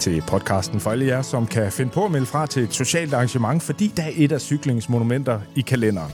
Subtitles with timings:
[0.00, 3.14] Til podcasten for alle jer, som kan finde på at melde fra til et socialt
[3.14, 6.12] arrangement, fordi der er et af cyklingsmonumenter i kalenderen.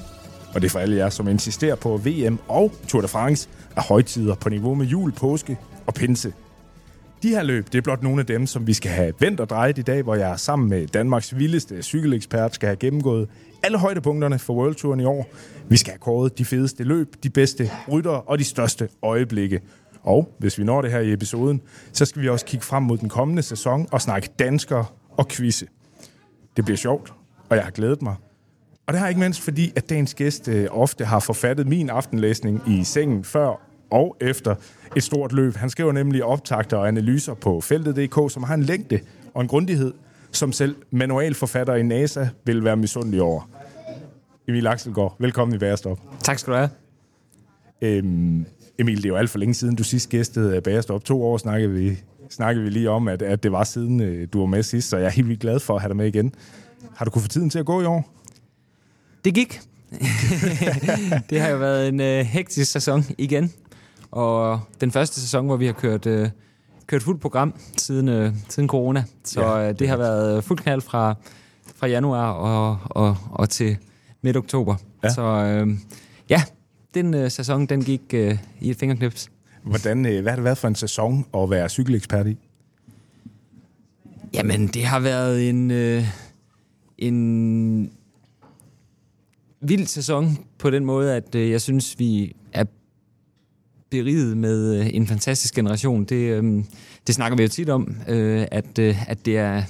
[0.55, 3.83] Og det er for alle jer, som insisterer på VM og Tour de France er
[3.83, 6.33] højtider på niveau med jul, påske og pinse.
[7.23, 9.49] De her løb, det er blot nogle af dem, som vi skal have vendt og
[9.49, 13.29] drejet i dag, hvor jeg sammen med Danmarks vildeste cykelekspert skal have gennemgået
[13.63, 15.27] alle højdepunkterne for World Touren i år.
[15.69, 19.61] Vi skal have kåret de fedeste løb, de bedste ryttere og de største øjeblikke.
[20.05, 22.99] Og hvis vi når det her i episoden, så skal vi også kigge frem mod
[22.99, 25.67] den kommende sæson og snakke danskere og quizze.
[26.57, 27.13] Det bliver sjovt,
[27.49, 28.15] og jeg har glædet mig.
[28.87, 32.63] Og det har ikke mindst fordi, at dagens gæst øh, ofte har forfattet min aftenlæsning
[32.69, 34.55] i sengen før og efter
[34.97, 35.57] et stort løb.
[35.57, 39.01] Han skriver nemlig optagter og analyser på feltet.dk, som har en længde
[39.35, 39.93] og en grundighed,
[40.33, 43.51] som selv manualforfatter i NASA vil være misundelig over.
[44.49, 46.01] Emil Axelgaard, velkommen i Bærestop.
[46.23, 46.71] Tak skal du have.
[47.83, 48.47] Øhm,
[48.79, 51.05] Emil, det er jo alt for længe siden, du sidst gæstede Bagerstop.
[51.05, 51.99] To år snakkede vi,
[52.31, 54.97] snakkede vi lige om, at, at det var siden øh, du var med sidst, så
[54.97, 56.35] jeg er helt vildt glad for at have dig med igen.
[56.97, 58.11] Har du kunnet få tiden til at gå i år?
[59.25, 59.61] Det gik.
[61.31, 63.53] det har jo været en øh, hektisk sæson igen.
[64.11, 66.29] Og den første sæson, hvor vi har kørt, øh,
[66.87, 69.05] kørt fuldt program siden, øh, siden corona.
[69.25, 71.15] Så ja, øh, det har været fuld knald fra,
[71.77, 73.77] fra januar og, og, og til
[74.23, 74.77] midt oktober.
[75.05, 75.09] Ja.
[75.09, 75.69] Så øh,
[76.31, 76.43] ja,
[76.95, 79.31] den øh, sæson, den gik øh, i et fingerknips.
[79.63, 82.37] Hvordan, øh, hvad har det været for en sæson at være cykelekspert i?
[84.35, 86.05] Jamen, det har været en, øh,
[86.99, 87.91] en
[89.61, 92.65] vild sæson på den måde, at øh, jeg synes, vi er
[93.91, 96.05] beriget med øh, en fantastisk generation.
[96.05, 96.65] Det, øh,
[97.07, 99.63] det snakker vi jo tit om, øh, at, øh, at det er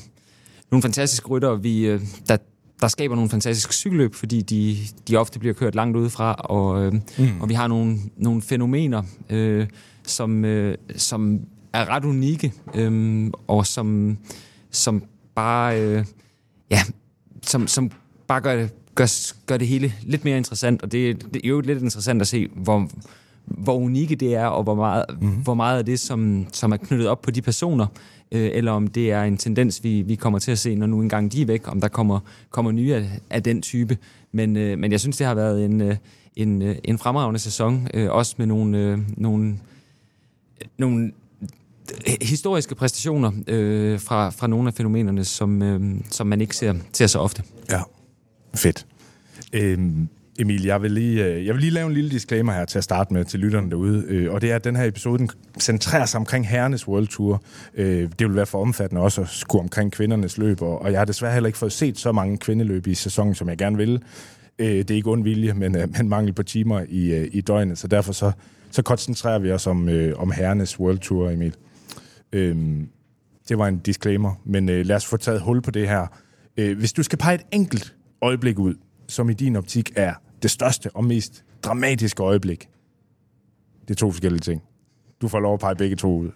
[0.70, 2.36] nogle fantastiske rytter, vi, øh, der,
[2.80, 4.76] der skaber nogle fantastiske cykelløb, fordi de,
[5.08, 7.40] de ofte bliver kørt langt udefra, og, øh, mm.
[7.40, 9.66] og vi har nogle, nogle fænomener, øh,
[10.06, 11.40] som, øh, som
[11.72, 14.18] er ret unikke, øh, og som,
[14.70, 15.02] som
[15.34, 16.04] bare, øh,
[16.70, 16.80] ja,
[17.42, 17.90] som, som
[18.26, 19.06] bare gør det, gør,
[19.46, 22.48] gør det hele lidt mere interessant, og det, det er jo lidt interessant at se,
[22.56, 22.88] hvor,
[23.46, 25.28] hvor unikke det er, og hvor meget, mm.
[25.28, 27.86] hvor meget af det, som, som er knyttet op på de personer,
[28.32, 31.00] øh, eller om det er en tendens, vi, vi kommer til at se, når nu
[31.00, 33.98] engang de er væk, om der kommer, kommer nye af, af den type.
[34.32, 35.96] Men, øh, men jeg synes, det har været en, øh,
[36.36, 39.58] en, øh, en fremragende sæson, øh, også med nogle, øh, nogle,
[40.78, 41.12] nogle
[42.22, 47.06] historiske præstationer øh, fra, fra nogle af fænomenerne, som, øh, som man ikke ser, ser
[47.06, 47.42] så ofte.
[47.70, 47.80] Ja,
[48.54, 48.86] fedt.
[49.52, 52.78] Øhm, Emil, jeg vil, lige, øh, jeg vil lige lave en lille disclaimer her til
[52.78, 55.30] at starte med til lytterne derude, øh, og det er, at den her episode den
[55.60, 57.42] centrerer sig omkring herrenes World Tour.
[57.74, 61.04] Øh, det vil være for omfattende også at skulle omkring kvindernes løb, og jeg har
[61.04, 64.02] desværre heller ikke fået set så mange kvindeløb i sæsonen, som jeg gerne vil.
[64.58, 68.12] Det er ikke ond vilje, men, men mangel på timer i, i døgnet, så derfor
[68.12, 68.32] så,
[68.70, 71.54] så koncentrerer vi os om, om herrenes World Tour, Emil.
[73.48, 76.06] Det var en disclaimer, men lad os få taget hul på det her.
[76.74, 78.74] Hvis du skal pege et enkelt øjeblik ud,
[79.08, 80.14] som i din optik er
[80.44, 82.68] det største og mest dramatiske øjeblik.
[83.88, 84.62] Det er to forskellige ting.
[85.20, 86.30] Du får lov at pege begge to ud.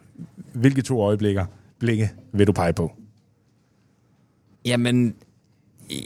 [0.53, 1.47] Hvilke to øjeblikker
[1.79, 2.93] blikke vil du pege på?
[4.65, 5.15] Jamen,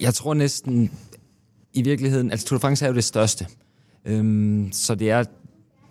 [0.00, 0.90] jeg tror næsten
[1.72, 3.46] i virkeligheden, altså Tour de France er jo det største.
[4.04, 5.24] Øhm, så det er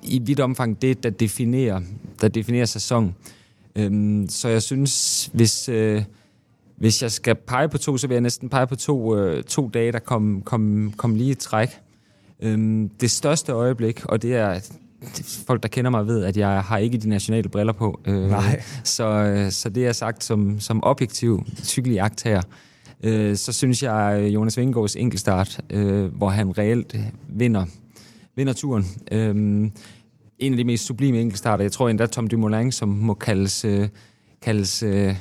[0.04, 1.82] i vidt omfang det, der definerer,
[2.22, 3.16] der definerer sæson.
[3.76, 6.04] Øhm, så jeg synes, hvis, øh,
[6.76, 9.70] hvis jeg skal pege på to, så vil jeg næsten pege på to, øh, to
[9.74, 11.70] dage, der kom, kom, kom lige i træk.
[12.42, 14.60] Øhm, det største øjeblik, og det er
[15.48, 18.00] folk, der kender mig, ved, at jeg har ikke de nationale briller på.
[18.06, 18.62] Øh, Nej.
[18.84, 22.42] Så, så det er sagt som, som objektiv cykeljagt her.
[23.04, 26.96] Øh, så synes jeg, Jonas Vingegaards enkeltstart, øh, hvor han reelt
[27.30, 27.66] vinder,
[28.36, 28.86] vinder turen.
[29.12, 29.36] Øh,
[30.40, 31.64] en af de mest sublime enkeltstarter.
[31.64, 33.88] Jeg tror endda Tom Dumoulin, som må kaldes, øh,
[34.42, 35.16] kaldes øh,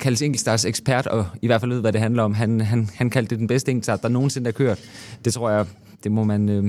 [0.00, 2.34] kaldes enkeltstarts ekspert, og i hvert fald ved, hvad det handler om.
[2.34, 4.78] Han, han, han kaldte det den bedste enkeltstart, der nogensinde er kørt.
[5.24, 5.66] Det tror jeg,
[6.04, 6.48] det må man...
[6.48, 6.64] Øh,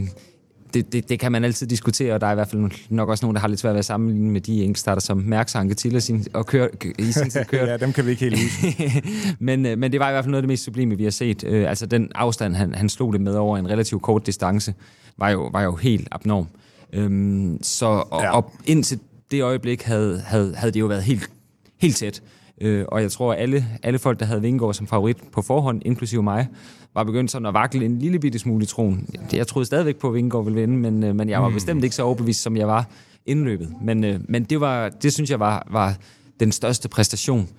[0.73, 3.25] det, det, det kan man altid diskutere, og der er i hvert fald nok også
[3.25, 6.01] nogen, der har lidt svært ved at sammenligne med de enkeltstarter, som Mærks og Anquetil
[6.01, 6.67] sin, og kør,
[6.99, 7.69] i sin tid kørt.
[7.69, 9.03] ja, dem kan vi ikke helt huske.
[9.39, 11.11] men, øh, men det var i hvert fald noget af det mest sublime, vi har
[11.11, 11.43] set.
[11.43, 14.73] Øh, altså den afstand, han, han slog det med over en relativt kort distance,
[15.17, 16.47] var jo, var jo helt abnorm.
[16.93, 18.31] Øhm, så og, ja.
[18.31, 18.99] og indtil
[19.31, 21.29] det øjeblik havde, havde, havde det jo været helt,
[21.77, 22.21] helt tæt.
[22.61, 25.81] Øh, og jeg tror, at alle, alle folk, der havde Vingegaard som favorit på forhånd,
[25.85, 26.47] inklusive mig,
[26.93, 29.09] var begyndt sådan at vakle en lille bitte smule i troen.
[29.33, 31.53] Jeg troede stadigvæk på, at Vingegaard ville vinde, men, øh, men jeg var mm.
[31.53, 32.85] bestemt ikke så overbevist, som jeg var
[33.25, 33.73] indløbet.
[33.81, 35.95] Men, øh, men det, var, det synes jeg var, var
[36.39, 37.49] den største præstation.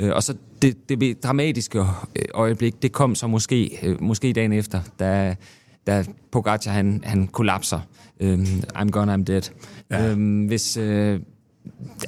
[0.00, 1.84] Øh, og så det, det dramatiske
[2.34, 5.36] øjeblik, det kom så måske, øh, måske dagen efter, da,
[5.86, 7.80] da Pogacar han, han kollapser.
[8.20, 8.38] Øh,
[8.74, 9.42] I'm gone, I'm dead.
[9.90, 10.10] Ja.
[10.10, 11.20] Øh, hvis, øh,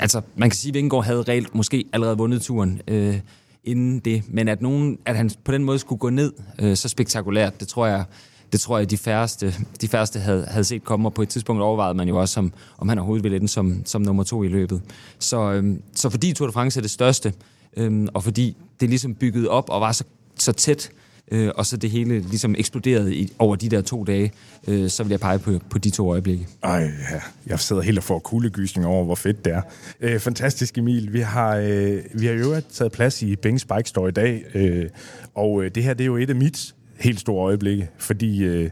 [0.00, 3.20] altså, man kan sige, at Vingegaard havde reelt måske allerede vundet turen øh,
[3.64, 6.88] inden det, men at, nogen, at han på den måde skulle gå ned øh, så
[6.88, 8.04] spektakulært, det tror jeg,
[8.52, 11.62] det tror jeg, de færreste, de færreste havde, havde set komme, og på et tidspunkt
[11.62, 14.48] overvejede man jo også, om, om han overhovedet ville ende som, som nummer to i
[14.48, 14.82] løbet.
[15.18, 17.32] Så, øhm, så fordi Tour de France er det største,
[17.76, 20.04] øhm, og fordi det ligesom byggede op og var så,
[20.38, 24.04] så tæt, øh, øh, og så det hele ligesom eksploderede i, over de der to
[24.04, 24.32] dage,
[24.68, 26.46] øh, så vil jeg pege på, på de to øjeblikke.
[26.62, 27.20] Ej, ja.
[27.46, 29.62] jeg sidder helt og får kuldegysning over, hvor fedt det er.
[30.00, 31.12] Øh, fantastisk, Emil.
[31.12, 34.86] Vi har, øh, vi har jo taget plads i Bings Bike Store i dag, øh,
[35.34, 38.70] og øh, det her det er jo et af mit helt store øjeblikke, fordi øh,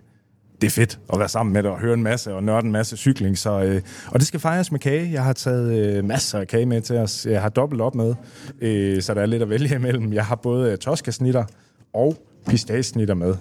[0.61, 2.73] det er fedt at være sammen med dig og høre en masse og nørde en
[2.73, 3.39] masse cykling.
[3.39, 5.13] Så, øh, og det skal fejres med kage.
[5.13, 7.27] Jeg har taget øh, masser af kage med til os.
[7.27, 8.15] Jeg har dobbelt op med,
[8.61, 10.13] øh, så der er lidt at vælge imellem.
[10.13, 11.45] Jeg har både toskasnitter
[11.93, 13.35] og pistagesnitter med.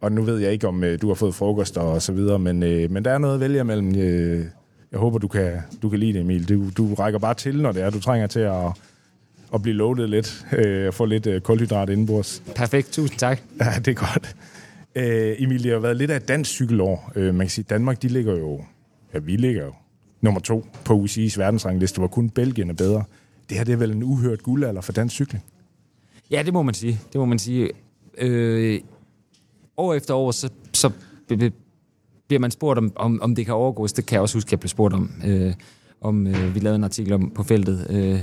[0.00, 2.62] Og nu ved jeg ikke, om øh, du har fået frokost og så videre, men,
[2.62, 3.96] øh, men der er noget at vælge imellem.
[3.96, 4.44] Øh,
[4.92, 6.48] jeg håber, du kan, du kan lide det, Emil.
[6.48, 8.66] Du, du rækker bare til, når det er, du trænger til at,
[9.54, 12.42] at blive loadet lidt, øh, og få lidt øh, kulhydrat indenbords.
[12.54, 13.40] Perfekt, tusind tak.
[13.60, 14.36] Ja, det er godt.
[14.94, 17.12] Øh, Emil, det har været lidt af et dansk cykelår.
[17.16, 18.64] Øh, man kan sige, Danmark, de ligger jo,
[19.14, 19.72] ja, vi ligger jo
[20.20, 23.04] nummer to på UCI's verdensrangliste, hvor kun Belgien er bedre.
[23.48, 25.44] Det her det er vel en uhørt guldalder for dansk cykling?
[26.30, 27.00] Ja, det må man sige.
[27.12, 27.70] Det må man sige
[28.18, 28.80] øh,
[29.76, 30.90] år efter år, så, så
[32.28, 33.92] bliver man spurgt, om, om, om det kan overgås.
[33.92, 35.10] Det kan jeg også huske, at jeg blev spurgt om.
[35.26, 35.54] Øh,
[36.00, 38.20] om øh, vi lavede en artikel om på feltet øh,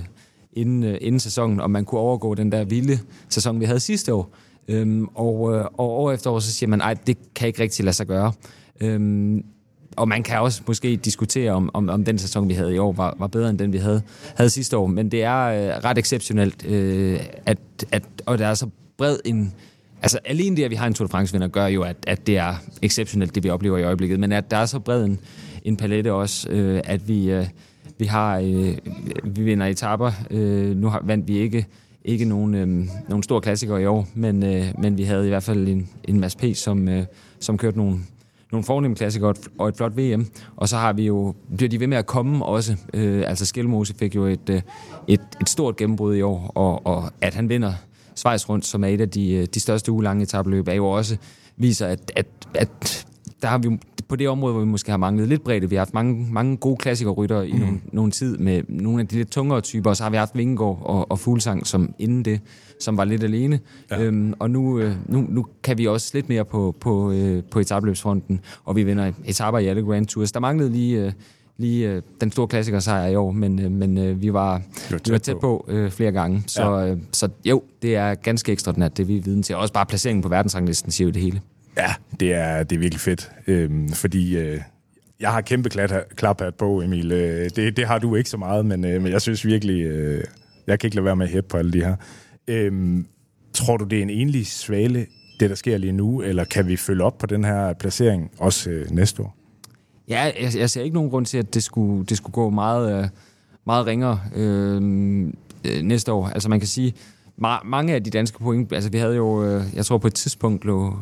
[0.54, 3.00] inden, øh, inden sæsonen, om man kunne overgå den der vilde
[3.30, 4.30] sæson, vi havde sidste år.
[4.68, 7.86] Øhm, og, øh, og år efter år, så siger man, at det kan ikke rigtig
[7.86, 8.34] lade sig gøre.
[8.82, 9.44] Øhm,
[9.96, 12.92] og man kan også måske diskutere, om, om, om den sæson, vi havde i år,
[12.92, 14.02] var, var bedre end den, vi havde,
[14.36, 14.88] havde sidste år.
[14.88, 17.58] Men det er øh, ret exceptionelt, øh, at,
[17.92, 19.54] at, og der er så bred en...
[20.02, 22.38] Altså alene det, at vi har en Tour de France-vinder, gør jo, at, at det
[22.38, 24.20] er exceptionelt, det vi oplever i øjeblikket.
[24.20, 25.20] Men at der er så bred en,
[25.66, 27.46] en palette også, øh, at vi, øh,
[27.98, 28.38] vi har...
[28.38, 28.78] Øh,
[29.24, 30.12] vi vinder etapper.
[30.32, 31.66] Øh, nu har, vandt vi ikke
[32.06, 35.44] ikke nogen, øh, nogen stor klassiker i år, men, øh, men vi havde i hvert
[35.44, 37.06] fald en, en Mads P., som, øh,
[37.40, 38.00] som kørte nogle,
[38.52, 40.28] nogle fornemme klassikere og et flot VM.
[40.56, 42.76] Og så har vi jo, bliver de ved med at komme også.
[42.94, 44.62] Øh, altså Skelmose fik jo et, øh,
[45.08, 47.74] et, et stort gennembrud i år, og, og at han vinder
[48.20, 51.18] Schweiz rundt, som er et af de, øh, de største ugelange etabløb, er jo også
[51.58, 53.06] viser, at, at, at
[53.42, 55.70] der har vi på det område, hvor vi måske har manglet lidt bredde.
[55.70, 57.60] Vi har haft mange, mange gode klassikerrytter i mm.
[57.60, 60.38] nogle, nogle tid med nogle af de lidt tungere typer, og så har vi haft
[60.38, 62.42] Vingegaard og, og Fuglsang som inden det,
[62.80, 63.60] som var lidt alene.
[63.92, 64.04] Ja.
[64.04, 67.60] Øhm, og nu, øh, nu, nu kan vi også lidt mere på, på, øh, på
[67.60, 70.32] etabløbsfronten, og vi vinder etaper i alle Grand Tours.
[70.32, 71.06] Der manglede lige...
[71.06, 71.12] Øh,
[71.60, 74.64] lige øh, den store klassiker sejr i år, men, øh, men øh, vi, var, vi
[74.92, 76.44] var tæt, vi var tæt på, på øh, flere gange.
[76.48, 76.88] Så, ja.
[76.88, 79.56] øh, så jo, det er ganske ekstraordinært, det vi er viden til.
[79.56, 81.42] Også bare placeringen på verdensranglisten siger jo det hele.
[81.78, 84.62] Ja, det er, det er virkelig fedt, øhm, fordi øh,
[85.20, 85.70] jeg har kæmpe
[86.16, 87.12] klaphat på, Emil.
[87.12, 90.24] Øh, det, det har du ikke så meget, men, øh, men jeg synes virkelig, øh,
[90.68, 91.96] jeg kan ikke lade være med at hæppe på alle de her.
[92.48, 93.06] Øhm,
[93.54, 95.06] tror du, det er en enlig svale,
[95.40, 98.70] det der sker lige nu, eller kan vi følge op på den her placering også
[98.70, 99.39] øh, næste år?
[100.10, 103.04] Ja, jeg, jeg ser ikke nogen grund til, at det skulle, det skulle gå meget,
[103.04, 103.10] øh,
[103.66, 104.76] meget ringere øh,
[105.66, 106.28] øh, næste år.
[106.28, 106.94] Altså man kan sige,
[107.42, 110.14] ma- mange af de danske point, altså vi havde jo, øh, jeg tror på et
[110.14, 110.98] tidspunkt lå,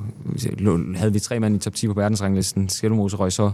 [0.57, 2.69] lå, havde vi tre mand i top 10 på verdensranglisten.
[2.69, 3.51] Skellemose røg så,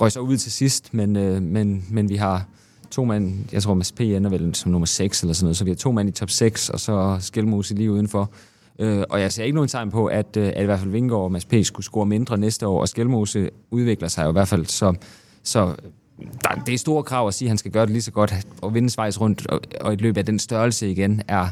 [0.00, 2.46] røg så ud til sidst, men, øh, men, men vi har
[2.90, 4.00] to mand, jeg tror Mads P.
[4.00, 6.30] ender vel som nummer 6 eller sådan noget, så vi har to mand i top
[6.30, 8.30] 6, og så Skelmose lige udenfor.
[8.78, 11.22] Øh, og jeg ser ikke nogen tegn på, at, øh, at i hvert fald Vingegaard
[11.22, 11.54] og Mads P.
[11.62, 14.94] skulle score mindre næste år, og Skelmose udvikler sig jo i hvert fald, så,
[15.42, 15.74] så
[16.18, 18.34] der, det er store krav at sige, at han skal gøre det lige så godt,
[18.62, 21.48] og vinde Schweiz rundt, og, og et løb af den størrelse igen er,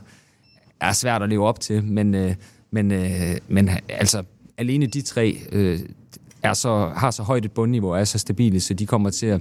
[0.81, 2.35] er svært at leve op til, men, øh,
[2.71, 4.23] men, øh, men altså,
[4.59, 5.81] alene de tre øh,
[6.43, 9.27] er så, har så højt et bundniveau og er så stabile, så de kommer til
[9.27, 9.41] at,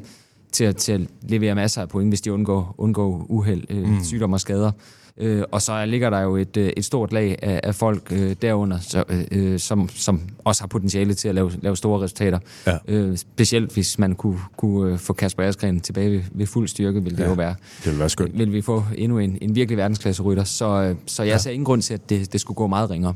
[0.52, 4.04] til at, til at levere masser af point, hvis de undgår, undgår uheld, øh, mm.
[4.04, 4.72] sygdom og skader.
[5.18, 8.36] Øh, og så ligger der jo et, øh, et stort lag af, af folk øh,
[8.42, 12.40] derunder, så, øh, som, som også har potentiale til at lave, lave store resultater.
[12.68, 12.78] Ja.
[12.88, 17.04] Øh, specielt hvis man kunne, kunne øh, få Kasper Askren tilbage ved, ved fuld styrke,
[17.04, 17.56] vil det ja, jo være.
[17.84, 18.38] Det vil være skønt.
[18.38, 20.44] Vil vi få endnu en, en virkelig verdensklasserytter.
[20.44, 21.38] Så, så jeg ja.
[21.38, 23.14] ser ingen grund til, at det, det skulle gå meget ringere.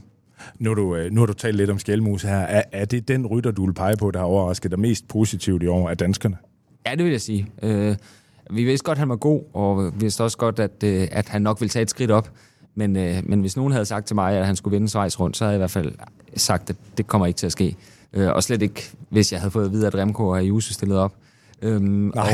[0.59, 2.37] Nu har du, nu har du talt lidt om Skjelmus her.
[2.37, 5.63] Er, er det den rytter, du vil pege på, der har overrasket dig mest positivt
[5.63, 6.37] i år af danskerne?
[6.87, 7.47] Ja, det vil jeg sige.
[7.63, 7.95] Øh,
[8.49, 11.29] vi vidste godt, at han var god, og vi vidste også godt, at, øh, at
[11.29, 12.31] han nok ville tage et skridt op.
[12.75, 15.37] Men, øh, men hvis nogen havde sagt til mig, at han skulle vinde Schweiz rundt,
[15.37, 15.93] så havde jeg i hvert fald
[16.35, 17.75] sagt, at det kommer ikke til at ske.
[18.13, 20.99] Øh, og slet ikke, hvis jeg havde fået at vide, at Remco og Ayuso stillede
[20.99, 21.13] op.
[21.61, 22.27] Øhm, og,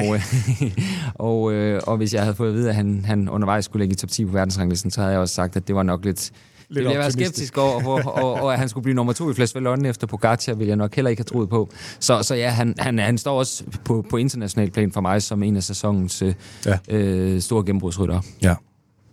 [1.30, 3.94] og, øh, og hvis jeg havde fået at vide, at han, han undervejs skulle ligge
[3.94, 6.32] i top 10 på verdensranglisten, så havde jeg også sagt, at det var nok lidt...
[6.74, 9.34] Lidt jeg være skeptisk over, og, og, og, at han skulle blive nummer to i
[9.34, 11.70] Flash Vallon efter Pogacar, ville jeg nok heller ikke have troet på.
[12.00, 15.44] Så, så ja, han, han, han står også på, på international plan for mig som
[15.44, 16.34] en af sæsonens øh,
[16.66, 16.78] ja.
[16.90, 18.22] øh, store gennembrudsrytter.
[18.42, 18.56] Ja,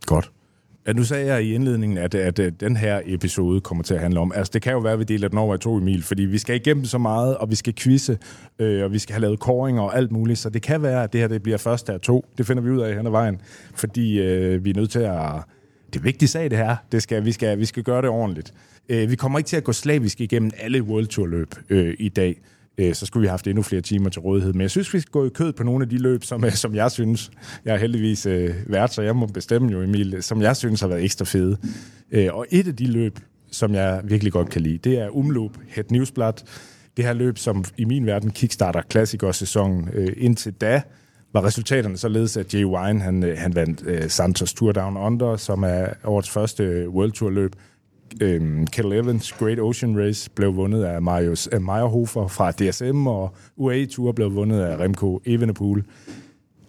[0.06, 0.30] godt.
[0.86, 4.00] Ja, nu sagde jeg i indledningen, at, at, at den her episode kommer til at
[4.00, 4.32] handle om.
[4.34, 6.38] Altså, det kan jo være, at vi deler den over i to, Emil, fordi vi
[6.38, 8.18] skal igennem så meget, og vi skal quizze,
[8.58, 11.12] øh, og vi skal have lavet koringer og alt muligt, så det kan være, at
[11.12, 12.26] det her det bliver første af to.
[12.38, 13.40] Det finder vi ud af hen ad vejen,
[13.74, 15.20] fordi øh, vi er nødt til at...
[15.92, 16.76] Det er vigtig sag, det her.
[16.92, 18.54] Det skal, vi, skal, vi skal gøre det ordentligt.
[18.88, 22.08] Øh, vi kommer ikke til at gå slavisk igennem alle World Tour løb øh, i
[22.08, 22.40] dag
[22.80, 24.52] øh, så skulle vi have haft endnu flere timer til rådighed.
[24.52, 26.52] Men jeg synes, vi skal gå i kød på nogle af de løb, som, øh,
[26.52, 27.30] som jeg synes,
[27.64, 30.88] jeg er heldigvis øh, vært, så jeg må bestemme jo, Emil, som jeg synes har
[30.88, 31.56] været ekstra fede.
[32.10, 33.18] Øh, og et af de løb,
[33.50, 36.32] som jeg virkelig godt kan lide, det er Umloop Het Newsblad.
[36.96, 39.88] Det her løb, som i min verden kickstarter klassikersæsonen.
[39.92, 40.82] Øh, indtil da
[41.32, 45.36] var resultaterne således, at Jay Wine han, øh, han vandt øh, Santos Tour Down Under,
[45.36, 47.56] som er årets første øh, World Tour løb
[48.20, 53.34] øhm, Kettle Evans Great Ocean Race blev vundet af Marius øh, Meyerhofer fra DSM, og
[53.56, 55.84] UAE Tour blev vundet af Remco Evenepoel.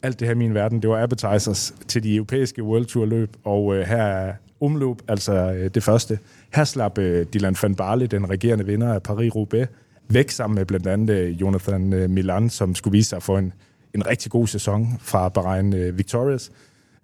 [0.03, 3.29] Alt det her i min verden, det var appetizers til de europæiske World Tour løb,
[3.43, 6.19] og øh, her er omløb, altså øh, det første.
[6.53, 9.67] Her slap øh, Dylan van Barle, den regerende vinder af Paris-Roubaix,
[10.09, 13.53] væk sammen med blandt andet øh, Jonathan øh, Milan, som skulle vise sig for en,
[13.95, 16.51] en rigtig god sæson fra Bahrain øh, Victorious.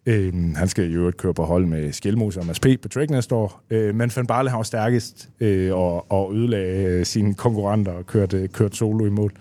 [0.05, 2.67] Øh, han skal jo øvrigt køre på hold med Skelmos og Mads P.
[2.81, 3.61] på Trek næste år.
[3.69, 8.37] Øh, men Van Barle har stærkest øh, og, og ødelagde øh, sine konkurrenter og kørte,
[8.37, 9.31] øh, kørte solo i mål.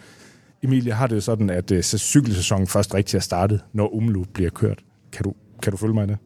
[0.63, 4.51] Emilie har det jo sådan, at øh, cykelsæsonen først rigtig er startet, når Umloop bliver
[4.51, 4.79] kørt.
[5.13, 6.19] Kan du, kan du følge mig i det?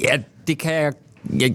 [0.00, 0.92] Ja, det kan jeg.
[1.40, 1.48] Ja,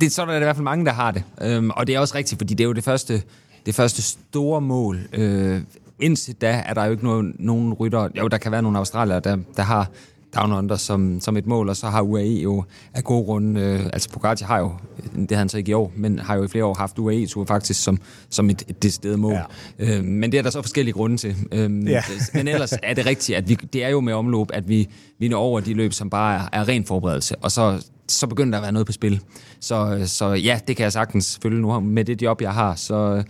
[0.00, 1.22] det, sådan er der i hvert fald mange, der har det.
[1.40, 3.22] Øhm, og det er også rigtigt, fordi det er jo det første,
[3.66, 5.00] det første store mål.
[5.12, 5.60] Øh,
[6.00, 8.08] indtil da er der jo ikke nogen, nogen rytter.
[8.18, 9.90] Jo, der kan være nogle australier, der, der har
[10.36, 13.80] Down Under som, som et mål, og så har UAE jo af god grund, øh,
[13.92, 14.72] altså Pogacar har jo,
[15.16, 17.44] det har han så ikke i år, men har jo i flere år haft UAE-tur
[17.44, 17.98] faktisk som,
[18.30, 19.32] som et, et decideret mål.
[19.78, 19.98] Ja.
[19.98, 21.36] Øh, men det er der så forskellige grunde til.
[21.52, 22.02] Øh, ja.
[22.34, 25.28] men ellers er det rigtigt, at vi, det er jo med omløb, at vi, vi
[25.28, 28.58] når over de løb, som bare er, er ren forberedelse, og så, så begynder der
[28.58, 29.20] at være noget på spil.
[29.60, 31.80] Så, så ja, det kan jeg sagtens følge nu.
[31.80, 33.22] Med det job, jeg har, så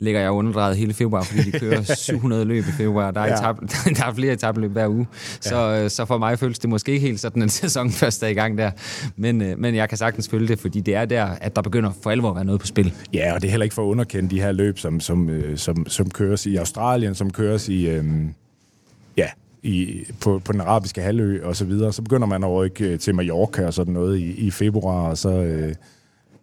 [0.00, 3.10] ligger jeg underdrejet hele februar, fordi de kører 700 løb i februar.
[3.10, 3.34] Der er, ja.
[3.34, 3.56] etab,
[3.96, 5.06] der er flere etabløb hver uge.
[5.40, 5.88] Så, ja.
[5.88, 8.58] så for mig føles det måske ikke helt sådan, en sæson først er i gang
[8.58, 8.70] der.
[9.16, 11.90] Men, øh, men jeg kan sagtens følge det, fordi det er der, at der begynder
[12.02, 12.94] for alvor at være noget på spil.
[13.14, 15.58] Ja, og det er heller ikke for at underkende de her løb, som, som, øh,
[15.58, 17.88] som, som køres i Australien, som køres i...
[17.88, 18.34] Øhm,
[19.16, 19.26] ja,
[19.62, 21.92] i, på, på den arabiske halvø og så videre.
[21.92, 25.18] Så begynder man at rykke øh, til Mallorca og sådan noget i, i februar, og
[25.18, 25.30] så...
[25.30, 25.74] Øh,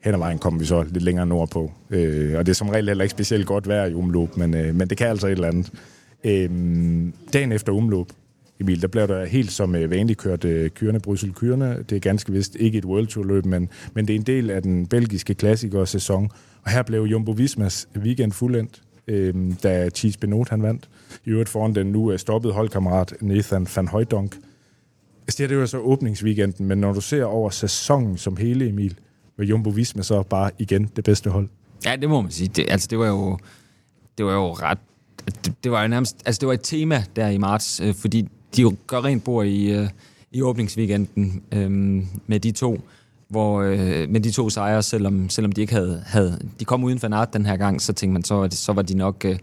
[0.07, 1.71] hen ad vejen kommer vi så lidt længere nordpå.
[1.89, 4.75] Øh, og det er som regel heller ikke specielt godt vejr i umløb, men, øh,
[4.75, 5.71] men det kan altså et eller andet.
[6.23, 6.49] Øh,
[7.33, 8.05] dagen efter umløb,
[8.59, 11.83] Emil, der blev der helt som øh, vanligt kørt øh, kyrene, Bryssel kyrene.
[11.89, 14.49] Det er ganske vist ikke et World Tour løb, men, men det er en del
[14.49, 16.29] af den belgiske klassiker-sæson.
[16.63, 19.33] Og her blev Jumbo Vismas weekend fuldendt, øh,
[19.63, 20.89] da Thies Benot han vandt.
[21.25, 24.35] I øvrigt foran den nu øh, stoppede holdkammerat Nathan van Højdonk.
[25.21, 28.99] Altså, det er jo så åbningsweekenden, men når du ser over sæsonen som hele, Emil,
[29.37, 31.49] med Jumbo Visma så bare igen det bedste hold.
[31.85, 32.47] Ja, det må man sige.
[32.47, 33.37] Det, altså, det var jo,
[34.17, 34.77] det var jo ret...
[35.45, 36.17] Det, det var jo nærmest...
[36.25, 39.45] Altså, det var et tema der i marts, øh, fordi de jo gør rent bord
[39.45, 39.89] i, øh,
[40.31, 41.71] i åbningsweekenden øh,
[42.27, 42.81] med de to
[43.29, 46.99] hvor øh, med de to sejre, selvom, selvom de ikke havde, havde de kom uden
[46.99, 49.39] for den her gang, så tænkte man så, så var de nok, øh,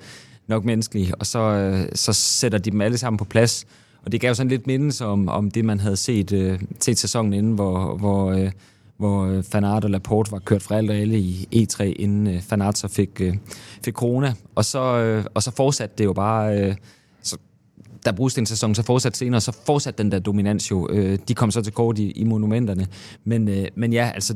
[0.46, 3.66] nok menneskelige, og så, øh, så sætter de dem alle sammen på plads,
[4.04, 7.32] og det gav sådan lidt mindelse om, om det, man havde set, øh, set sæsonen
[7.32, 8.50] inden, hvor, hvor øh,
[8.96, 12.42] hvor øh, Fanart og Laporte var kørt fra alt og alle i E3, inden øh,
[12.42, 13.36] Fanart så fik, øh,
[13.84, 14.34] fik corona.
[14.54, 14.78] Og så,
[15.34, 16.76] og så fortsatte det jo bare...
[17.22, 17.36] Så,
[18.04, 20.88] da en sæson så fortsatte senere, så fortsatte den der dominans jo.
[21.28, 22.86] de kom så til kort i, i monumenterne.
[23.24, 24.34] Men, men ja, altså,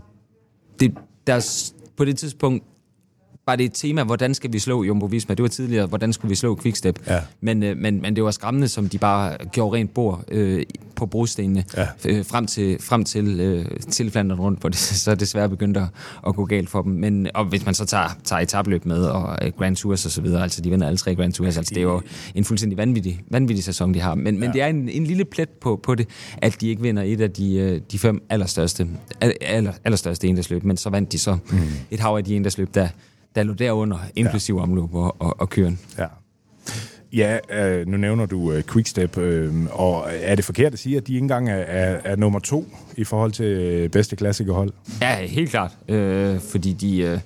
[0.80, 0.94] det,
[1.26, 2.64] der, på det tidspunkt
[3.48, 5.34] var det et tema, hvordan skal vi slå Jumbo Visma?
[5.34, 6.98] Det var tidligere, hvordan skulle vi slå Quickstep?
[7.06, 7.20] Ja.
[7.40, 10.62] Men, øh, men, men det var skræmmende, som de bare gjorde rent bord øh,
[10.96, 11.86] på brostenene ja.
[12.08, 15.86] øh, frem til, frem til, øh, til Flandern rundt, hvor det så desværre begyndte at,
[16.26, 16.92] at gå galt for dem.
[16.92, 20.20] Men og hvis man så tager, tager etabløb med og uh, Grand Tours og så
[20.20, 22.02] videre, altså de vinder alle tre Grand Tours, altså det er jo
[22.34, 24.14] en fuldstændig vanvittig, vanvittig sæson, de har.
[24.14, 24.40] Men, ja.
[24.40, 27.20] men det er en, en lille plet på, på det, at de ikke vinder et
[27.20, 28.88] af de, øh, de fem allerstørste,
[29.40, 31.58] aller, allerstørste endagsløb, men så vandt de så mm.
[31.90, 32.88] et hav af de endagsløb, der
[33.38, 34.62] der lå derunder, inklusiv ja.
[34.62, 35.78] omløb og, og, og køren.
[35.98, 36.06] Ja.
[37.12, 41.06] Ja, øh, nu nævner du øh, Quickstep, øh, og er det forkert at sige, at
[41.06, 42.64] de ikke engang er, er, er nummer to
[42.96, 44.72] i forhold til øh, bedste klassikerhold?
[45.00, 45.78] Ja, helt klart.
[45.88, 46.98] Øh, fordi de...
[47.00, 47.18] Øh,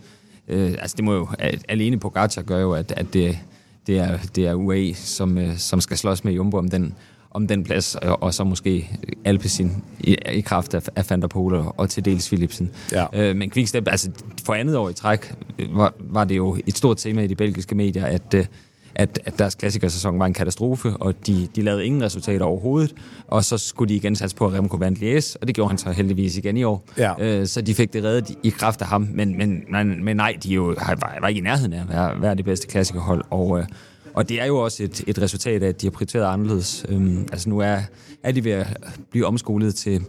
[0.49, 1.29] øh, altså det må jo...
[1.69, 2.17] Alene på
[2.47, 3.39] gør jo, at, at det,
[3.87, 6.95] det, er, det er UAE, som, øh, som skal slås med Jumbo om den,
[7.35, 8.91] om den plads, og, og så måske
[9.25, 12.71] Alpecin i, i kraft af, af Van der Pol og, til dels Philipsen.
[12.93, 13.07] Ja.
[13.13, 14.11] Øh, men Quickstep, altså
[14.47, 15.35] for andet år i træk,
[15.71, 18.35] var, var det jo et stort tema i de belgiske medier, at...
[18.35, 18.47] Øh,
[18.95, 22.95] at, at deres klassikersæson var en katastrofe, og de, de lavede ingen resultater overhovedet,
[23.27, 25.79] og så skulle de igen satse på, at Remco vandt Lies, og det gjorde han
[25.79, 26.85] så heldigvis igen i år.
[26.99, 27.13] Ja.
[27.19, 30.37] Øh, så de fik det reddet i kraft af ham, men, men, men, men nej,
[30.43, 33.59] de jo, var, var ikke i nærheden af at være, være det bedste klassikerhold, og,
[33.59, 33.65] øh,
[34.15, 36.87] og det er jo også et, et resultat af, at de har prioriteret anderledes.
[36.89, 37.79] Øhm, altså nu er,
[38.23, 38.67] er de ved at
[39.11, 40.05] blive omskolet til,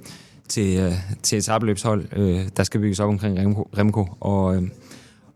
[0.48, 0.94] til, øh,
[1.24, 4.56] til et sabeløbshold, øh, der skal bygges op omkring Remco, Remco og...
[4.56, 4.64] Øh,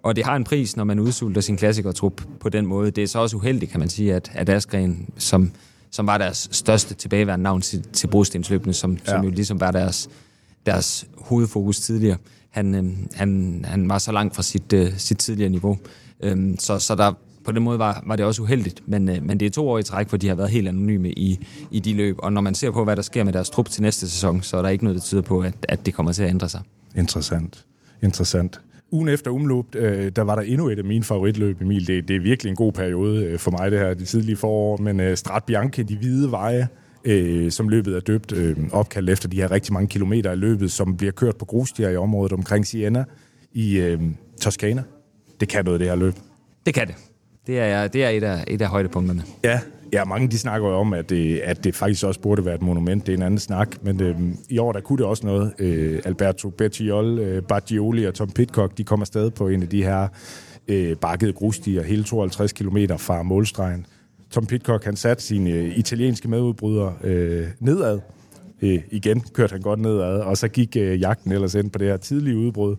[0.03, 2.91] og det har en pris, når man udsulter sin klassikertrup på den måde.
[2.91, 5.51] Det er så også uheldigt, kan man sige, at, at Askren, som,
[5.91, 9.12] som var deres største tilbageværende navn til, til brostensløbene, som, ja.
[9.12, 10.09] som jo ligesom var deres,
[10.65, 12.17] deres hovedfokus tidligere,
[12.50, 15.77] han, øh, han, han var så langt fra sit, øh, sit tidligere niveau.
[16.24, 17.13] Øhm, så, så der,
[17.48, 19.80] på den måde var, var det også uheldigt, men, øh, men det er to år
[19.80, 21.39] i træk, hvor de har været helt anonyme i,
[21.72, 23.82] i de løb, og når man ser på, hvad der sker med deres trup til
[23.82, 26.24] næste sæson, så er der ikke noget, der tyder på, at, at det kommer til
[26.24, 26.62] at ændre sig.
[26.96, 27.66] Interessant.
[28.04, 28.62] Interessant.
[28.92, 31.88] Ugen efter umløb, øh, der var der endnu et af mine favoritløb, Emil.
[31.88, 34.77] Det, det er virkelig en god periode øh, for mig, det her, det tidlige forår.
[34.77, 36.68] Men øh, Strat Bianche, de hvide veje,
[37.04, 40.72] øh, som løbet er døbt, øh, opkaldt efter de her rigtig mange kilometer i løbet,
[40.72, 43.04] som bliver kørt på grusstier i området omkring Siena
[43.54, 44.01] i øh,
[44.42, 44.84] Toskana.
[45.39, 46.13] Det kan noget, det her løb.
[46.66, 46.96] Det kan det.
[47.48, 49.24] Det er, det er et, af, et af højdepunkterne.
[49.44, 49.60] Ja,
[49.94, 52.62] ja, mange de snakker jo om, at det, at det faktisk også burde være et
[52.62, 53.06] monument.
[53.06, 54.16] Det er en anden snak, men øh,
[54.50, 55.54] i år der kunne det også noget.
[55.60, 59.84] Øh, Alberto Bettiol, øh, Bargioli og Tom Pitcock, de kommer stadig på en af de
[59.84, 60.08] her
[60.68, 63.86] øh, bakkede grusstier, hele 52 km fra målstregen.
[64.32, 68.00] Tom Pitcock, han satte sine øh, italienske medudbrydere øh, nedad.
[68.62, 71.88] Øh, igen kørte han godt nedad, og så gik øh, jagten ellers ind på det
[71.88, 72.75] her tidlige udbrud.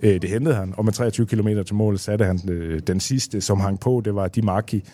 [0.00, 3.40] Øh, det hentede han, og med 23 km til mål satte han øh, den sidste,
[3.40, 4.84] som hang på, det var Di Marchi.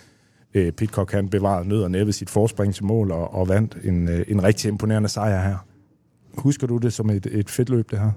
[0.54, 4.08] Øh, Pitcock han bevarede nød og næppe sit forspring til mål og, og vandt en,
[4.08, 5.56] øh, en rigtig imponerende sejr her.
[6.38, 8.10] Husker du det som et, et fedt løb, det her?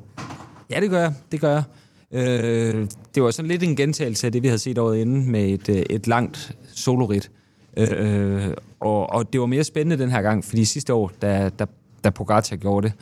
[0.69, 1.13] Ja, det gør jeg.
[1.32, 1.63] Det gør jeg.
[2.12, 5.50] Øh, det var sådan lidt en gentagelse af det, vi havde set året inden med
[5.50, 7.32] et, øh, et langt solorit.
[7.78, 11.50] Øh, øh, og, og det var mere spændende den her gang, fordi sidste år, da,
[11.50, 11.65] da,
[12.04, 12.95] da Pogacar gjorde det,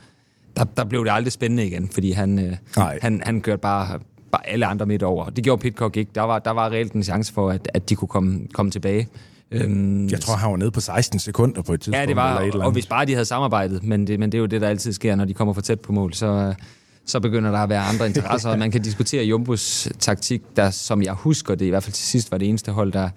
[0.57, 2.55] der, der blev det aldrig spændende igen, fordi han, øh,
[3.01, 3.99] han, han kørte bare,
[4.31, 5.29] bare alle andre midt over.
[5.29, 6.11] Det gjorde Pitcock ikke.
[6.15, 9.07] Der var, der var reelt en chance for, at, at de kunne komme, komme tilbage.
[9.51, 11.99] Øhm, jeg tror, han var nede på 16 sekunder på et tidspunkt.
[12.01, 14.31] Ja, det var, eller et eller og hvis bare de havde samarbejdet, men det, men
[14.31, 16.53] det er jo det, der altid sker, når de kommer for tæt på mål, så,
[17.05, 21.01] så begynder der at være andre interesser, og man kan diskutere Jumbos taktik, der, som
[21.01, 23.09] jeg husker det, i hvert fald til sidst var det eneste hold, der,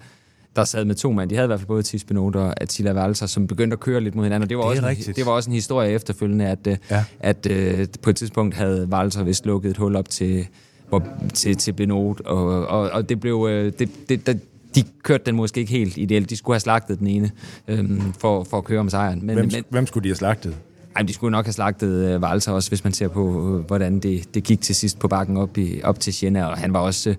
[0.59, 1.29] der sad med to mand.
[1.29, 4.01] De havde i hvert fald både Tis Benot og Attila Valser, som begyndte at køre
[4.01, 4.43] lidt mod hinanden.
[4.43, 7.03] Og det var, det også, en, det var også en historie efterfølgende, at, øh, ja.
[7.19, 10.47] at, uh, på et tidspunkt havde Valser vist lukket et hul op til,
[10.89, 13.35] hvor, til, til Benot, og, og, og det blev...
[13.35, 14.33] Uh, det, det, der,
[14.75, 16.29] de kørte den måske ikke helt ideelt.
[16.29, 17.31] De skulle have slagtet den ene
[17.67, 19.25] øhm, for, for at køre om sejren.
[19.25, 20.55] Men, hvem, men, hvem skulle de have slagtet?
[20.95, 23.99] Ej, de skulle nok have slagtet uh, Valser også, hvis man ser på, uh, hvordan
[23.99, 26.79] det, det gik til sidst på bakken op, i, op til Siena, og han var
[26.79, 27.09] også...
[27.09, 27.15] Uh,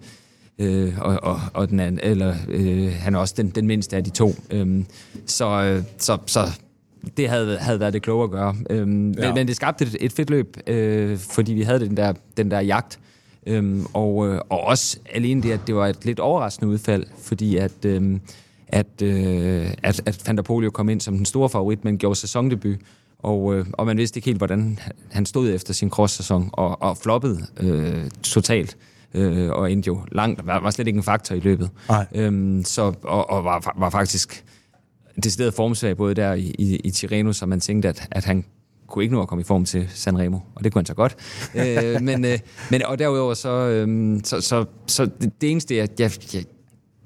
[0.60, 4.04] øh, og, og, og den anden, eller øh, han er også den, den mindste af
[4.04, 4.34] de to.
[4.50, 4.86] Øhm,
[5.26, 6.40] så, øh, så, så
[7.16, 8.56] det havde, havde været det kloge at gøre.
[8.70, 9.26] Øhm, ja.
[9.26, 12.50] men, men det skabte et, et fedt løb, øh, fordi vi havde den der, den
[12.50, 12.98] der jagt.
[13.46, 17.56] Øhm, og, øh, og også alene det, at det var et lidt overraskende udfald, fordi
[17.56, 18.18] at, øh,
[18.68, 22.16] at, øh, at, at Van der Polio kom ind som den store favorit, men gjorde
[22.16, 22.78] sæsondebut.
[23.18, 24.78] Og, øh, og man vidste ikke helt, hvordan
[25.10, 28.76] han stod efter sin cross-sæson, og, og floppede øh, totalt
[29.14, 31.70] øh, og endte jo langt, var, var slet ikke en faktor i løbet.
[32.14, 34.44] Øhm, så, og, og var, var faktisk
[35.24, 38.44] det stedet formsvag både der i, i, i Tireno, så man tænkte, at, at han
[38.86, 41.16] kunne ikke nå at komme i form til Sanremo, og det kunne han så godt.
[41.54, 42.38] øh, men, øh,
[42.70, 46.44] men, og derudover så, øh, så, så, så det, det eneste, jeg, jeg, jeg,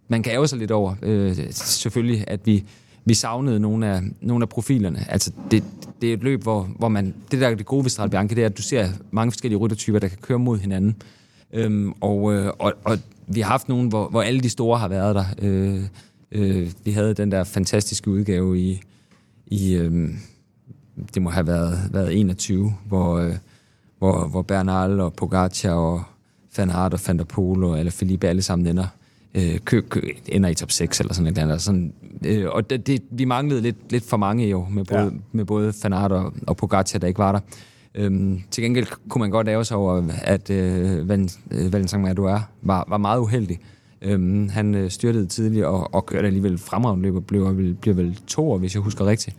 [0.09, 2.65] man kan ære sig lidt over, øh, selvfølgelig, at vi,
[3.05, 5.07] vi savnede nogle af, nogle af profilerne.
[5.09, 5.65] Altså, det,
[6.01, 7.15] det er et løb, hvor, hvor man...
[7.31, 9.59] Det der er det gode ved Strade Bianche, det er, at du ser mange forskellige
[9.59, 10.97] ryttertyper, der kan køre mod hinanden.
[11.55, 14.89] Øhm, og, øh, og, og vi har haft nogen, hvor, hvor alle de store har
[14.89, 15.25] været der.
[15.43, 15.83] Øh,
[16.33, 18.81] øh, vi havde den der fantastiske udgave i,
[19.47, 20.11] i øh,
[21.15, 23.35] det må have været, været 21, hvor, øh,
[23.99, 26.03] hvor, hvor Bernal og Pogacar og
[26.57, 28.87] Van Aert og Van der Polo eller Felipe alle sammen ender,
[29.35, 31.63] øh, kø, kø, ender i top 6 eller sådan et eller andet.
[31.63, 31.93] Sådan,
[32.27, 35.11] øh, og det, det, vi manglede lidt, lidt for mange år med både, ja.
[35.33, 37.41] med både Van Aert og, og Pogacar, der ikke var der.
[37.95, 42.51] Øhm, til gengæld kunne man godt lave sig over, at øh, Val, øh, Valentin Madouar
[42.63, 43.59] var, var meget uheldig.
[44.03, 48.19] Øhm, han øh, styrtede tidligt og, og kørte alligevel fremragende løb og blev, blev vel
[48.27, 49.37] to år, hvis jeg husker rigtigt.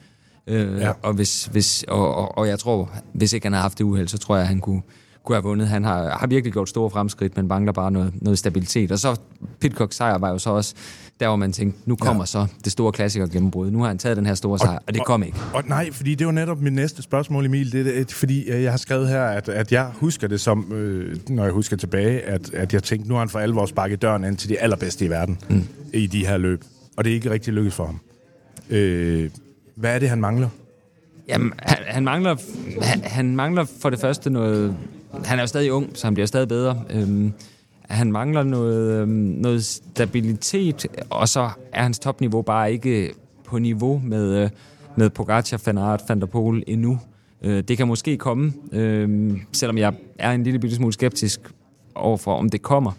[0.47, 0.91] Øh, Ja.
[1.01, 4.07] og, hvis, hvis, og, og, og jeg tror, hvis ikke han havde haft det uheld,
[4.07, 4.81] så tror jeg, at han kunne,
[5.23, 5.67] kunne have vundet.
[5.67, 8.91] Han har, har virkelig gjort store fremskridt, men mangler bare noget, noget stabilitet.
[8.91, 9.19] Og så
[9.59, 10.75] Pitcock sejr var jo så også
[11.19, 12.25] der, hvor man tænkte, nu kommer ja.
[12.25, 13.71] så det store klassiker gennembrud.
[13.71, 15.37] Nu har han taget den her store sejr, og det kom ikke.
[15.53, 17.71] Og nej, fordi det var netop mit næste spørgsmål, Emil.
[17.71, 21.17] Det, det, fordi øh, jeg har skrevet her, at, at jeg husker det som, øh,
[21.29, 24.23] når jeg husker tilbage, at, at jeg tænkte, nu har han for alvor sparket døren
[24.23, 25.63] ind til de allerbedste i verden mm.
[25.93, 26.63] i de her løb.
[26.97, 27.99] Og det er ikke rigtig lykkedes for ham.
[28.69, 29.29] Øh,
[29.75, 30.49] hvad er det, han mangler?
[31.27, 32.35] Jamen, han, han, mangler,
[32.81, 34.75] han, han mangler for det første noget...
[35.25, 36.83] Han er jo stadig ung, så han bliver stadig bedre.
[36.89, 37.33] Øhm,
[37.89, 43.13] han mangler noget, øhm, noget stabilitet, og så er hans topniveau bare ikke
[43.45, 44.49] på niveau med, øh,
[44.95, 46.99] med Pogacar, Van Aert, Van der Poel endnu.
[47.41, 51.39] Øh, det kan måske komme, øhm, selvom jeg er en lille bitte smule skeptisk
[51.95, 52.91] overfor, om det kommer.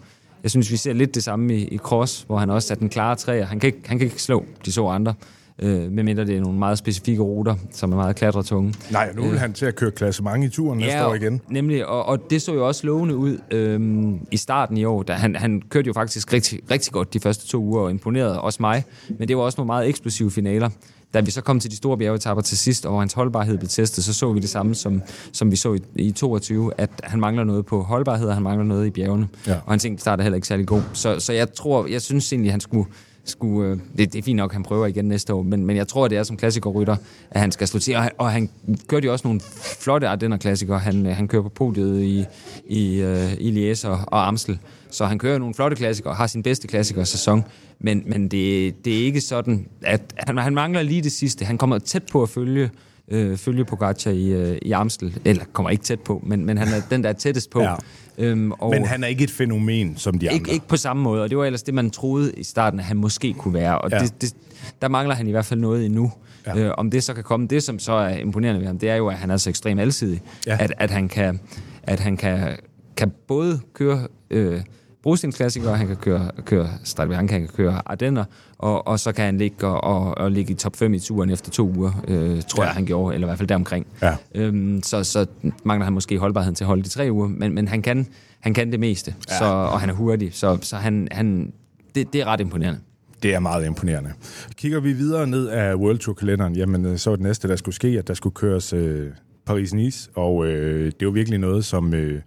[0.43, 2.89] Jeg synes, vi ser lidt det samme i, i Cross, hvor han også er den
[2.89, 3.45] klare træer.
[3.45, 5.13] Han kan ikke, han kan ikke slå de så andre,
[5.59, 8.73] øh, medmindre det er nogle meget specifikke ruter, som er meget klatretunge.
[8.91, 11.41] Nej, nu vil han til at køre klasse mange i turen næste år igen.
[11.49, 15.03] Nemlig, og, og det så jo også lovende ud øhm, i starten i år.
[15.03, 18.41] Da han, han kørte jo faktisk rigtig, rigtig godt de første to uger og imponerede
[18.41, 18.83] også mig.
[19.19, 20.69] Men det var også nogle meget eksplosive finaler.
[21.13, 24.03] Da vi så kom til de store bjergetapper til sidst, og hans holdbarhed blev testet,
[24.03, 27.43] så så vi det samme, som, som vi så i, i 22, at han mangler
[27.43, 29.27] noget på holdbarhed, og han mangler noget i bjergene.
[29.47, 29.55] Ja.
[29.65, 30.81] Og hans enkelt start er heller ikke særlig god.
[30.93, 32.85] Så, så jeg tror, jeg synes egentlig, han skulle
[33.29, 35.75] skulle, øh, det, det er fint nok, at han prøver igen næste år, men, men
[35.75, 36.95] jeg tror, det er som klassikerrytter,
[37.31, 37.95] at han skal slå til.
[37.95, 38.49] Og, han- og han
[38.87, 39.41] kørte jo også nogle
[39.81, 40.79] flotte Ardenner klassikere.
[40.79, 42.25] Han, øh, han kører på podiet i,
[42.67, 44.59] i, uh, i Liège og, og Amstel.
[44.91, 47.43] Så han kører nogle flotte klassikere og har sin bedste klassikersæson.
[47.79, 51.45] Men, men det, det er ikke sådan, at han, han mangler lige det sidste.
[51.45, 52.69] Han kommer tæt på at følge
[53.11, 55.19] øh, følge Pogacar i, øh, i Amstel.
[55.25, 57.61] Eller kommer ikke tæt på, men, men han er den, der er tættest på.
[57.61, 57.75] Ja.
[58.17, 60.33] Øhm, og Men han er ikke et fænomen, som de andre.
[60.39, 62.85] ikke, ikke på samme måde, og det var ellers det, man troede i starten, at
[62.85, 63.77] han måske kunne være.
[63.81, 63.99] Og Ja.
[63.99, 64.33] det, det,
[64.81, 66.11] der mangler han i hvert fald noget endnu.
[66.47, 66.57] Ja.
[66.57, 68.95] Øh, om det så kan komme, det som så er imponerende ved ham, det er
[68.95, 70.21] jo, at han er så ekstremt alsidig.
[70.47, 70.57] Ja.
[70.59, 71.39] At, at han kan,
[71.83, 72.57] at han kan,
[72.97, 74.61] kan både køre øh,
[75.07, 78.23] brostensklassikere, han kan køre, køre Stradivari, han kan køre Ardenner,
[78.57, 81.29] og, og så kan han ligge og, og, og ligge i top 5 i turen
[81.29, 82.67] efter to uger, øh, tror Ja.
[82.67, 83.87] jeg, han gjorde, eller i hvert fald deromkring.
[84.01, 84.15] Ja.
[84.35, 85.25] Øhm, så, så
[85.63, 88.07] mangler han måske holdbarheden til at holde de tre uger, men, men han, kan,
[88.39, 89.33] han kan det meste, Ja.
[89.33, 89.39] ja.
[89.39, 91.53] så, og han er hurtig, så, så han, han,
[91.95, 92.79] det, det er ret imponerende.
[93.23, 94.09] Det er meget imponerende.
[94.55, 97.75] Kigger vi videre ned af World Tour-kalenderen, jamen øh, så var det næste, der skulle
[97.75, 99.07] ske, at der skulle køres øh,
[99.49, 102.21] Paris-Nice, og øh, det var virkelig noget, som øh,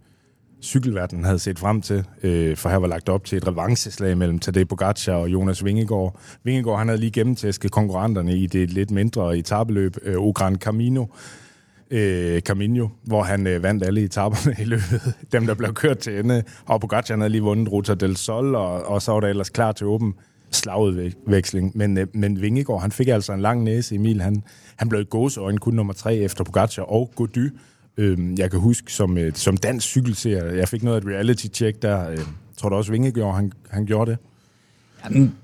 [0.63, 4.39] cykelverdenen havde set frem til, øh, for her var lagt op til et revanceslag mellem
[4.39, 6.21] Tadej Pogacar og Jonas Vingegaard.
[6.45, 11.07] Vingegaard han havde lige gennemtæsket konkurrenterne i det lidt mindre etabeløb, øh, Ogran Camino,
[11.91, 16.19] øh, Camino, hvor han øh, vandt alle etaperne i løbet, dem der blev kørt til
[16.19, 16.43] ende.
[16.67, 19.51] Og Pogacar han havde lige vundet Ruta del Sol, og, og så var der ellers
[19.51, 20.15] klar til åben
[20.51, 21.73] slagudveksling.
[21.75, 23.95] Men, øh, men Vingegaard, han fik altså en lang næse.
[23.95, 24.43] Emil, han,
[24.77, 27.51] han blev i gåseøjne kun nummer tre efter Pogacar og Gody.
[28.01, 31.83] Øh, jeg kan huske, som, øh, som dansk cykelserie, jeg fik noget af et reality-check
[31.83, 32.11] der.
[32.11, 32.19] Øh,
[32.57, 34.19] tror du også, Vingegaard, han, han gjorde det?
[35.05, 35.35] Jamen,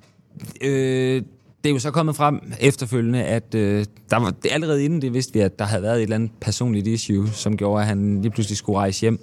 [0.61, 1.23] øh,
[1.65, 5.15] det er jo så kommet frem efterfølgende, at øh, der var, det, allerede inden det
[5.15, 8.23] vidste vi, at der havde været et eller andet personligt issue, som gjorde, at han
[8.23, 9.21] lige pludselig skulle rejse hjem.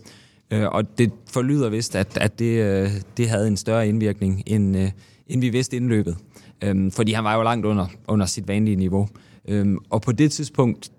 [0.51, 4.77] Øh, og det forlyder vist, at, at det, øh, det havde en større indvirkning, end,
[4.77, 4.91] øh,
[5.27, 6.17] end vi vidste indløbet.
[6.63, 9.07] Øh, fordi han var jo langt under, under sit vanlige niveau.
[9.47, 10.91] Øh, og på det tidspunkt,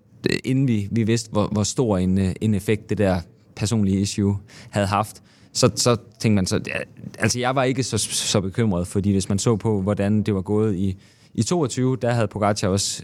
[0.43, 3.21] inden vi, vi vidste, hvor, hvor stor en, øh, en effekt det der
[3.55, 4.37] personlige issue
[4.69, 5.21] havde haft,
[5.53, 6.73] så, så tænkte man så, ja,
[7.19, 10.41] altså jeg var ikke så, så bekymret, fordi hvis man så på, hvordan det var
[10.41, 10.97] gået i,
[11.33, 13.03] i 22, der havde Pogacar også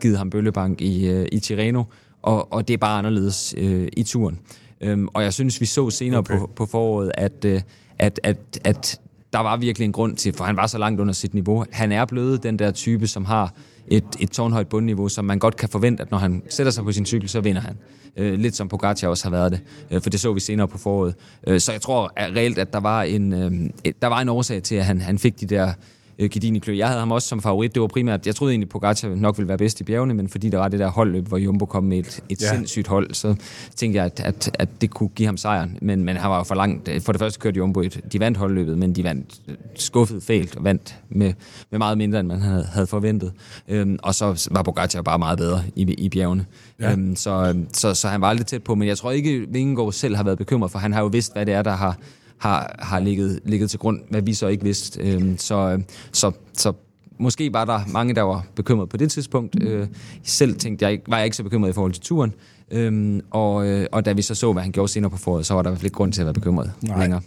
[0.00, 1.84] givet ham bøllebank i, øh, i Tirreno,
[2.22, 4.38] og, og det er bare anderledes øh, i turen.
[4.80, 6.38] Øhm, og jeg synes, vi så senere okay.
[6.38, 7.60] på, på foråret, at, øh,
[7.98, 9.00] at, at, at
[9.32, 11.64] der var virkelig en grund til, for han var så langt under sit niveau.
[11.70, 13.54] Han er blevet den der type, som har
[13.88, 16.92] et, et tårnhøjt bundniveau, som man godt kan forvente, at når han sætter sig på
[16.92, 17.76] sin cykel, så vinder han.
[18.16, 20.78] Øh, lidt som Pogacar også har været det, øh, for det så vi senere på
[20.78, 21.14] foråret.
[21.46, 24.62] Øh, så jeg tror at reelt, at der var en, øh, der var en årsag
[24.62, 25.72] til, at han, han fik de der
[26.22, 26.76] øh, Gidini klø.
[26.76, 27.74] Jeg havde ham også som favorit.
[27.74, 30.48] Det var primært, jeg troede egentlig, Pogacar nok ville være bedst i bjergene, men fordi
[30.48, 32.54] der var det der holdløb, hvor Jumbo kom med et, et Ja.
[32.54, 33.34] sindssygt hold, så
[33.76, 35.78] tænkte jeg, at, at, at det kunne give ham sejren.
[35.82, 36.88] Men, men han var jo for langt.
[37.02, 40.56] For det første kørte Jumbo et, de vandt holdløbet, men de vandt øh, skuffet fælt
[40.56, 41.32] og vandt med,
[41.70, 43.32] med meget mindre, end man havde, havde forventet.
[43.68, 46.46] Øhm, og så var Pogacar bare meget bedre i, i bjergene.
[46.80, 46.92] Ja.
[46.92, 50.16] Øhm, så, så, så han var aldrig tæt på, men jeg tror ikke, Vingegaard selv
[50.16, 51.96] har været bekymret, for han har jo vidst, hvad det er, der har,
[52.42, 55.00] har, har ligget, ligget til grund, hvad vi så ikke vidste.
[55.00, 55.80] Øhm, så, øh,
[56.12, 56.72] så, så
[57.18, 59.62] måske var der mange, der var bekymret på det tidspunkt.
[59.62, 59.86] Øh,
[60.22, 62.34] selv tænkte jeg, var jeg ikke så bekymret i forhold til turen.
[62.70, 65.54] Øhm, og, øh, og da vi så så, hvad han gjorde senere på foråret, så
[65.54, 66.72] var der i hvert fald ikke grund til at være bekymret.
[66.82, 67.00] Nej.
[67.00, 67.20] længere.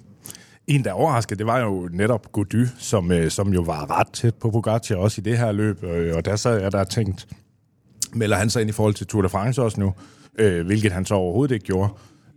[0.68, 4.36] En, der overraskede, det var jo netop Gody, som, øh, som jo var ret tæt
[4.36, 7.28] på Pogacar også i det her løb, øh, og der sad jeg der og tænkt,
[8.14, 9.94] melder han sig ind i forhold til Tour de France også nu,
[10.40, 11.90] øh, hvilket han så overhovedet ikke gjorde.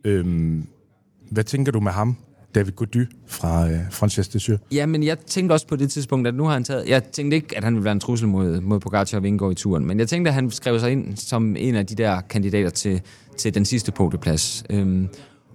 [0.05, 0.57] Øh,
[1.31, 2.17] hvad tænker du med ham,
[2.59, 4.59] David Gody fra øh, Frances de?
[4.73, 6.89] Ja, men jeg tænkte også på det tidspunkt, at nu har han taget...
[6.89, 9.55] Jeg tænkte ikke, at han ville være en trussel mod, mod Pogacar og Vingegaard i
[9.55, 12.71] turen, men jeg tænkte, at han skrev sig ind som en af de der kandidater
[12.71, 13.01] til,
[13.39, 14.65] til den sidste podieplads.
[14.71, 15.09] Øhm,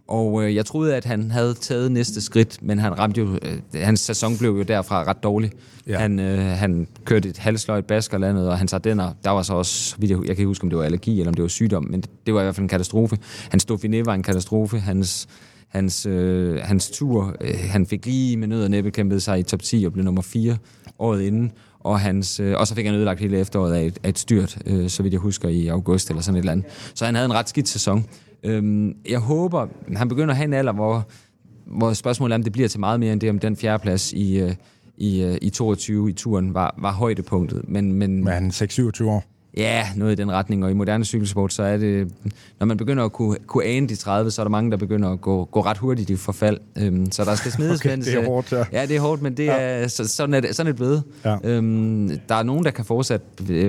[0.07, 3.81] og øh, jeg troede, at han havde taget næste skridt, men han ramte jo, øh,
[3.83, 5.51] hans sæson blev jo derfra ret dårlig.
[5.87, 5.99] Ja.
[5.99, 10.09] Han, øh, han kørte et halvsløjt baskerlandet, og hans ardenner, der var så også, jeg,
[10.09, 12.09] jeg kan ikke huske, om det var allergi eller om det var sygdom, men det,
[12.25, 13.17] det var i hvert fald en katastrofe.
[13.49, 14.79] Hans Dauphiné var en katastrofe.
[14.79, 15.27] Hans,
[15.73, 19.43] hans, øh, hans tur, øh, han fik lige med nød og næppe kæmpet sig i
[19.43, 20.57] top 10 og blev nummer 4
[20.99, 21.51] året inden.
[21.79, 24.57] Og, hans, øh, og så fik han ødelagt hele efteråret af et, af et styrt,
[24.65, 26.65] øh, så vidt jeg husker, i august eller sådan et eller andet.
[26.95, 28.05] Så han havde en ret skidt sæson.
[28.43, 31.07] Øhm, jeg håber, han begynder at have en alder, hvor,
[31.65, 34.39] hvor spørgsmålet er, om det bliver til meget mere end det, om den fjerdeplads i,
[34.39, 34.55] øh,
[34.97, 37.62] i, øh, i 22 i turen var, var højdepunktet.
[37.67, 39.23] Men, men, Men han er 6-27 år.
[39.57, 42.11] Ja, noget i den retning, og i moderne cykelsport, så er det,
[42.59, 45.09] når man begynder at kunne, kunne ane de 30, så er der mange, der begynder
[45.09, 46.57] at gå, gå ret hurtigt i forfald.
[46.77, 47.79] Øhm, så der skal smides.
[47.81, 48.63] Okay, mens, det er hårdt, ja.
[48.71, 49.55] Ja, det er hårdt, men det Ja.
[49.59, 51.03] er, så, sådan, er det, sådan er det blevet.
[51.25, 51.37] Ja.
[51.43, 53.25] Øhm, der er nogen, der kan fortsætte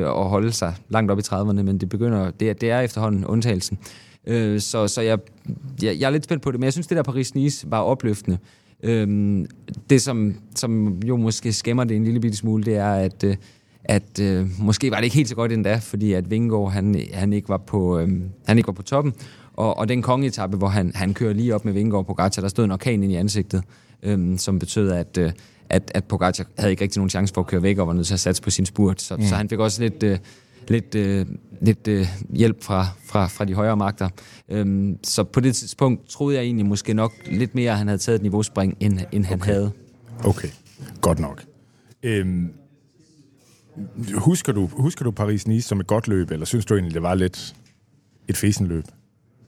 [0.07, 3.25] at holde sig langt op i 30'erne, men det, begynder, det, er, det er efterhånden
[3.27, 3.79] undtagelsen.
[4.27, 5.19] Øh, så så jeg,
[5.83, 8.39] jeg, jeg er lidt spændt på det, men jeg synes, det der Paris-Nice var opløftende.
[8.83, 9.47] Øhm,
[9.91, 13.37] det, som, som jo måske skæmmer det en lille bitte smule, det er, at, øh,
[13.85, 17.33] at øh, måske var det ikke helt så godt endda, fordi at Vingegaard, han, han,
[17.33, 18.09] ikke var på, øh,
[18.47, 19.13] han ikke var på toppen.
[19.53, 22.49] Og, og den kongeetappe, hvor han, han kører lige op med Vingegaard på Pogacar, der
[22.49, 23.63] stod en orkan ind i ansigtet,
[24.03, 25.33] øh, som betød, at, øh,
[25.69, 28.07] at, at Pogacar havde ikke rigtig nogen chance for at køre væk, og var nødt
[28.07, 29.03] til at satse på sin spurt.
[29.03, 29.23] Så, mm.
[29.23, 30.03] så han fik også lidt...
[30.03, 30.19] Øh,
[30.69, 31.27] lidt, øh,
[31.61, 34.09] lidt øh, hjælp fra, fra, fra de højere magter.
[34.49, 37.99] Øhm, så på det tidspunkt troede jeg egentlig måske nok lidt mere, at han havde
[37.99, 39.53] taget et niveauspring, end, end han Okay.
[39.53, 39.71] havde.
[40.25, 40.49] Okay,
[41.01, 41.43] godt nok.
[42.03, 42.51] Øhm,
[44.15, 47.15] husker, du, husker du Paris-Nice som et godt løb, eller synes du egentlig, det var
[47.15, 47.55] lidt
[48.29, 48.85] et fesenløb?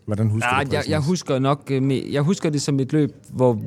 [0.06, 3.14] Hvordan husker Nej, du jeg, jeg, husker nok, øh, jeg husker det som et løb,
[3.30, 3.60] hvor,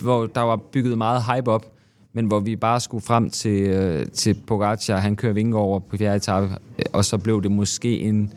[0.00, 1.72] hvor der var bygget meget hype op,
[2.12, 4.96] men hvor vi bare skulle frem til, øh, til Pogacar.
[4.96, 8.32] Han kører Vingegaard over på fjerde etape, øh, og så blev det måske en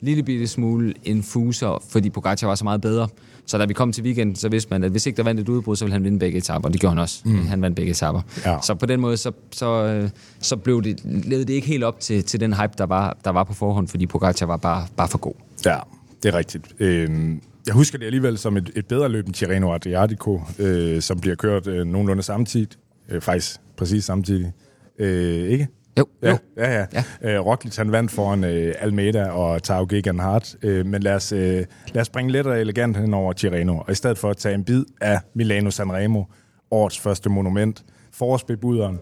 [0.00, 3.08] lille bitte smule en fuser, fordi Pogacar var så meget bedre.
[3.48, 5.48] Så da vi kom til weekenden, så vidste man, at hvis ikke der vandt et
[5.48, 6.68] udbrud, så ville han vinde begge etaper.
[6.68, 7.20] Det gjorde han også.
[7.24, 7.46] Mm.
[7.46, 8.20] Han vandt begge etaper.
[8.44, 8.58] Ja.
[8.62, 12.00] Så på den måde, så, så, øh, så blev det, levede det ikke helt op
[12.00, 15.08] til, til den hype, der var, der var på forhånd, fordi Pogacar var bare, bare
[15.08, 15.34] for god.
[15.66, 15.78] Ja,
[16.22, 16.64] det er rigtigt.
[16.78, 21.20] Øhm, jeg husker det alligevel som et, et bedre løb end Tirreno Adriatico, øh, som
[21.20, 22.68] bliver kørt øh, nogenlunde samtidig.
[23.08, 24.52] Øh, faktisk præcis samtidig.
[24.98, 25.68] Øh, ikke?
[25.98, 26.38] Jo, Ja, jo.
[26.56, 26.86] ja, ja.
[27.22, 27.34] ja.
[27.34, 30.56] Øh, Roglic han vandt foran øh, Almeida og Tao Geoghegan Hart.
[30.62, 33.78] Øh, men lad os, øh, lad os bringe lidt og elegant hen over Tirreno.
[33.78, 36.24] Og i stedet for at tage en bid af Milano Sanremo,
[36.70, 38.98] årets første monument, forårsbebuderen,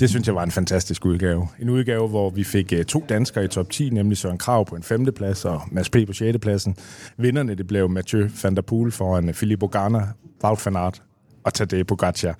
[0.00, 1.48] det synes jeg var en fantastisk udgave.
[1.58, 4.76] En udgave, hvor vi fik øh, to danskere i top 10, nemlig Søren Krav på
[4.76, 5.96] en femteplads og Mads P.
[6.06, 6.76] på sjette pladsen.
[7.18, 10.06] Vinderne det blev Mathieu van der Poel foran Filippo Garner,
[10.44, 11.02] Wout van Aert
[11.44, 12.36] og Tadej Pogacar.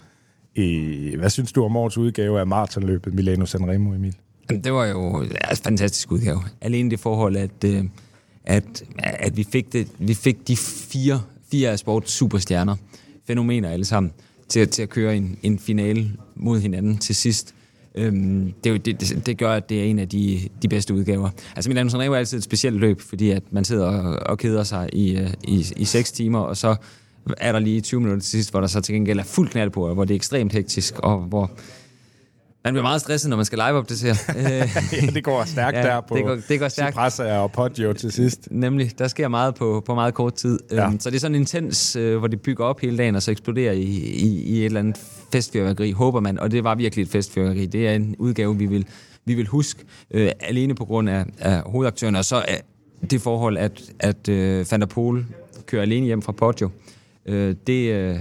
[0.56, 4.14] Øh, hvad synes du om årets udgave af maratonløbet Milano Sanremo, Emil?
[4.50, 6.42] Jamen, Det var jo ja, en fantastisk udgave.
[6.60, 7.84] Alene det forhold, at, øh,
[8.44, 12.76] at, at vi, fik det, vi fik de fire, fire af sports superstjerner,
[13.26, 14.12] fænomener alle sammen,
[14.48, 17.54] til, at- til at køre en, en finale mod hinanden til sidst.
[17.94, 21.30] Øhm, det, er det, det, gør, at det er en af de, de bedste udgaver.
[21.56, 24.62] Altså Milano Sanremo er altid et specielt løb, fordi at man sidder og, og keder
[24.64, 26.76] sig i, øh, i, i seks timer, og så
[27.38, 29.70] er der lige 20 minutter til sidst, hvor der så til gengæld er fuld knald
[29.70, 31.50] på, og hvor det er ekstremt hektisk, og hvor
[32.64, 34.14] man bliver meget stresset, når man skal live op det ser.
[34.36, 34.68] ja,
[35.14, 36.94] det går stærkt Ja, der på det går- det går stærkt.
[36.94, 38.48] Cipressa og Poggio til sidst.
[38.50, 40.58] Nemlig, der sker meget på, på meget kort tid.
[40.70, 40.82] Ja.
[40.82, 40.90] Ja.
[40.98, 43.72] Så det er sådan intens, øh, hvor det bygger op hele dagen, og så eksploderer
[43.72, 44.96] i, i, i et eller andet
[45.32, 46.38] festfyrværkeri, håber man.
[46.38, 47.66] Og det var virkelig et festfyrværkeri.
[47.66, 48.86] Det er en udgave, vi vil,
[49.24, 52.16] vi vil huske, øh, alene på grund af, af hovedaktøren.
[52.16, 52.44] Og så
[53.10, 55.24] det forhold, at, at øh, Van der Poel
[55.66, 56.66] kører alene hjem fra Poggio.
[56.66, 56.72] Øh,
[57.66, 57.92] det...
[57.92, 58.18] Øh,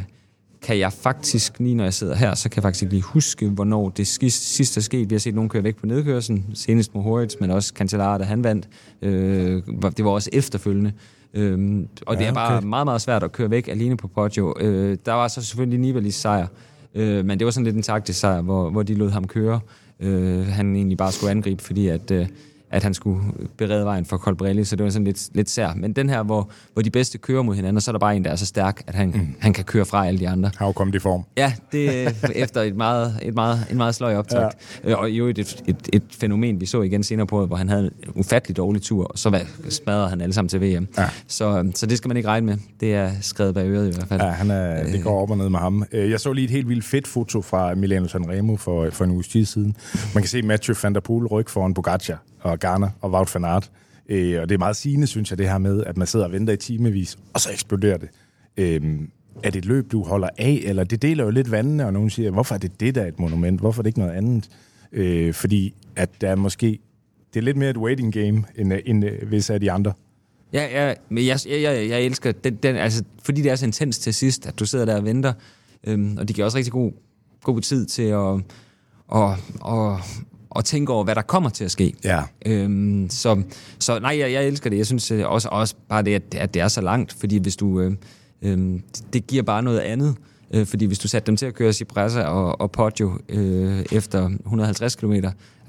[0.62, 3.50] kan jeg faktisk, lige når jeg sidder her, så kan jeg faktisk ikke lige huske,
[3.50, 5.10] hvornår det skis- sidst er sket.
[5.10, 8.44] Vi har set nogen køre væk på nedkørslen, senest Mohoritz, men også Cancellara, da han
[8.44, 8.70] vandt.
[9.02, 9.64] Øh,
[9.98, 10.92] det var også efterfølgende.
[11.34, 12.68] Øhm, og ja, det er bare okay.
[12.68, 14.54] meget, meget svært at køre væk alene på Poggio.
[14.60, 16.48] Øh, der var så selvfølgelig Nibalis sejr,
[16.96, 19.60] øh, men det var sådan lidt en taktisk sejr, hvor, hvor de lod ham køre.
[20.00, 22.28] Øh, han egentlig bare skulle angribe, fordi at, øh,
[22.72, 23.22] at han skulle
[23.58, 25.74] berede vejen for Colbrelli, så det var sådan lidt, lidt sær.
[25.76, 28.16] Men den her, hvor, hvor de bedste kører mod hinanden, og så er der bare
[28.16, 29.36] en, der er så stærk, at han, mm.
[29.40, 30.52] han kan køre fra alle de andre.
[30.58, 31.24] Har jo kommet i form.
[31.38, 34.58] Ja, det er efter et meget, et meget, en meget sløj optakt.
[34.84, 34.96] Ja.
[34.96, 37.92] Og jo et, et, et fænomen, vi så igen senere på, hvor han havde en
[38.16, 40.88] ufattelig dårlig tur, og så smadrede han alle sammen til VM.
[40.98, 41.10] Ja.
[41.28, 42.58] Så, så det skal man ikke regne med.
[42.80, 44.22] Det er skrevet bag øret i hvert fald.
[44.22, 45.86] Ja, han er, det går op og ned med ham.
[45.92, 49.12] Øh, jeg så lige et helt vildt fedt foto fra Milano Sanremo for, for en
[49.12, 49.76] uges tid siden.
[50.14, 53.46] Man kan se Mathieu van der Poel ryg foran Pogacar og Garner og Wout van
[53.46, 53.72] Aert.
[54.10, 56.32] Øh, og det er meget sigende, synes jeg, det her med, at man sidder og
[56.32, 58.10] venter i timevis, og så eksploderer det.
[58.58, 59.00] Øh,
[59.44, 62.10] er det et løb, du holder af, eller det deler jo lidt vandene, og nogen
[62.10, 63.60] siger, hvorfor er det det, der er et monument?
[63.60, 64.50] Hvorfor er det ikke noget andet?
[64.92, 66.80] Øh, fordi at der er måske,
[67.34, 69.94] det er lidt mere et waiting game, end, end øh, hvis af de andre.
[70.54, 73.66] Ja, ja men jeg, jeg, jeg, jeg elsker den, den, altså, fordi det er så
[73.66, 75.34] intens til sidst, at du sidder der og venter,
[75.84, 76.92] øhm, og det giver også rigtig god,
[77.44, 78.42] god tid til at,
[79.08, 80.00] og, og,
[80.50, 81.94] og tænke over, hvad der kommer til at ske.
[82.04, 82.22] Ja.
[82.46, 83.42] Øhm, så,
[83.80, 84.78] så nej, jeg, jeg elsker det.
[84.78, 87.56] Jeg synes øh, også, også bare det, at, at det er så langt, fordi hvis
[87.56, 87.80] du...
[87.82, 87.92] Øh,
[88.42, 88.80] øh,
[89.14, 90.16] det giver bare noget andet.
[90.54, 94.30] Øh, fordi hvis du satte dem til at køre Cipressa og, og Poggio øh, efter
[94.46, 95.14] 150 km,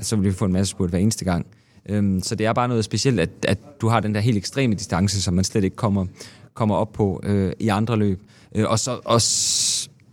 [0.00, 1.46] så ville vi få en masse spurt hver eneste gang.
[1.88, 4.74] Øh, så det er bare noget specielt, at, at du har den der helt ekstreme
[4.74, 6.06] distance, som man slet ikke kommer,
[6.54, 8.20] kommer op på øh, i andre løb.
[8.54, 9.20] Øh, og, så, og,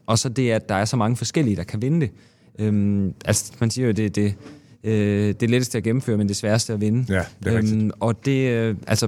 [0.06, 2.12] og så det, at der er så mange forskellige, der kan vinde det.
[2.60, 4.36] Øhm, altså, man siger jo, det, det,
[4.84, 7.14] øh, det letteste at gennemføre, men det sværeste at vinde.
[7.14, 9.08] Ja, det er øhm, Og det, øh, altså,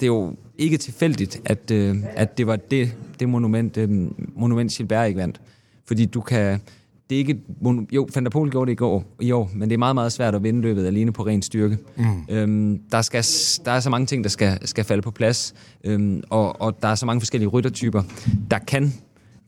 [0.00, 3.90] det er jo ikke tilfældigt, at, øh, at det var det, det monument, øh,
[4.36, 5.40] monument Gilbert ikke vandt.
[5.86, 6.60] Fordi du kan...
[7.10, 7.40] Det er ikke,
[7.92, 10.12] jo, Van der Pol gjorde det i, går, i år, men det er meget, meget
[10.12, 11.78] svært at vinde løbet alene på ren styrke.
[11.96, 12.04] Mm.
[12.28, 13.24] Øhm, der, skal,
[13.64, 16.88] der er så mange ting, der skal, skal falde på plads, øhm, og, og der
[16.88, 18.02] er så mange forskellige ryttertyper,
[18.50, 18.92] der kan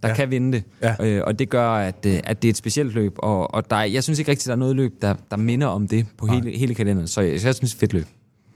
[0.04, 0.16] der ja.
[0.16, 0.64] kan vinde det.
[0.82, 0.94] Ja.
[1.06, 3.14] Øh, og det gør, at, øh, at det er et specielt løb.
[3.18, 5.88] Og, og der, jeg synes ikke rigtig, der er noget løb, der, der minder om
[5.88, 7.08] det på hele, hele kalenderen.
[7.08, 8.06] Så jeg, så jeg synes, det er et fedt løb.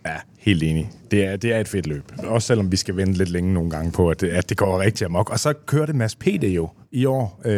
[0.06, 0.90] Ja, helt enig.
[1.11, 2.12] Det er, det er et fedt løb.
[2.18, 4.80] Også selvom vi skal vente lidt længe nogle gange på, at det, at det går
[4.80, 5.30] rigtig amok.
[5.30, 6.24] Og så kører det Mads P.
[6.24, 7.40] det jo i år.
[7.44, 7.52] Øh,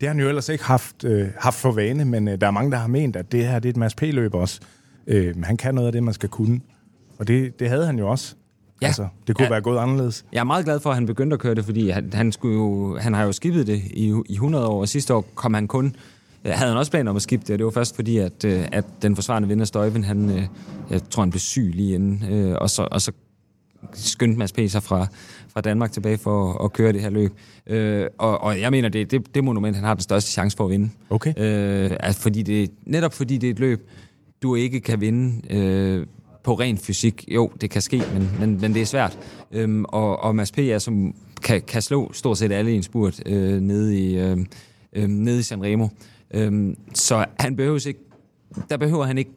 [0.00, 2.50] det har han jo ellers ikke haft, øh, haft for vane, men øh, der er
[2.50, 4.60] mange, der har ment, at det her det er et Mads P-løb også.
[5.06, 6.60] Øh, han kan noget af det, man skal kunne.
[7.18, 8.34] Og det, det havde han jo også.
[8.84, 8.88] Ja.
[8.88, 9.50] Altså, det kunne ja.
[9.50, 10.24] være gået anderledes.
[10.32, 12.56] Jeg er meget glad for, at han begyndte at køre det, fordi han, han, skulle
[12.56, 15.68] jo, han har jo skibet det i, i 100 år, og sidste år kom han
[15.68, 15.96] kun
[16.52, 18.64] havde han også planer om at skifte det, og det var først fordi, at, øh,
[18.72, 20.46] at den forsvarende vinder Støjven, han, øh,
[20.90, 23.12] jeg tror, han blev syg lige inden, øh, og, så, og så
[23.92, 24.58] skyndte Mads P.
[24.68, 25.06] sig fra,
[25.48, 27.32] fra Danmark tilbage for at, at køre det her løb.
[27.66, 30.64] Øh, og, og jeg mener, det, det, det monument, han har den største chance for
[30.64, 30.90] at vinde.
[31.10, 31.32] Okay.
[31.36, 33.90] Øh, altså, fordi det, netop fordi det er et løb,
[34.42, 36.06] du ikke kan vinde øh,
[36.44, 37.24] på ren fysik.
[37.28, 39.18] Jo, det kan ske, men, men, men det er svært.
[39.52, 40.58] Øhm, og, og Mads P.
[40.58, 44.38] er som kan, kan slå stort set alle i en spurt øh, nede, i, øh,
[44.92, 45.88] øh, nede i Sanremo.
[46.34, 48.00] Øhm, så han behøver ikke,
[48.70, 49.30] der behøver han ikke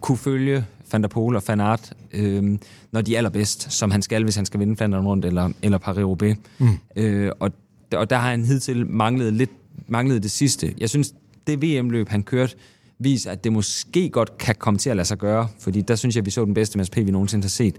[0.00, 2.60] kunne følge Van der Pol og Van Aert, øhm,
[2.92, 5.78] når de er allerbedst, som han skal, hvis han skal vinde Flandern rundt eller, eller
[5.78, 6.36] Paris-Roubaix.
[6.58, 7.02] Mm.
[7.02, 7.52] Øh, og,
[7.92, 9.50] og der har han hidtil manglet lidt
[9.88, 10.74] manglet det sidste.
[10.78, 11.14] Jeg synes,
[11.46, 12.56] det VM-løb, han kørte,
[12.98, 16.16] viser, at det måske godt kan komme til at lade sig gøre, fordi der synes
[16.16, 17.76] jeg, vi så den bedste MSP, vi nogensinde har set.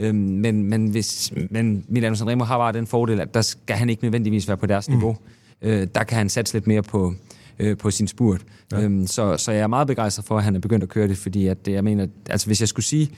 [0.00, 3.90] Øhm, men, men, hvis, men Milano Sanremo har bare den fordel, at der skal han
[3.90, 4.94] ikke nødvendigvis være på deres mm.
[4.94, 5.16] niveau.
[5.62, 7.14] Øh, der kan han satse lidt mere på,
[7.58, 8.44] øh, på sin spurt.
[8.72, 8.82] Ja.
[8.82, 11.18] Øhm, så, så jeg er meget begejstret for, at han er begyndt at køre det,
[11.18, 13.10] fordi at, jeg mener, altså hvis jeg skulle sige,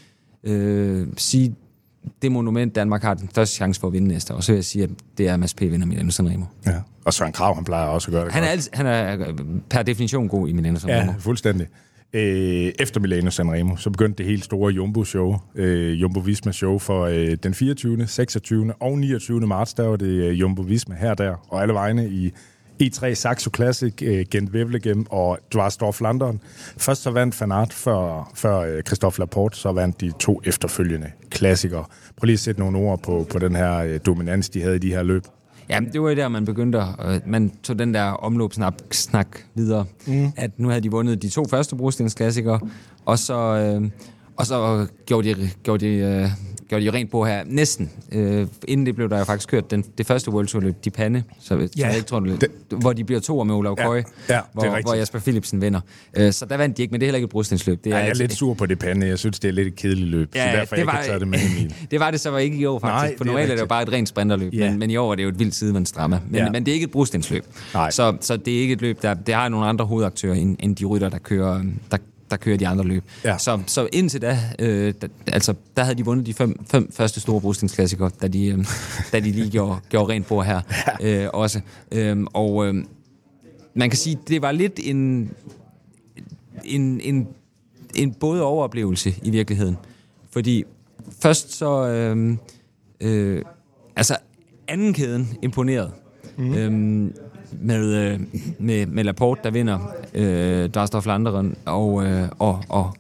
[0.45, 1.55] øh, sige
[2.23, 4.65] det monument, Danmark har den største chance for at vinde næste år, så vil jeg
[4.65, 5.61] sige, at det er Mads P.
[5.61, 6.45] vinder Milano Sanremo.
[6.67, 6.75] Ja.
[7.05, 9.33] Og Søren Krav, han plejer også at gøre det han er, altid, han er
[9.71, 11.13] per definition god i Milano Sanremo.
[11.13, 11.67] Ja, fuldstændig.
[12.13, 17.55] Øh, efter Milano Sanremo, så begyndte det helt store Jumbo-show, øh, Jumbo-Visma-show for øh, den
[17.55, 18.73] 24., 26.
[18.81, 19.41] og 29.
[19.41, 22.33] marts, der var det øh, Jumbo-Visma her og der, og alle vegne i
[22.83, 26.41] E3 Saxo Classic, uh, Gent Wevelgem og Dwarsdorf London.
[26.77, 31.11] Først så vandt Van Aert før, før uh, Christophe Laporte, så vandt de to efterfølgende
[31.31, 31.85] klassikere.
[32.17, 34.79] Prøv lige at sætte nogle ord på, på den her uh, dominans, de havde i
[34.79, 35.23] de her løb.
[35.71, 39.85] Ja, det var jo der, man begyndte, uh, man tog den der omløbsnak snak videre,
[40.07, 40.33] mm.
[40.37, 42.61] at nu havde de vundet de to første brostensklassikere,
[43.05, 43.89] og så, uh,
[44.37, 46.33] og så gjorde de, gjorde de
[46.69, 47.43] gjorde de rent på her.
[47.47, 47.91] Næsten.
[48.13, 50.91] Øh, inden det blev der jo faktisk kørt den, det første World Tour løb, de
[50.91, 53.85] pande, så, ja, så jeg ikke tror, det, hvor de bliver to med Olav ja,
[53.85, 55.81] Køje, ja, hvor, hvor Jasper Philipsen vinder.
[56.17, 57.85] Øh, så der vandt de ikke, men det er heller ikke et brugstensløb.
[57.85, 59.07] Det er, ja, jeg er lidt sur på det pande.
[59.07, 61.09] Jeg synes, det er lidt et kedeligt løb, ja, så derfor det jeg var, ikke
[61.11, 61.75] tage det med Emil.
[61.91, 63.11] det var det så var ikke i år faktisk.
[63.11, 64.71] Nej, på normalt er det jo bare et rent sprinterløb, ja.
[64.71, 66.21] men, men i år er det jo et vildt sidevandsdrama.
[66.27, 66.51] Men, ja.
[66.51, 67.45] men det er ikke et brugstensløb.
[67.91, 70.77] Så, så det er ikke et løb, der det har nogle andre hovedaktører end, end
[70.77, 71.97] de rytter, der kører, der,
[72.31, 73.05] der kører de andre løb.
[73.25, 73.39] Ja.
[73.39, 77.21] Så, så indtil da, øh, da, altså, der havde de vundet de fem, fem første
[77.21, 78.59] store brugstningsklassikere, da de, øh,
[79.13, 80.61] da de lige gjorde, gjorde rent på her
[81.01, 81.25] ja.
[81.25, 81.61] øh, også.
[81.93, 82.85] Øh, og øh,
[83.75, 85.31] man kan sige, det var lidt en,
[86.65, 87.29] en, en
[87.95, 89.77] en både overoplevelse i virkeligheden.
[90.31, 90.65] Fordi
[91.21, 91.89] først så...
[91.89, 92.37] Øh,
[93.01, 93.43] øh,
[93.97, 94.17] altså,
[94.69, 95.93] anden kæden imponerede.
[96.37, 96.55] Mm.
[96.55, 97.15] Øhm,
[97.53, 98.21] med, øh,
[98.59, 99.79] med, med Laporte, der vinder
[100.15, 102.95] øh, Drastoff Landeren og, øh, og, og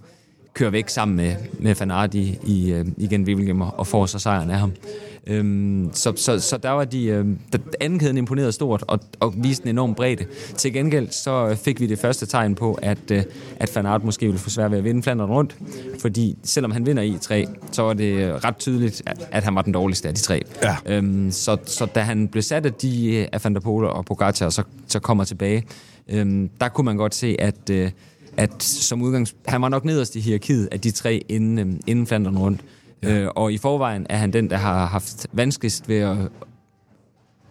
[0.54, 4.58] kører væk sammen med, med Fanardi i, øh, igen Wibbelgem og får så sejren af
[4.58, 4.72] ham.
[5.28, 9.34] Øhm, så, så, så der var de, øh, der, anden kæden imponerede stort og, og
[9.36, 10.24] viste en enorm bredde.
[10.56, 13.22] Til gengæld så fik vi det første tegn på, at, øh,
[13.56, 15.56] at Fanart måske ville få svært ved at vinde Flandern rundt,
[16.00, 19.62] fordi selvom han vinder i 3, så var det ret tydeligt, at, at han var
[19.62, 20.42] den dårligste af de tre.
[20.62, 20.76] Ja.
[20.86, 24.50] Øhm, så, så da han blev sat af de af Van der Pol og Pogacar,
[24.50, 25.64] så, så kommer tilbage,
[26.08, 27.90] øhm, der kunne man godt se, at, øh,
[28.36, 32.06] at som udgangs, han var nok nederst i hierarkiet af de tre inden, øh, inden
[32.06, 32.60] Flandern rundt.
[33.02, 33.10] Ja.
[33.10, 36.16] Øh, og i forvejen er han den, der har haft vanskeligst ved at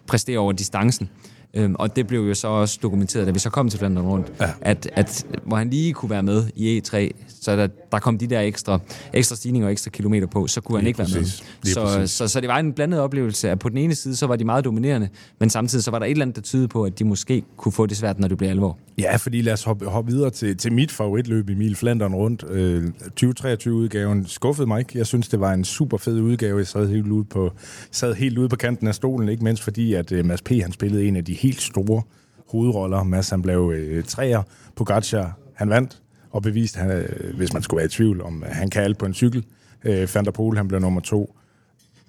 [0.06, 1.10] præstere over distancen.
[1.54, 4.32] Øhm, og det blev jo så også dokumenteret, da vi så kom til Flandern rundt,
[4.40, 4.50] ja.
[4.60, 8.26] at, at hvor han lige kunne være med i E3, så der, der kom de
[8.26, 8.78] der ekstra,
[9.12, 11.44] ekstra stigninger og ekstra kilometer på, så kunne lige han ikke præcis.
[11.76, 12.06] være med.
[12.06, 14.36] Så, så, så det var en blandet oplevelse, at på den ene side, så var
[14.36, 15.08] de meget dominerende,
[15.40, 17.72] men samtidig så var der et eller andet, der tydede på, at de måske kunne
[17.72, 18.78] få det svært, når det blev alvor.
[18.98, 22.44] Ja, fordi lad os hoppe, hoppe videre til, til mit favoritløb, Emil Flandern rundt.
[22.50, 22.84] Øh,
[23.24, 24.98] 2023-udgaven skuffede mig ikke.
[24.98, 26.58] Jeg synes, det var en super fed udgave.
[26.58, 27.52] Jeg sad helt ude på,
[27.90, 30.48] sad helt ude på kanten af stolen, ikke mindst fordi, at uh, Mads P.
[30.48, 32.02] han spillede en af de helt store
[32.48, 33.02] hovedroller.
[33.02, 34.42] Mads han blev øh, træer.
[34.76, 38.50] Pogacar, han vandt og beviste, han, øh, hvis man skulle være i tvivl, om øh,
[38.52, 39.44] han kan alt på en cykel.
[39.84, 41.34] Øh, Van der Pol, han blev nummer to.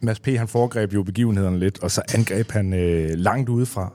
[0.02, 0.28] Mads P.
[0.28, 3.94] han foregreb jo begivenhederne lidt, og så angreb han øh, langt udefra.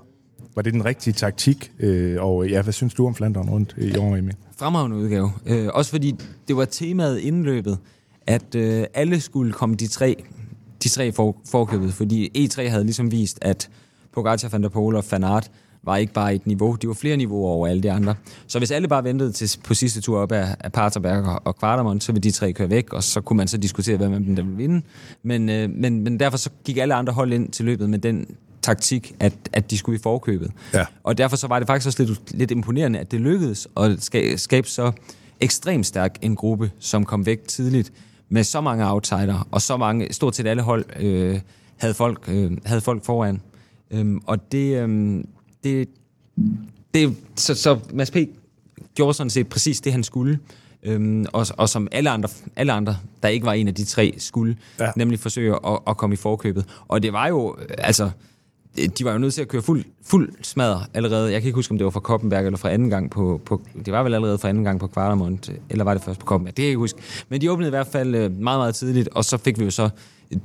[0.54, 1.72] Var det den rigtige taktik?
[1.78, 4.36] Øh, og ja, hvad synes du om Flandern rundt i år, Emil?
[4.56, 5.32] Fremragende udgave.
[5.46, 6.14] Øh, også fordi
[6.48, 7.78] det var temaet indløbet,
[8.26, 10.24] at øh, alle skulle komme de tre,
[10.82, 13.70] de tre for, forkøbet, fordi E3 havde ligesom vist, at
[14.14, 15.50] Pogacar, Van der Pol og Van Aert
[15.82, 18.14] var ikke bare et niveau, de var flere niveauer over alle de andre.
[18.46, 22.02] Så hvis alle bare ventede til på sidste tur op af, af Paterberg og, og
[22.02, 24.36] så ville de tre køre væk, og så kunne man så diskutere, hvem af dem
[24.36, 24.82] der ville vinde.
[25.22, 28.26] Men, øh, men, men derfor så gik alle andre hold ind til løbet med den
[28.62, 30.50] taktik, at, at de skulle i forkøbet.
[30.74, 30.84] Ja.
[31.02, 34.38] Og derfor så var det faktisk også lidt, lidt imponerende, at det lykkedes at skabe,
[34.38, 34.92] skabe så
[35.40, 37.92] ekstremt stærk en gruppe, som kom væk tidligt
[38.28, 41.40] med så mange outsider, og så mange, stort set alle hold øh,
[41.76, 43.40] havde, folk, øh, havde folk foran.
[43.94, 45.28] Øhm, og det, øhm,
[45.64, 45.88] det,
[46.94, 48.16] det så, så Mads P.
[48.94, 50.38] gjorde sådan set præcis det, han skulle.
[50.82, 54.14] Øhm, og, og som alle andre, alle andre, der ikke var en af de tre,
[54.18, 54.90] skulle Ja.
[54.96, 56.64] nemlig forsøge at, at komme i forkøbet.
[56.88, 58.10] Og det var jo, øh, altså,
[58.98, 61.32] de var jo nødt til at køre fuld, fuld smadre allerede.
[61.32, 63.62] Jeg kan ikke huske, om det var fra Koppenberg eller fra anden gang på, på
[63.84, 66.56] det var vel allerede fra anden gang på Kvartermont, eller var det først på Koppenberg?
[66.56, 66.98] Det kan jeg ikke huske.
[67.28, 69.70] Men de åbnede i hvert fald øh, meget, meget tidligt, og så fik vi jo
[69.70, 69.88] så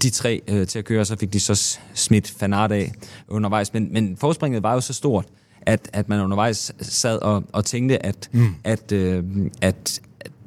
[0.02, 2.92] de tre øh, til at køre, og så fik de så smidt Fanart af
[3.28, 3.74] undervejs.
[3.74, 5.26] Men, men forspringet var jo så stort,
[5.62, 8.56] at, at man undervejs sad og, og tænkte, at, mm.
[8.64, 9.24] at, øh,
[9.62, 10.02] at,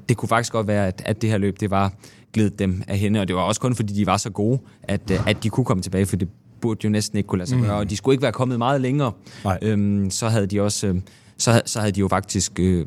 [0.09, 1.93] det kunne faktisk godt være, at, at det her løb, det var
[2.33, 5.11] glædet dem af hende, og det var også kun fordi, de var så gode, at,
[5.11, 6.29] øh, at de kunne komme tilbage, for det
[6.63, 8.81] burde jo næsten ikke kunne lade sig gøre, og de skulle ikke være kommet meget
[8.81, 9.13] længere.
[9.45, 9.59] Nej.
[9.63, 10.95] Øhm, så havde de også, øh,
[11.39, 12.87] så, så havde de jo faktisk, øh,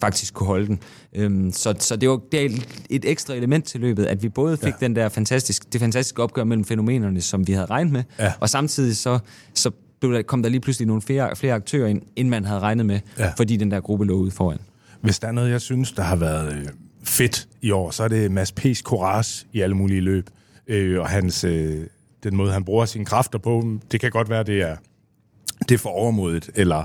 [0.00, 0.78] faktisk kunne holde den.
[1.14, 2.50] Øhm, så, så det var det er
[2.90, 4.86] et ekstra element til løbet, at vi både fik ja.
[4.86, 8.32] den der fantastisk, det fantastiske opgør mellem fænomenerne, som vi havde regnet med, Ja.
[8.40, 9.18] og samtidig så,
[9.54, 12.60] så blev der, kom der lige pludselig nogle flere, flere aktører ind, end man havde
[12.60, 13.32] regnet med, Ja.
[13.36, 14.58] fordi den der gruppe lå ude foran.
[15.00, 16.66] Hvis der er noget, jeg synes, der har været øh,
[17.02, 20.30] fedt i år, så er det Mads P's courage i alle mulige løb.
[20.66, 21.86] Øh, og hans, øh,
[22.22, 23.78] den måde, han bruger sine kræfter på.
[23.92, 24.76] Det kan godt være, det er,
[25.68, 26.84] det er for overmodigt, eller,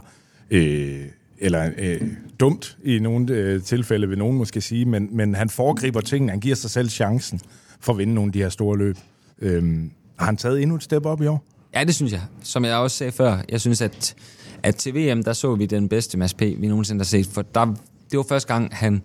[0.50, 1.06] øh,
[1.38, 2.02] eller øh,
[2.40, 6.32] dumt i nogle øh, tilfælde, vil nogen måske sige, men, men han foregriber tingene.
[6.32, 7.40] Han giver sig selv chancen
[7.80, 8.98] for at vinde nogle af de her store løb.
[9.40, 9.84] Øh,
[10.20, 11.44] har han taget endnu et step op i år?
[11.76, 12.22] Ja, det synes jeg.
[12.44, 14.16] Som jeg også sagde før, jeg synes, at,
[14.64, 17.28] at til VM, der så vi den bedste Mads P., vi nogensinde har set.
[17.28, 17.66] For der,
[18.12, 19.02] det var første gang, han,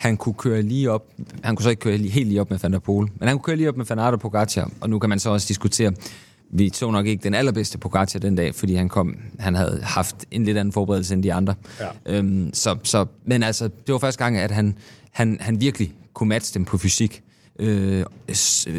[0.00, 1.12] han kunne køre lige op.
[1.42, 3.44] Han kunne så ikke køre helt lige op med Van der Pol, men han kunne
[3.44, 4.70] køre lige op med Van Aert og Pogacar.
[4.80, 5.92] Og nu kan man så også diskutere,
[6.50, 10.16] vi så nok ikke den allerbedste Pogacar den dag, fordi han kom, han havde haft
[10.30, 11.54] en lidt anden forberedelse end de andre.
[11.80, 11.88] Ja.
[12.06, 14.74] Øhm, så, så, men altså, det var første gang, at han,
[15.10, 17.22] han, han virkelig kunne matche dem på fysik.
[17.58, 18.04] Øh,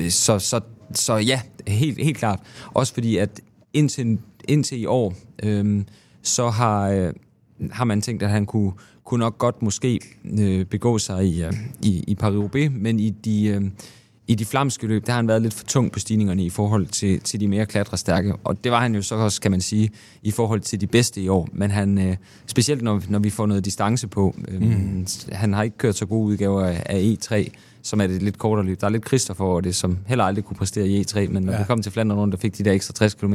[0.10, 0.62] så, så,
[0.94, 2.40] så ja, helt, helt klart.
[2.74, 3.42] Også fordi, at
[3.74, 5.14] indtil, indtil i år,
[5.44, 5.84] øh,
[6.24, 7.14] så har, øh,
[7.72, 8.72] har man tænkt, at han kunne,
[9.04, 10.00] kunne nok godt måske
[10.40, 13.62] øh, begå sig i, øh, i, i Paris-Roubaix, men i de, øh,
[14.28, 16.88] i de flamske løb, der har han været lidt for tung på stigningerne i forhold
[16.88, 18.36] til, til de mere klatrestærke.
[18.44, 19.90] Og det var han jo så også, kan man sige,
[20.24, 21.50] i forhold til de bedste i år.
[21.54, 25.06] Men han, øh, specielt når, når vi får noget distance på, øh, mm.
[25.32, 27.50] han har ikke kørt så gode udgaver af, af E3,
[27.84, 28.82] som er det lidt kortere løb.
[28.82, 31.54] Der er lidt Christopher over det, som heller aldrig kunne præstere i E3, men når
[31.54, 31.58] Ja.
[31.60, 33.34] vi kom til Flandern rundt og fik de der ekstra 60 km,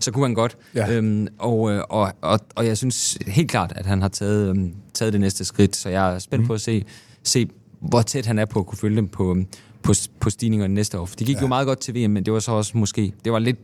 [0.00, 0.56] så kunne han godt.
[0.74, 0.92] Ja.
[0.96, 4.74] Øhm, og, øh, og, og, og jeg synes helt klart, at han har taget, øhm,
[4.94, 6.46] taget det næste skridt, så jeg er spændt mm.
[6.46, 6.84] på at se,
[7.22, 7.48] se
[7.80, 9.36] hvor tæt han er på at kunne følge dem på,
[9.82, 11.06] på, på stigningerne næste år.
[11.06, 11.40] For det gik ja.
[11.40, 13.58] jo meget godt til VM, men det var så også måske, det var lidt,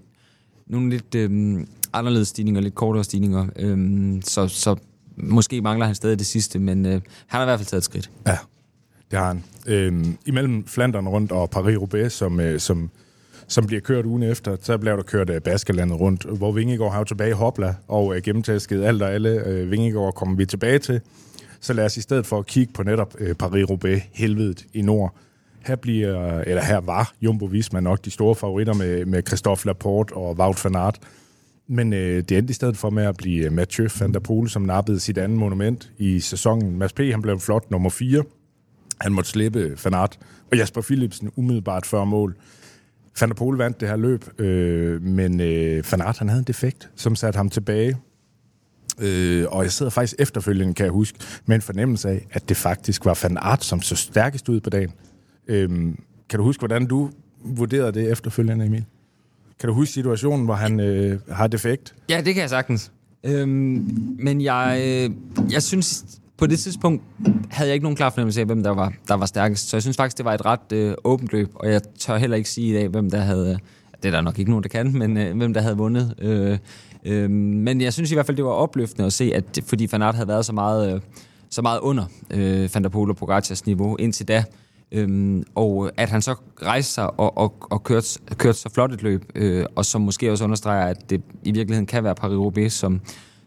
[0.66, 3.46] nogle lidt øhm, anderledes stigninger, lidt kortere stigninger.
[3.56, 4.76] Øhm, så, så
[5.16, 7.84] måske mangler han stadig det sidste, men øh, han har i hvert fald taget et
[7.84, 8.10] skridt.
[8.26, 8.36] Ja,
[9.10, 9.44] det har han.
[9.66, 12.90] Øhm, imellem Flandern rundt og Paris-Roubaix, som, øh, som,
[13.48, 16.98] som bliver kørt ugen efter, så bliver der kørt øh, Baskerlandet rundt, hvor Vingegaard har
[16.98, 19.44] jo tilbage i Hopla og øh, gennemtasket alt og alle.
[19.46, 21.00] Øh, Vingegaard kommer vi tilbage til.
[21.60, 25.14] Så lad os i stedet for at kigge på netop øh, Paris-Roubaix, helvedet i nord.
[25.66, 30.12] Her bliver, eller her var Jumbo Visma nok de store favoritter med, med Christophe Laporte
[30.12, 30.98] og Wout van Aert.
[31.68, 34.48] Men øh, det endte i stedet for med at blive øh, Mathieu van der Poel,
[34.48, 36.78] som nappede sit andet monument i sæsonen.
[36.78, 36.98] Mads P.
[36.98, 38.24] han blev flot nummer 4.
[39.00, 40.18] Han måtte slippe Van Aert,
[40.50, 42.36] og Jasper Philipsen umiddelbart før mål.
[43.20, 46.44] Van der Poel vandt det her løb, øh, men øh, Van Aert han havde en
[46.44, 47.96] defekt, som satte ham tilbage.
[48.98, 52.56] Øh, og jeg sidder faktisk efterfølgende, kan jeg huske, med en fornemmelse af, at det
[52.56, 54.92] faktisk var Van Aert, som så stærkest ud på dagen.
[55.48, 55.68] Øh,
[56.28, 57.10] kan du huske, hvordan du
[57.44, 58.84] vurderede det efterfølgende, Emil?
[59.60, 61.94] Kan du huske situationen, hvor han øh, har defekt?
[62.08, 62.92] Ja, det kan jeg sagtens.
[63.24, 65.10] Øhm, men jeg, øh,
[65.52, 66.04] jeg synes,
[66.40, 67.02] på det tidspunkt
[67.50, 69.68] havde jeg ikke nogen klar fornemmelse af, hvem der var, der var stærkest.
[69.68, 72.36] Så jeg synes faktisk, det var et ret øh, åbent løb, og jeg tør heller
[72.36, 73.58] ikke sige i dag, hvem der havde...
[74.02, 76.14] Det er der nok ikke nogen, der kan, men øh, hvem der havde vundet.
[76.18, 76.58] Øh,
[77.04, 80.14] øh, men jeg synes i hvert fald, det var opløftende at se, at fordi Fanart
[80.14, 81.00] havde været så meget, øh,
[81.50, 84.44] så meget under øh, Van og Pogacars niveau indtil da,
[84.92, 89.02] Øhm, og at han så rejste sig og, og, og kørte, kørte så flot et
[89.02, 93.00] løb, øh, og som måske også understreger, at det i virkeligheden kan være Paris-Roubaix, som,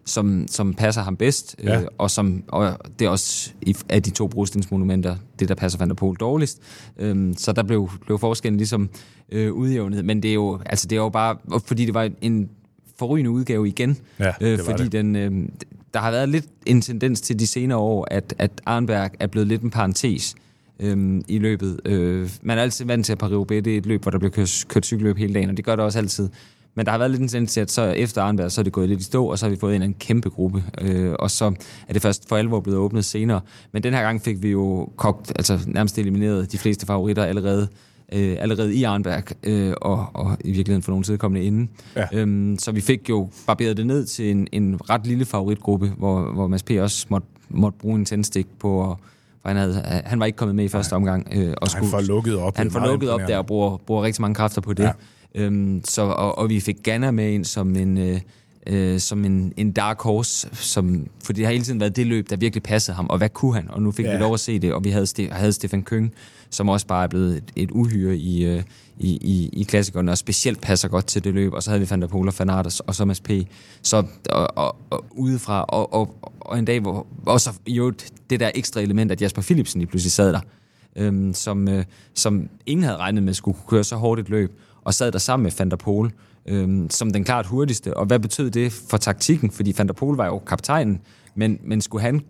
[0.05, 1.81] som, som passer ham bedst, øh, ja.
[1.81, 3.51] øh, og som og det er også
[3.89, 6.61] af de to brugstensmonumenter, det der passer Van der Pol dårligst.
[6.97, 8.89] Øhm, så der blev, blev forskellen ligesom
[9.31, 12.49] øh, udjævnet, men det er jo altså det er jo bare fordi det var en
[12.99, 14.91] forrygende udgave igen, ja, øh, fordi det.
[14.91, 15.31] den øh,
[15.93, 19.47] der har været lidt en tendens til de senere år, at, at Arnberg er blevet
[19.47, 20.35] lidt en parentes
[20.79, 21.79] øhm, i løbet.
[21.85, 24.31] Øh, man er altid vant til, at Paris-Roubaix det er et løb, hvor der bliver
[24.31, 26.29] kørt, kørt cykelløb hele dagen, og det gør det også altid.
[26.75, 28.73] Men der har været lidt en tendens til, at så efter Arnberg, så er det
[28.73, 30.63] gået lidt i stå, og så har vi fået en, en kæmpe gruppe.
[30.81, 31.45] Øh, og så
[31.87, 33.41] er det først for alvor blevet åbnet senere.
[33.71, 37.67] Men den her gang fik vi jo kogt, altså nærmest elimineret de fleste favoritter allerede
[38.13, 41.69] øh, allerede i Arnberg, øh, og, og i virkeligheden for nogle kommende inden.
[41.95, 42.05] Ja.
[42.13, 46.33] Øhm, så vi fik jo barberet det ned til en, en ret lille favoritgruppe, hvor,
[46.33, 46.71] hvor Mads P.
[46.79, 48.97] også måtte, måtte bruge en tændstik på at
[49.43, 51.27] for han, havde, han var ikke kommet med i første omgang.
[51.31, 52.57] Øh, og skulle, han får lukket op.
[52.57, 54.83] Han får lukket op der og bruger, bruger rigtig mange kræfter på det.
[54.83, 54.91] Ja.
[55.35, 57.97] Øhm, så, og, og vi fik Ganna med ind som en...
[57.97, 58.21] Øh,
[58.67, 62.29] øh, som en, en dark horse, som, for det har hele tiden været det løb,
[62.29, 63.71] der virkelig passede ham, og hvad kunne han?
[63.71, 64.11] Og nu fik ja.
[64.11, 66.13] vi lov at se det, og vi havde, Ste- havde Stefan Køng,
[66.49, 68.63] som også bare er blevet et, et uhyre i, øh,
[68.99, 71.89] i, i, i klassikerne, og specielt passer godt til det løb, og så havde vi
[71.89, 73.31] Van der Poel og Van Aert, og så Mads P.
[73.81, 77.93] Så og, og, og udefra, og, og, og en dag, hvor også jo
[78.29, 80.39] det der ekstra element, at Jasper Philipsen lige pludselig sad der,
[80.95, 84.59] øhm, som, øh, som ingen havde regnet med skulle kunne køre så hårdt et løb,
[84.85, 86.11] og sad der sammen med Van der Poel,
[86.45, 87.97] øhm, som den klart hurtigste.
[87.97, 89.51] Og hvad betød det for taktikken?
[89.51, 91.01] Fordi Van der Poel var jo kaptajnen,
[91.35, 92.21] men, men skulle han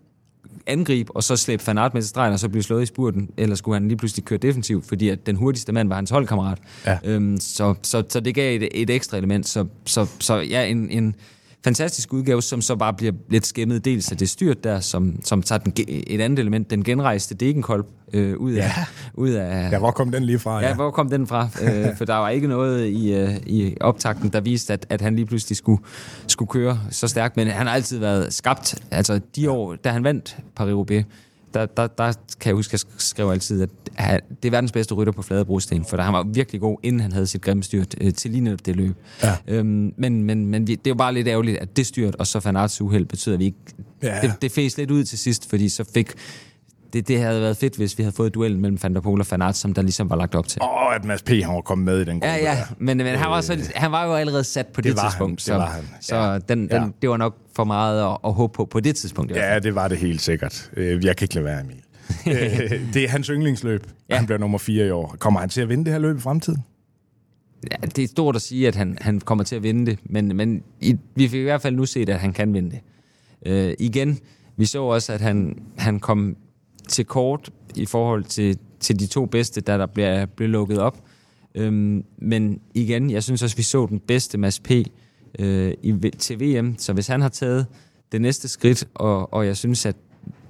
[0.68, 3.30] angribe, og så slæbe Van Aert med til stregen, og så blive slået i spurten,
[3.38, 6.58] eller skulle han lige pludselig køre defensivt, fordi at den hurtigste mand var hans holdkammerat.
[6.86, 6.98] Ja.
[7.04, 9.48] Øhm, så, så, så det gav et, et ekstra element.
[9.48, 11.16] Så, så, så ja, en, en,
[11.64, 15.42] fantastisk udgave, som så bare bliver lidt skæmmet dels af det styrt der, som, som
[15.42, 18.86] tager den, et andet element, den genrejste Degenkolb øh, ud, af, ja.
[19.14, 19.72] ud af...
[19.72, 20.62] Ja, hvor kom den lige fra?
[20.62, 21.48] Ja, ja hvor kom den fra?
[21.64, 25.16] øh, for der var ikke noget i, øh, i optakten, der viste, at, at han
[25.16, 25.82] lige pludselig skulle,
[26.28, 28.76] skulle køre så stærkt, men han har altid været skabt.
[28.92, 31.04] Altså de år, da han vandt Paris-Roubaix,
[31.54, 34.72] der, der, der kan jeg huske, at jeg skrev altid, at han, det er verdens
[34.72, 37.42] bedste rytter på flade brosten, for der han var virkelig god, inden han havde sit
[37.42, 38.96] grimme styrt øh, til lige netop det løb.
[39.24, 39.38] Ja.
[39.48, 42.28] Øhm, men men, men vi, det er jo bare lidt ærgerligt, at det styrt, og
[42.28, 43.58] så Van Arts uheld betyder, at vi ikke...
[44.04, 44.20] Ja.
[44.22, 46.14] Det, det fæs lidt ud til sidst, fordi så fik
[46.94, 49.28] det, det havde været fedt, hvis vi havde fået duellen mellem Van der Pol og
[49.32, 50.62] Van Aert, som der ligesom var lagt op til.
[50.62, 51.30] Og at Mads P.
[51.30, 52.28] han var kommet med i den gruppe.
[52.28, 55.02] Ja, ja, men, men han, var så, han var jo allerede sat på det, det
[55.04, 55.32] tidspunkt.
[55.32, 55.84] Han, så, det var han.
[55.84, 55.98] Ja.
[56.02, 56.88] Så den, den, ja.
[57.02, 59.32] det var nok for meget at, at håbe på på det tidspunkt.
[59.32, 60.72] Ja, det var det helt sikkert.
[60.78, 61.78] Øh, jeg kan ikke lade være, Emil.
[62.28, 63.88] Øh, det er hans yndlingsløb.
[64.10, 64.16] Ja.
[64.16, 65.16] Han bliver nummer 4 i år.
[65.20, 66.64] Kommer han til at vinde det her løb i fremtiden?
[67.72, 70.36] Ja, det er stort at sige, at han, han kommer til at vinde det, men,
[70.36, 72.80] men i, vi fik i hvert fald nu set, at han kan vinde det.
[73.46, 74.20] Øh, igen,
[74.58, 76.36] vi så også, at han, han kom
[76.88, 80.98] til kort i forhold til, til de to bedste, der der bliver, bliver lukket op.
[81.56, 84.72] Øhm, men igen, jeg synes også, vi så den bedste Mads P.
[85.40, 87.66] Øh, i, til VM, så hvis han har taget
[88.12, 89.96] det næste skridt, og, og jeg synes, at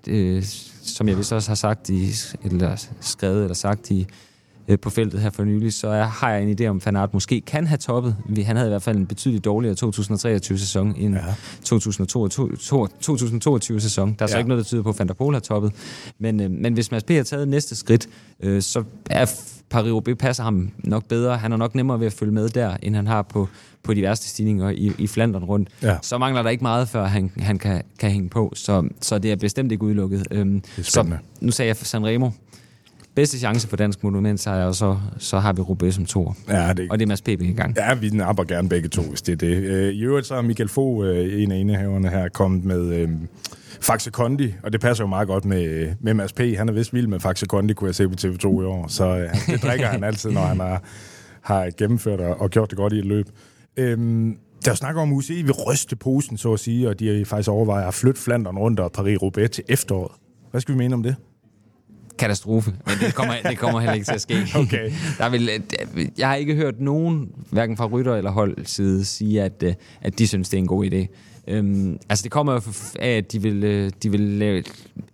[0.08, 0.44] øh,
[0.82, 2.10] som jeg vist også har sagt i,
[2.44, 4.08] eller skrevet eller sagt i,
[4.82, 7.42] på feltet her for nylig, så er, har jeg en idé om, at Fanart måske
[7.42, 8.16] kan have toppet.
[8.46, 11.26] Han havde i hvert fald en betydeligt dårligere 2023-sæson end Ja.
[11.26, 11.34] ja.
[11.66, 14.16] 2022-sæson.
[14.20, 14.36] Der er så Ja.
[14.36, 14.38] ja.
[14.38, 15.72] ikke noget, der tyder på, at Van der Pol har toppet.
[16.20, 17.10] Men, øh, men hvis Mads P.
[17.10, 18.08] har taget næste skridt,
[18.40, 19.26] øh, så er
[19.74, 21.38] Paris-Roubaix passer ham nok bedre.
[21.38, 23.48] Han er nok nemmere ved at følge med der, end han har på,
[23.84, 25.70] på de værste stigninger i, i Flandern rundt.
[25.82, 25.98] Ja.
[26.02, 28.52] Så mangler der ikke meget, før han, han kan, kan hænge på.
[28.56, 30.28] Så, så det er bestemt ikke udelukket.
[30.32, 31.04] Øhm, Det er så,
[31.42, 32.30] nu sagde jeg Sanremo.
[33.16, 36.34] Bedste chance for dansk monument, så, og så, så har vi Roubaix som to.
[36.50, 37.30] Ja, det, Og det er Mads P.
[37.30, 37.76] i gang.
[37.78, 39.56] Ja, vi napper gerne begge to, hvis det er det.
[39.56, 43.10] Øh, I øvrigt så er Michael Fogh, øh, en af indehaverne her, kommet med øh,
[43.82, 46.40] Faxe Kondi, og det passer jo meget godt med, med Mads P.
[46.40, 49.18] Han er vist vild med Faxe Kondi, kunne jeg se på TV2 i år, så
[49.18, 50.84] øh, det drikker han altid, når han har,
[51.42, 53.30] har gennemført og, og gjort det godt i et løb.
[53.78, 57.00] Øhm, der er jo snak om, at UCI vil ryste posen, så at sige, og
[57.00, 60.12] de har faktisk overvejet at flytte Flandern rundt og Paris-Roubaix til efteråret.
[60.52, 61.16] Hvad skal vi mene om det?
[62.24, 64.48] Katastrofe, men det kommer, det kommer heller ikke til at ske.
[64.64, 64.92] Okay.
[65.18, 65.50] Der vil,
[66.18, 70.20] jeg har ikke hørt nogen, hverken fra rytter eller hold side, sige, at, øh, at
[70.20, 71.08] de synes, det er en god idé.
[71.48, 72.62] Øhm, altså det kommer jo
[73.00, 74.64] af, at de vil, øh, de vil lave,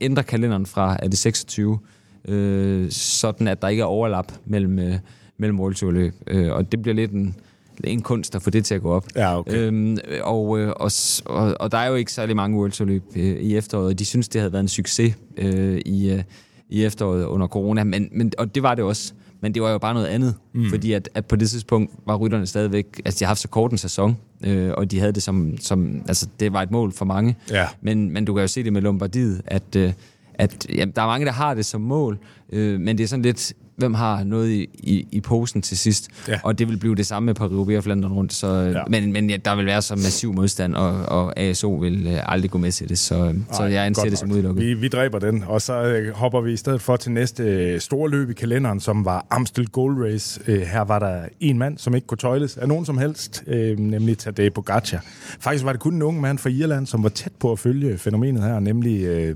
[0.01, 1.79] ændre kalenderen fra er det 26,
[2.27, 4.95] øh, sådan at der ikke er overlap mellem, øh,
[5.37, 6.13] mellem World Tour løb.
[6.27, 7.35] Øh, og det bliver lidt en,
[7.83, 9.05] en kunst at få det til at gå op.
[9.15, 9.57] Ja, okay.
[9.57, 10.91] Øhm, og, øh, og,
[11.25, 14.05] og, og der er jo ikke særlig mange World Tour løb øh, i efteråret, de
[14.05, 16.23] synes, det havde været en succes øh, i, øh,
[16.69, 19.13] i efteråret under corona, men, men, og det var det også.
[19.41, 20.69] Men det var jo bare noget andet, mm.
[20.69, 23.71] fordi at, at på det tidspunkt var rytterne stadigvæk, altså de har haft så kort
[23.71, 27.05] en sæson, øh, og de havde det som, som, altså det var et mål for
[27.05, 27.35] mange.
[27.51, 27.67] Ja.
[27.81, 29.93] Men, men du kan jo se det med Lombardiet, at, øh,
[30.33, 32.17] at jamen, der er mange, der har det som mål,
[32.49, 36.07] øh, men det er sådan lidt, hvem har noget i, i, i posen til sidst.
[36.27, 36.39] Ja.
[36.43, 38.33] Og det vil blive det samme med Paris-Roubaix og Flandern rundt.
[38.33, 38.69] Så, Ja.
[38.69, 38.83] ja.
[38.89, 42.51] Men, men ja, der vil være så massiv modstand, og, og ASO vil øh, aldrig
[42.51, 42.97] gå med til det.
[42.99, 44.65] Så, så jeg anser det som udelukket.
[44.65, 47.79] Vi, vi dræber den, og så øh, hopper vi i stedet for til næste øh,
[47.79, 50.41] store løb i kalenderen, som var Amstel Gold Race.
[50.47, 53.79] Øh, her var der en mand, som ikke kunne tøjles af nogen som helst, øh,
[53.79, 55.03] nemlig Tadej Pogacar.
[55.39, 57.97] Faktisk var det kun en ung mand fra Irland, som var tæt på at følge
[57.97, 59.35] fænomenet her, nemlig øh,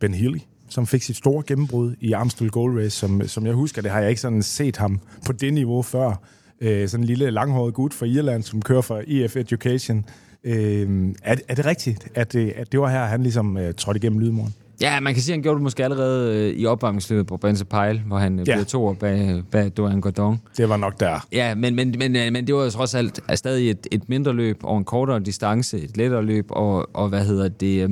[0.00, 0.38] Ben Healy
[0.74, 4.00] som fik sit store gennembrud i Amstel Gold Race, som, som jeg husker, det har
[4.00, 6.20] jeg ikke sådan set ham på det niveau før.
[6.60, 10.04] Øh, sådan en lille langhåret gut fra Irland, som kører for EF Education.
[10.44, 13.98] Øh, er, er det rigtigt, at det, at det var her, han ligesom øh, trådte
[13.98, 14.54] igennem lydmuren?
[14.80, 17.64] Ja, man kan sige, at han gjorde det måske allerede øh, i opvarmningsløbet på Brence
[17.64, 18.54] Pile, hvor han øh, Ja.
[18.54, 20.40] blev to år bag, bag Dorian Gordon.
[20.56, 21.26] Det var nok der.
[21.32, 24.32] Ja, men, men, men, øh, men det var jo trods alt stadig et, et mindre
[24.32, 27.90] løb over en kortere distance, et lettere løb, og, og hvad hedder det, øh,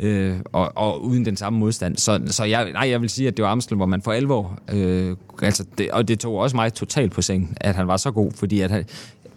[0.00, 1.96] øh, og, og uden den samme modstand.
[1.96, 4.58] Så, så jeg, nej, jeg vil sige, at det var Amstel, hvor man for alvor,
[4.72, 8.10] øh, altså det, og det tog også mig totalt på sengen, at han var så
[8.10, 8.84] god, fordi at han,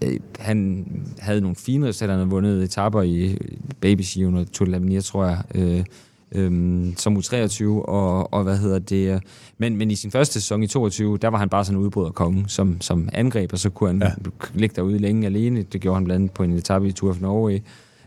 [0.02, 0.86] øh, han
[1.20, 3.38] havde nogle fine resultater, han havde vundet etapper i
[3.82, 5.84] Baby Sion og Tour de l'Avenir, tror jeg, øh,
[6.32, 9.22] øhm, som U23, og, og hvad hedder det, øh,
[9.58, 12.46] men, men i sin første sæson i 22, der var han bare sådan en udbryderkonge,
[12.48, 14.12] som, som angreb, og så kunne han ja.
[14.54, 15.64] ligge derude længe alene.
[15.64, 17.60] Det gjorde han blandt andet på en etape i Tour of Norway,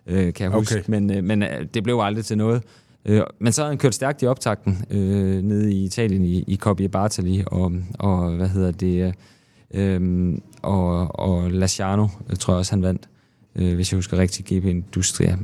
[0.09, 0.59] øh, kan jeg Okay.
[0.59, 2.63] huske, men, øh, men øh, det blev aldrig til noget.
[3.05, 6.57] Øh, men så havde han kørt stærkt i optakten øh, nede i Italien i, i
[6.57, 9.15] Coppi Bartali, og, og hvad hedder det,
[9.75, 13.09] øh, øh, og, og Lasciano, øh, tror jeg også, han vandt,
[13.57, 15.37] øh, hvis jeg husker rigtigt, GP Industria,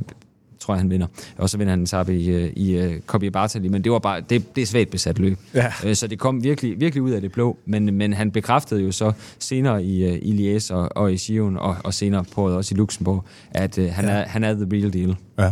[0.65, 1.07] tror jeg, han vinder.
[1.37, 3.99] Og så vinder han en etape i, øh, i uh, Coppi Bartali, men det var
[3.99, 5.37] bare, det, det er svagt besat løb.
[5.53, 5.71] Ja.
[5.85, 8.91] Øh, Så det kom virkelig, virkelig ud af det blå, men, men han bekræftede jo
[8.91, 12.77] så senere i, i Liège og, og i Sion, og, og senere på også i
[12.77, 14.11] Luxembourg, at uh, han, Ja.
[14.11, 15.15] er, han er the real deal.
[15.39, 15.51] Ja.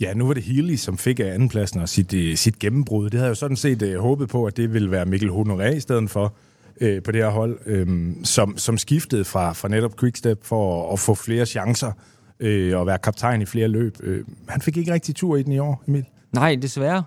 [0.00, 3.04] Ja, nu var det Healy, som fik af andenpladsen og sit, sit gennembrud.
[3.04, 5.76] Det havde jeg jo sådan set uh, håbet på, at det ville være Mikkel Honoré
[5.76, 6.34] i stedet for
[6.82, 10.92] uh, på det her hold, um, som, som skiftede fra, fra netop Quickstep for at,
[10.92, 11.92] at få flere chancer
[12.40, 13.96] øh, og være kaptajn i flere løb.
[14.02, 16.04] Øh, han fik ikke rigtig tur i den i år, Emil.
[16.32, 17.02] Nej, desværre.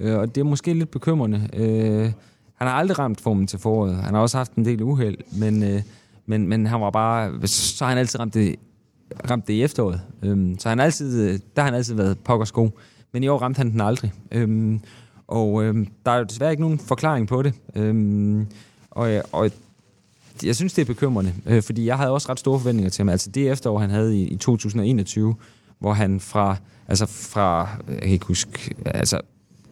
[0.00, 1.48] Øh, og det er måske lidt bekymrende.
[1.52, 2.12] Øh,
[2.54, 3.96] han har aldrig ramt formen til foråret.
[3.96, 5.82] Han har også haft en del uheld, men, øh,
[6.26, 7.46] men, men han var bare...
[7.46, 8.56] Så har han altid ramt det,
[9.30, 10.00] ramt det i efteråret.
[10.22, 12.70] Øh, så han altid, der har han altid været pokkers god.
[13.12, 14.12] Men i år ramte han den aldrig.
[14.32, 14.78] Øh,
[15.26, 17.54] og øh, der er jo desværre ikke nogen forklaring på det.
[17.74, 18.46] Øh,
[18.90, 19.50] og, og
[20.44, 23.08] jeg synes, det er bekymrende, øh, fordi jeg havde også ret store forventninger til ham.
[23.08, 25.34] Altså det efterår, han havde i, i 2021,
[25.78, 26.56] hvor han fra,
[26.88, 29.20] altså fra, jeg kan ikke huske, altså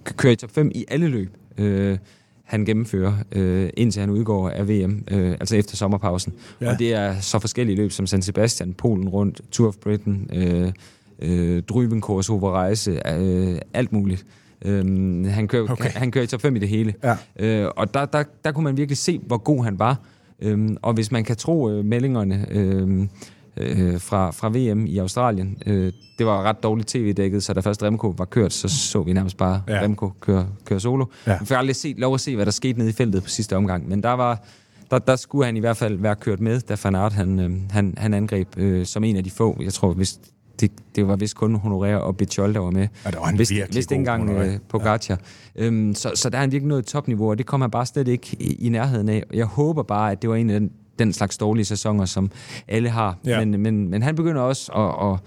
[0.04, 1.98] kører i top 5 i alle løb, øh,
[2.44, 6.32] han gennemfører, øh, indtil han udgår af VM, øh, altså efter sommerpausen.
[6.60, 6.72] Ja.
[6.72, 10.72] Og det er så forskellige løb som San Sebastian, Polen rundt, Tour of Britain, øh,
[11.18, 14.26] øh, Dryvenkors, Rejse, øh, alt muligt.
[14.64, 14.84] Øh,
[15.26, 15.84] han, kører, okay.
[15.84, 16.94] han, han kører i top 5 i det hele.
[17.02, 17.16] Ja.
[17.38, 20.00] Øh, og der, der, der kunne man virkelig se, hvor god han var.
[20.42, 23.08] Øhm, og hvis man kan tro øh, meldingerne, øh,
[23.56, 25.56] øh, fra, fra VM i Australien.
[25.66, 29.12] Øh, det var ret dårligt tv-dækket, så da først Remco var kørt, så så vi
[29.12, 29.82] nærmest bare Ja.
[29.82, 31.04] Remco køre, køre solo.
[31.26, 31.38] Ja.
[31.40, 33.56] Vi fik aldrig set, lov at se, hvad der skete nede i feltet på sidste
[33.56, 34.44] omgang, men der var...
[34.90, 37.50] Der, der skulle han i hvert fald være kørt med, da Van Aert han, øh,
[37.70, 39.56] han, han angreb øh, som en af de få.
[39.62, 40.18] Jeg tror, hvis
[40.60, 42.88] det, det var vist kun Honoré og Bitchol, der var med.
[43.04, 45.20] Ja, der var han Vist, vist engang øh, Pogacar.
[45.56, 45.64] Ja.
[45.64, 47.86] Øhm, så, så der er han virkelig nået et topniveau, og det kommer han bare
[47.86, 49.22] slet ikke i, i nærheden af.
[49.32, 52.30] Jeg håber bare, at det var en af den, den slags dårlige sæsoner, som
[52.68, 53.16] alle har.
[53.24, 53.44] Ja.
[53.44, 55.18] Men, men, men han begynder også at, at,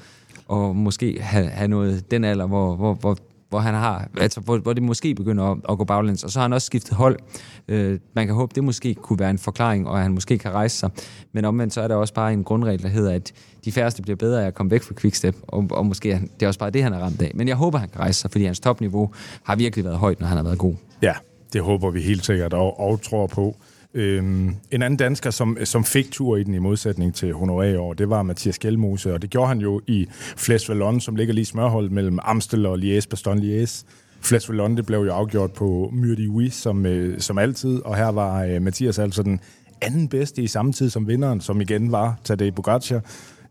[0.48, 3.18] og måske have, have noget den alder, hvor, hvor, hvor,
[3.50, 6.24] hvor han har, altså hvor, hvor det måske begynder at, at gå baglæns.
[6.24, 7.20] Og så har han også skiftet hold.
[7.68, 10.52] Øh, man kan håbe, det måske kunne være en forklaring, og at han måske kan
[10.52, 10.90] rejse sig.
[11.32, 13.34] Men omvendt så er der også bare en grundregel, der hedder, at
[13.66, 16.44] de færreste bliver bedre af at komme væk fra Quickstep, og, og måske er det
[16.44, 17.32] er også bare det, han er ramt af.
[17.36, 19.12] Men jeg håber, han kan rejse sig, fordi hans topniveau
[19.44, 20.76] har virkelig været højt, når han har været god.
[21.02, 21.14] Ja,
[21.54, 23.56] det håber vi helt sikkert og, og tror på.
[23.94, 27.76] Øhm, en anden dansker, som, som fik tur i den i modsætning til Honoré i
[27.76, 31.34] år, det var Mathias Gjelmose, og det gjorde han jo i Fles Vallon, som ligger
[31.34, 33.86] lige i smørholdet mellem Amstel og Liège, Bastogne Liège.
[34.22, 38.08] Fles Vallon, det blev jo afgjort på Myrdi Ui, som, øh, som altid, og her
[38.08, 39.40] var øh, Mathias altså den
[39.82, 43.02] anden bedste i samme tid som vinderen, som igen var Tadej Pogacar.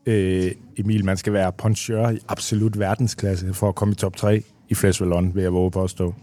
[0.07, 4.43] Øh, Emil, man skal være poncheur i absolut verdensklasse for at komme i top 3
[4.69, 6.15] i Fles Vallon, vil jeg våge påstå.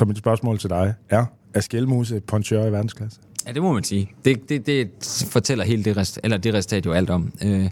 [0.00, 1.24] Så mit spørgsmål til dig er,
[1.54, 3.20] er Skjelmose poncheur i verdensklasse?
[3.46, 4.10] Ja, det må man sige.
[4.24, 4.90] Det, det, det
[5.30, 7.32] fortæller hele det, rest, eller det resultat jo alt om.
[7.44, 7.70] Øh,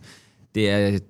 [0.55, 1.01] det er, det,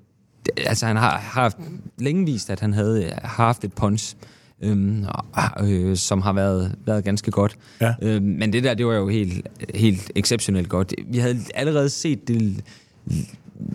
[0.56, 1.56] altså han har, har haft
[1.98, 4.16] længe vist, at han havde har haft et punch,
[4.62, 5.04] øhm,
[5.62, 7.58] øh, som har været, været ganske godt.
[7.80, 7.94] Ja.
[8.02, 10.94] Øh, men det der, det var jo helt, helt exceptionelt godt.
[11.06, 12.64] Vi havde allerede set det,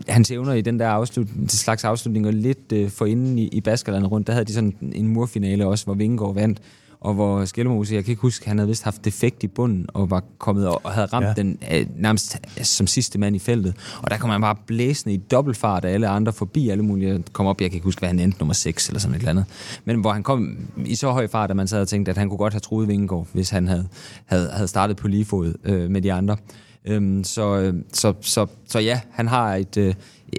[0.08, 3.62] hans evner i den der afslut, det slags afslutninger lidt øh, for inden i, i
[3.62, 4.28] Baskerlandet rundt.
[4.28, 6.62] Der havde de sådan en murfinale også, hvor Vingegaard vandt,
[7.04, 10.10] og hvor Skellermose, jeg kan ikke huske, han havde vist haft defekt i bunden, og
[10.10, 11.34] var kommet og, havde ramt Ja.
[11.34, 13.76] den øh, nærmest som sidste mand i feltet.
[14.02, 17.24] Og der kom han bare blæsende i dobbeltfart af alle andre forbi alle mulige.
[17.34, 19.30] Kom op, jeg kan ikke huske, hvad han endte, nummer 6 eller sådan et eller
[19.32, 19.46] andet.
[19.86, 22.30] Men hvor han kom i så høj fart, at man sad og tænkte, at han
[22.30, 23.88] kunne godt have truet Vingegaard, hvis han havde,
[24.26, 26.38] havde, havde startet på lige fod øh, med de andre.
[26.86, 29.94] Øhm, så, øh, så, så, så ja, han har et, øh,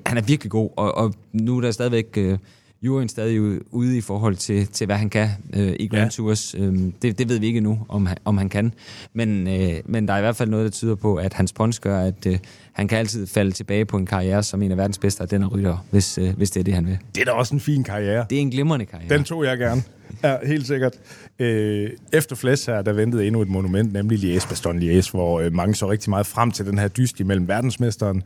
[0.06, 2.38] han er virkelig god, og, og nu er der stadigvæk øh,
[2.84, 6.08] juryen stadig ude i forhold til, til hvad han kan øh, i Grand Ja.
[6.08, 6.54] Tours.
[6.58, 8.72] Øhm, det, det ved vi ikke endnu, om om han kan.
[9.12, 11.80] Men, øh, men der er i hvert fald noget, der tyder på, at hans punch
[11.80, 12.38] gør, at øh,
[12.72, 15.42] han kan altid falde tilbage på en karriere som en af verdens bedste af den
[15.42, 16.98] er rytter, hvis, øh, hvis det er det, han vil.
[17.14, 18.26] Det er da også en fin karriere.
[18.30, 19.08] Det er en glimrende karriere.
[19.16, 19.82] Den tog jeg gerne.
[20.24, 20.92] Ja, helt sikkert.
[21.38, 25.52] Øh, efter Fles her, der ventede endnu et monument, nemlig Liège, Bastogne Liège, hvor øh,
[25.52, 28.22] mange så rigtig meget frem til den her dyst imellem verdensmesteren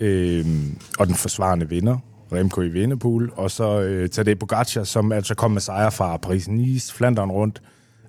[0.00, 0.46] øh,
[0.98, 1.96] og den forsvarende vinder,
[2.32, 6.94] Remco i Vindepool, og så øh, Tadej Pogacar, som altså kom med sejr fra Paris-Nice,
[6.94, 7.62] Flandern rundt,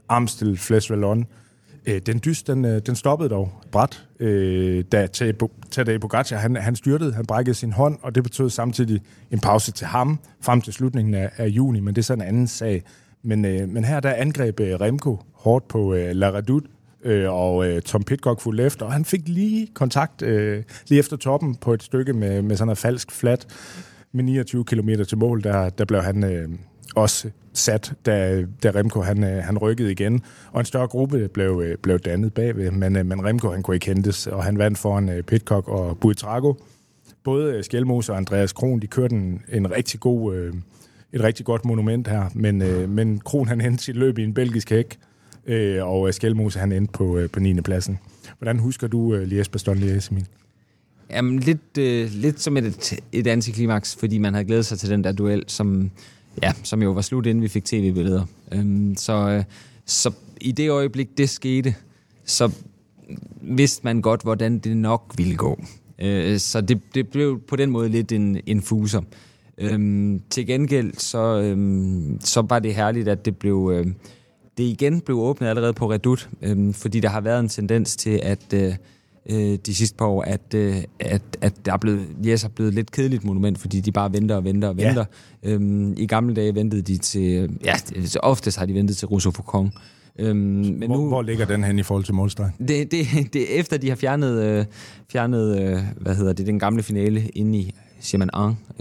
[0.09, 1.25] Amstel, Flesh Vallon.
[1.85, 6.55] Øh, den dyst, den, øh, den stoppede dog bræt, øh, da Tadej Tadej Pogacar, han,
[6.55, 9.01] han styrtede, han brækkede sin hånd, og det betød samtidig
[9.31, 12.21] en pause til ham, frem til slutningen af, af juni, men det er så en
[12.21, 12.83] anden sag.
[13.23, 16.67] Men, øh, men her der angreb øh, Remco hårdt på øh, La Redoute,
[17.03, 21.17] øh, og øh, Tom Pitcock fulgte efter, og han fik lige kontakt øh, lige efter
[21.17, 23.47] toppen på et stykke med, med sådan en falsk flat
[24.11, 26.49] med 29 km til mål, der, der blev han øh,
[26.95, 30.21] også sat, da, da Remko han, øh, han rykkede igen.
[30.51, 33.75] Og en større gruppe blev, øh, blev dannet bagved, men, øh, men Remko han kunne
[33.75, 36.53] ikke hentes, og han vandt foran øh, Pitcock og Buitrago.
[37.23, 40.53] Både øh, og Andreas Kron, de kørte en, en rigtig god, øh,
[41.13, 44.33] et rigtig godt monument her, men, øh, men Kron han endte sit løb i en
[44.33, 44.99] belgisk hæk,
[45.45, 47.61] øh, og øh, han endte på, øh, på 9.
[47.61, 47.99] pladsen.
[48.37, 50.27] Hvordan husker du øh, Lies Bastogne Liège, Emil?
[51.13, 55.03] Jamen, lidt, øh, lidt som et, et antiklimaks, fordi man havde glædet sig til den
[55.03, 55.91] der duel, som,
[56.43, 58.25] ja, som jo var slut, inden vi fik tv-billeder.
[58.51, 59.43] Øhm, så, øh,
[59.85, 61.75] så i det øjeblik, det skete,
[62.25, 62.51] så
[63.41, 65.63] vidste man godt, hvordan det nok ville gå.
[65.99, 69.01] Øh, så det, det blev på den måde lidt en, en fuser.
[69.57, 73.71] Øhm, til gengæld, så, øhm, så var det herligt, at det blev...
[73.73, 73.87] Øh,
[74.57, 78.19] det igen blev åbnet allerede på Redut, øhm, fordi der har været en tendens til,
[78.23, 78.73] at øh,
[79.29, 82.73] øh, de sidste par år, at, øh, at, at der er blevet, yes, er blevet
[82.73, 84.87] lidt kedeligt monument, fordi de bare venter og venter og Ja.
[84.87, 85.05] venter.
[85.43, 87.73] Øhm, I gamle dage ventede de til, ja,
[88.05, 89.71] så oftest har de ventet til Rousseau Faucon.
[90.19, 92.53] Øhm, men Hvor, nu, hvor ligger den hen i forhold til målstregen?
[92.67, 94.65] det, det, det, efter de har fjernet, øh,
[95.11, 98.29] fjernet øh, hvad hedder det, den gamle finale inde i Chemin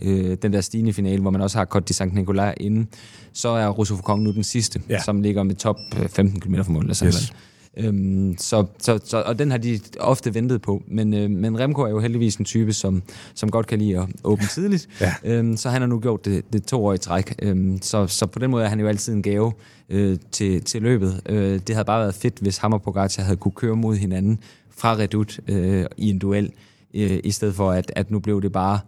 [0.03, 2.87] øh, den der stigende finale, hvor man også har Côte de Saint Nicolas inde,
[3.33, 4.95] så er Rousseau Faucon nu den sidste, Ja.
[4.95, 5.03] ja.
[5.03, 6.83] som ligger med top øh, 15 km fra mål.
[6.83, 7.33] Eller sådan Yes.
[7.77, 10.83] Øhm, så, så, så, og den har de ofte ventet på.
[10.87, 13.03] Men, øh, men Remco er jo heldigvis en type, som,
[13.35, 14.89] som godt kan lide at åbne tidligt.
[15.01, 15.15] Ja.
[15.25, 17.35] øhm, så han har nu gjort det, det to år i træk.
[17.43, 19.53] Øhm, så, så på den måde er han jo altid en gave
[19.89, 21.21] øh, til, til løbet.
[21.27, 24.39] Øh, det havde bare været fedt, hvis ham og Pogacar havde kunne køre mod hinanden
[24.77, 26.53] fra Redoute øh, i en duel.
[26.95, 28.79] øh, i stedet for at, at nu blev det bare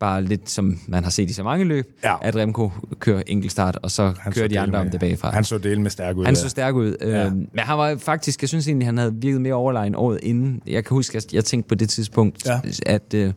[0.00, 2.14] bare lidt som man har set i så mange løb, Ja.
[2.22, 5.30] at Remco kører enkeltstart, og så Han kører så de andre om med- det bagfra.
[5.30, 6.24] Han så del med stærk ud.
[6.24, 6.40] Han der.
[6.40, 6.96] så stærk ud.
[7.00, 7.08] Ja.
[7.22, 7.30] Ja.
[7.30, 10.62] Men han var faktisk, jeg synes egentlig, han havde virket mere overlegen året inden.
[10.66, 12.52] Jeg kan huske, at jeg tænkte på det tidspunkt, Ja.
[12.86, 12.94] ja.
[12.94, 13.32] at øh,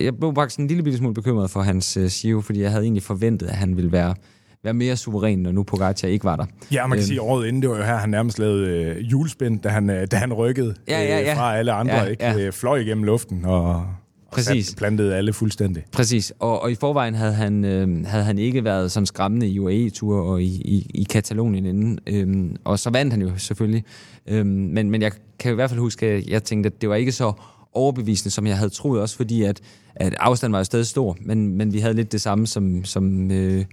[0.00, 2.82] jeg blev faktisk en lille bitte smule bekymret for hans øh, Giro, fordi jeg havde
[2.84, 4.14] egentlig forventet, at han ville være,
[4.64, 6.44] være mere suveræn, når nu Pogacar ikke var der.
[6.72, 7.06] Ja, man kan Øhm.
[7.06, 10.06] sige, året inden, det var jo her, han nærmest lavede øh, julespind, da han, øh,
[10.10, 11.30] da han rykkede Ja, ja, ja.
[11.30, 12.24] Øh, fra alle andre, Ja, ikke?
[12.24, 12.38] ja.
[12.38, 13.86] Øh, fløj igennem luften og
[14.32, 14.74] Præcis.
[14.74, 15.84] plantede alle fuldstændig.
[15.92, 19.58] Præcis, og, og i forvejen havde han, øh, havde han ikke været sådan skræmmende i
[19.58, 23.84] UAE-tur og i, i, i Katalonien inden, øhm, og så vandt han jo selvfølgelig.
[24.26, 26.94] Øhm, men, men jeg kan i hvert fald huske, at jeg tænkte, at det var
[26.94, 27.32] ikke så
[27.72, 29.60] overbevisende, som jeg havde troet, også fordi at,
[29.94, 33.30] at afstanden var jo stadig stor, men, men vi havde lidt det samme, som, som
[33.30, 33.64] øh,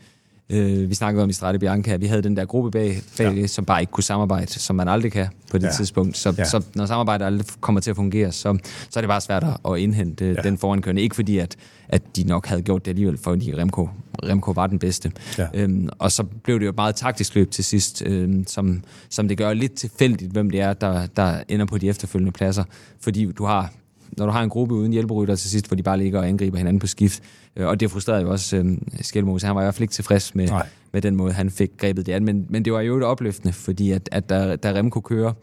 [0.49, 1.95] øh, vi snakkede om i Strade Bianca.
[1.95, 3.47] Vi havde den der gruppe bag, bag ja.
[3.47, 5.71] som bare ikke kunne samarbejde, som man aldrig kan på det Ja.
[5.71, 6.17] tidspunkt.
[6.17, 6.45] Så, Ja.
[6.45, 8.57] så når samarbejdet aldrig kommer til at fungere, så,
[8.89, 10.31] så er det bare svært at- indhente Ja.
[10.31, 10.41] ja.
[10.41, 11.01] den forankørende.
[11.01, 11.55] Ikke fordi, at,
[11.89, 13.89] at de nok havde gjort det alligevel, fordi Remco,
[14.23, 15.11] Remco var den bedste.
[15.37, 15.47] Ja.
[15.53, 19.27] Øhm, og så blev det jo et meget taktisk løb til sidst, øhm, som, som
[19.27, 22.63] det gør lidt tilfældigt, hvem det er, der, der ender på de efterfølgende pladser.
[23.01, 23.73] Fordi du har
[24.17, 26.57] når du har en gruppe uden hjælperytter til sidst, hvor de bare ligger og angriber
[26.57, 27.23] hinanden på skift.
[27.55, 29.45] Øh, Og det frustrerede jo også øh, Skelmose.
[29.47, 30.67] Han var i hvert fald ikke tilfreds med, Nej.
[30.93, 32.25] med den måde, han fik grebet det an.
[32.25, 35.33] Men, men det var jo et opløftende, fordi at, at da, da Remco kører,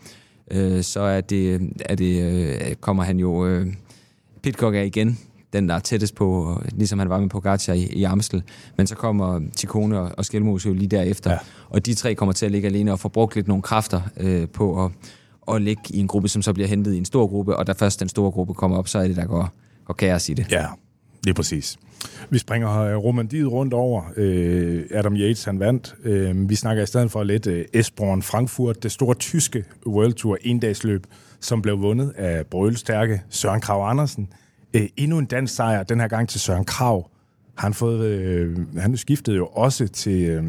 [0.50, 3.46] øh, så er det, er det, øh, kommer han jo...
[3.46, 3.66] Øh,
[4.42, 5.18] Pitcock er igen
[5.52, 8.42] den, der er tættest på, ligesom han var med Pogacar i, i Amstel.
[8.76, 11.30] Men så kommer Ticcone og, og Skelmose jo lige derefter.
[11.30, 11.38] Ja.
[11.68, 14.48] Og de tre kommer til at ligge alene og få brugt lidt nogle kræfter øh,
[14.48, 14.90] på at,
[15.48, 17.56] at ligge i en gruppe, som så bliver hentet i en stor gruppe.
[17.56, 19.50] Og da først den store gruppe kommer op, så er det, der går,
[19.84, 20.52] går kaos i det.
[20.52, 20.66] Ja,
[21.24, 21.78] det er præcis.
[22.30, 24.02] Vi springer øh, Romandiet rundt over.
[24.16, 25.94] Øh, Adam Yates, han vandt.
[26.04, 30.38] Øh, vi snakker i stedet for lidt øh, Esbjørn Frankfurt, det store tyske World Tour
[30.40, 31.06] endagsløb,
[31.40, 34.28] som blev vundet af brølstærke Søren Krav Andersen.
[34.74, 37.10] Øh, endnu en dansk sejr, den her gang til Søren Krav.
[37.54, 40.44] Han, fået, øh, han skiftede jo også til øh,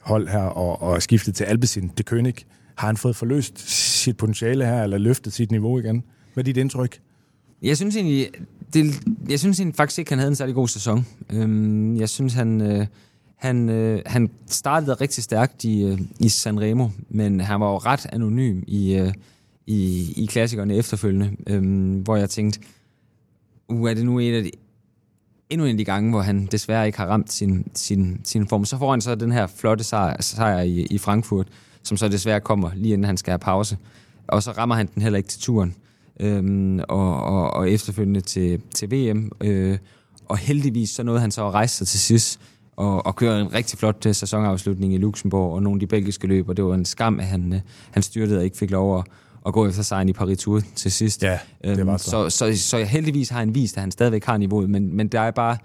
[0.00, 2.44] hold her, og, og skiftet til Alpecin de König.
[2.74, 6.04] Har han fået forløst sit potentiale her, eller løftet sit niveau igen?
[6.34, 7.00] Hvad er dit indtryk?
[7.62, 8.28] Jeg synes egentlig,
[8.74, 11.06] det, jeg synes egentlig faktisk ikke, han havde en særlig god sæson.
[11.32, 12.86] Øhm, jeg synes, han, øh,
[13.36, 18.06] han, øh, han startede rigtig stærkt i, øh, i Sanremo, men han var jo ret
[18.12, 19.12] anonym i, øh,
[19.66, 22.60] i, i klassikerne efterfølgende, øhm, hvor jeg tænkte,
[23.68, 24.50] uh, er det nu en af de,
[25.50, 28.64] endnu en af de gange, hvor han desværre ikke har ramt sin, sin, sin form.
[28.64, 31.48] Så får han så den her flotte sejr, sejr i, i Frankfurt,
[31.84, 33.76] som så desværre kommer lige inden han skal have pause.
[34.26, 35.74] Og så rammer han den heller ikke til turen.
[36.20, 39.30] Øhm, og, og, og efterfølgende til, til VM.
[39.40, 39.78] Øh,
[40.28, 42.40] og heldigvis så nåede han så at rejse sig til sidst
[42.76, 46.26] og, og køre en rigtig flot øh, sæsonafslutning i Luxembourg og nogle af de belgiske
[46.26, 47.60] løb, og det var en skam, at han, øh,
[47.90, 49.04] han styrtede og ikke fik lov at,
[49.46, 51.22] at gå efter sejren i Paris Tour til sidst.
[51.22, 52.10] Ja, det var så.
[52.10, 55.20] så, så, så heldigvis har han vist, at han stadigvæk har niveauet, men, men det
[55.20, 55.56] er bare,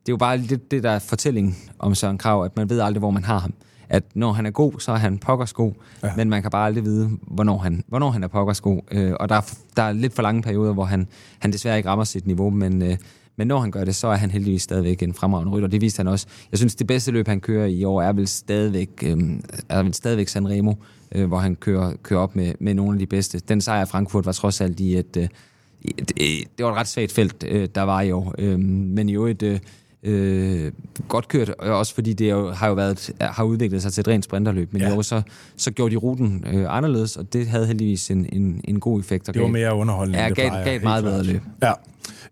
[0.00, 2.98] det er jo bare lidt det der fortælling om Søren Krav, at man ved aldrig,
[2.98, 3.54] hvor man har ham.
[3.90, 5.72] At når han er god, så er han pokkers god,
[6.02, 6.08] ja.
[6.16, 8.80] men man kan bare aldrig vide, hvornår han, hvornår han er pokkers god.
[8.90, 11.06] Øh, og der er, der er lidt for lange perioder, hvor han,
[11.38, 12.96] han desværre ikke rammer sit niveau, men, øh,
[13.36, 15.68] men når han gør det, så er han heldigvis stadigvæk en fremragende rytter.
[15.68, 16.26] Det viste han også.
[16.50, 19.18] Jeg synes, det bedste løb, han kører i år, er vel stadigvæk, øh,
[19.68, 20.74] er vel stadigvæk Sanremo,
[21.12, 23.38] øh, hvor han kører, kører op med, med nogle af de bedste.
[23.38, 25.16] Den sejr i Frankfurt var trods alt i et...
[25.16, 25.28] Øh,
[25.98, 26.18] det,
[26.58, 28.34] det var et ret svagt felt, øh, der var i år.
[28.38, 29.60] Øh, men i øvrigt øh,
[30.02, 30.72] øh,
[31.08, 34.08] godt kørt, og også fordi det jo, har jo været, har udviklet sig til et
[34.08, 34.72] rent sprinterløb.
[34.72, 34.96] Men Ja.
[34.96, 35.22] år så,
[35.56, 39.28] så gjorde de ruten øh, anderledes, og det havde heldigvis en, en, en god effekt.
[39.28, 41.42] Og Det var gav- mere underholdende, Ja, det gav- gav et meget bedre løb.
[41.62, 41.72] Ja.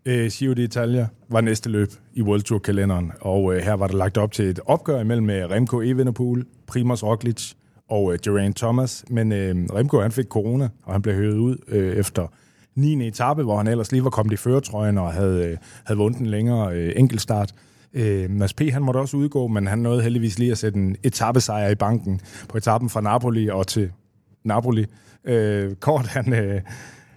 [0.06, 4.18] Øh, Giro d'Italia var næste løb i World Tour-kalenderen, og øh, her var der lagt
[4.18, 7.52] op til et opgør imellem øh, Remco Evenepoel, Primoz Roglic
[7.88, 9.04] og øh, Geraint Thomas.
[9.10, 12.26] Men øh, Remco han fik corona, og han blev høvet ud øh, efter
[12.78, 13.08] 9.
[13.08, 16.26] etape, hvor han ellers lige var kommet i føretrøjen og havde, øh, havde vundet en
[16.26, 17.54] længere øh, enkeltstart.
[17.94, 18.60] Øh, Mads P.
[18.72, 22.20] han måtte også udgå, men han nåede heldigvis lige at sætte en etappesejr i banken
[22.48, 23.90] på etappen fra Napoli og til
[24.44, 24.86] Napoli.
[25.24, 26.60] Øh, Kort, han, øh,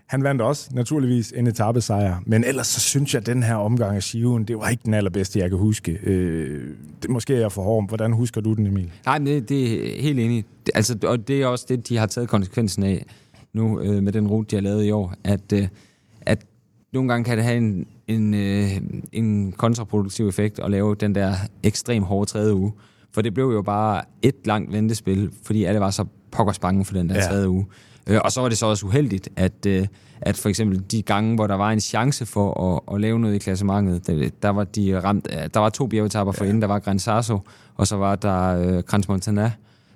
[0.07, 3.95] han vandt også naturligvis en etappesejr, men ellers så synes jeg, at den her omgang
[3.95, 5.99] af Shiven, det var ikke den allerbedste, jeg kan huske.
[6.03, 7.87] Øh, det, måske er jeg for hård.
[7.87, 8.91] Hvordan husker du den, Emil?
[9.05, 10.45] Nej, men det, det er helt enig.
[10.75, 13.05] Altså, og det er også det, de har taget konsekvensen af
[13.53, 15.67] nu øh, med den rute, de har lavet i år, at, øh,
[16.21, 16.45] at
[16.93, 18.71] nogle gange kan det have en, en, øh,
[19.11, 21.33] en kontraproduktiv effekt at lave den der
[21.63, 22.71] ekstrem hårde tredje uge.
[23.13, 26.93] For det blev jo bare et langt ventespil, fordi alle var så pokkers bange for
[26.93, 27.21] den der Ja.
[27.21, 27.27] ja.
[27.27, 27.65] tredje uge.
[28.09, 29.87] Øh, og så var det så også uheldigt, at, øh,
[30.21, 33.35] at for eksempel de gange, hvor der var en chance for at, at lave noget
[33.35, 36.79] i klassementet, der, der var de ramt, der var to bjergetapper for inden, der var
[36.79, 37.39] Gran Sasso,
[37.75, 38.47] og så var der
[38.77, 39.51] øh, Crans Montana,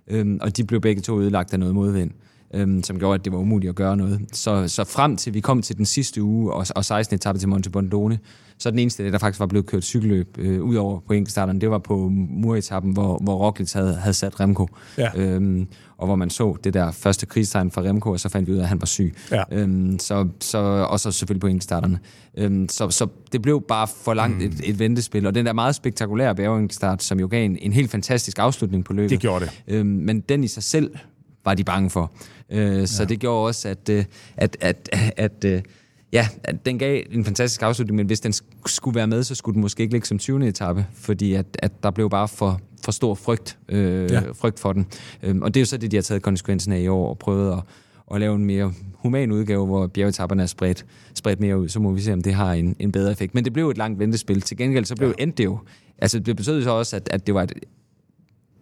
[0.08, 2.12] øhm, og de blev begge to ødelagt af noget modvind.
[2.56, 4.22] Øhm, som gjorde, at det var umuligt at gøre noget.
[4.32, 7.16] Så, så frem til vi kom til den sidste uge, og, og 16.
[7.16, 8.20] etape til Monte Bondone,
[8.58, 11.70] så den eneste, der faktisk var blevet kørt cykelløb øh, ud over på enkeltstarteren, det
[11.70, 14.68] var på muretappen, hvor, hvor Roglic havde, havde sat Remco.
[14.98, 15.10] Ja.
[15.16, 18.54] Øhm, og hvor man så det der første krigstegn fra Remco, og så fandt vi
[18.54, 19.16] ud af, at han var syg.
[19.32, 19.44] Ja.
[19.52, 20.58] Øhm, så, så,
[20.90, 22.00] og så selvfølgelig på enkeltstarterne.
[22.38, 25.76] Øhm, så, så det blev bare for langt et, et ventespil, og den der meget
[25.76, 29.10] spektakulære bjergenkelstart, som jo gav en, en helt fantastisk afslutning på løbet.
[29.10, 29.64] Det gjorde det.
[29.68, 30.92] Øhm, men den i sig selv
[31.46, 32.12] var de bange for.
[32.50, 34.06] Øh, så det gjorde også, at, øh,
[34.38, 35.62] at, at, at, at øh,
[36.14, 39.36] ja, at den gav en fantastisk afslutning, men hvis den sk- skulle være med, så
[39.36, 40.48] skulle den måske ikke ligge som 20.
[40.48, 44.22] etape, fordi at, at der blev bare for, for stor frygt, øh, Ja.
[44.22, 44.32] ja.
[44.32, 44.86] frygt for den.
[45.24, 47.18] Øhm, og det er jo så det, de har taget konsekvensen af i år, og
[47.20, 47.60] prøvet at,
[48.14, 51.70] at lave en mere human udgave, hvor bjergetapperne er spredt, spredt mere ud.
[51.70, 53.36] Så må vi se, om det har en, en bedre effekt.
[53.36, 54.42] Men det blev et langt ventespil.
[54.42, 55.24] Til gengæld så blev ja.
[55.24, 55.60] endte det jo.
[55.98, 57.54] Altså det betød så også, at, at det var et,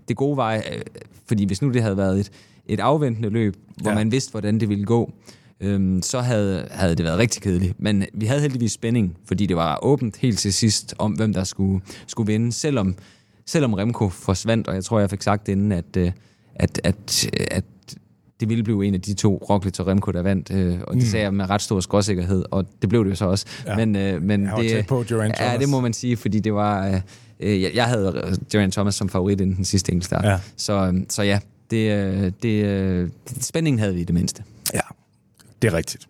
[0.08, 0.82] det gode vej, øh,
[1.28, 2.32] fordi hvis nu det havde været et,
[2.68, 3.96] et afventende løb, hvor Ja.
[3.96, 5.14] man vidste, hvordan det ville gå,
[5.62, 7.74] øhm, så havde, havde det været rigtig kedeligt.
[7.80, 11.44] Men vi havde heldigvis spænding, fordi det var åbent helt til sidst om, hvem der
[11.44, 12.96] skulle, skulle vinde, selvom,
[13.46, 16.12] selvom Remco forsvandt, og jeg tror, jeg fik sagt inden, at, øh,
[16.56, 17.64] at, at, at
[18.40, 21.08] det ville blive en af de to, Roglic og Remco, der vandt, øh, og det
[21.08, 23.46] sagde jeg med ret stor skråsikkerhed, og det blev det jo så også.
[23.66, 23.76] Ja.
[23.76, 25.60] Men, øh, men var det, på Geraint Ja, Thomas.
[25.60, 26.88] det må man sige, fordi det var...
[26.88, 27.02] Øh,
[27.40, 30.26] øh, jeg, jeg havde Geraint Thomas som favorit inden den sidste enkeltstart.
[30.26, 30.40] Ja.
[30.58, 31.40] Så, øh, så ja,
[31.74, 33.10] det, øh, det, øh,
[33.42, 34.44] spændingen havde vi i det mindste.
[34.74, 34.80] Ja,
[35.62, 36.08] det er rigtigt.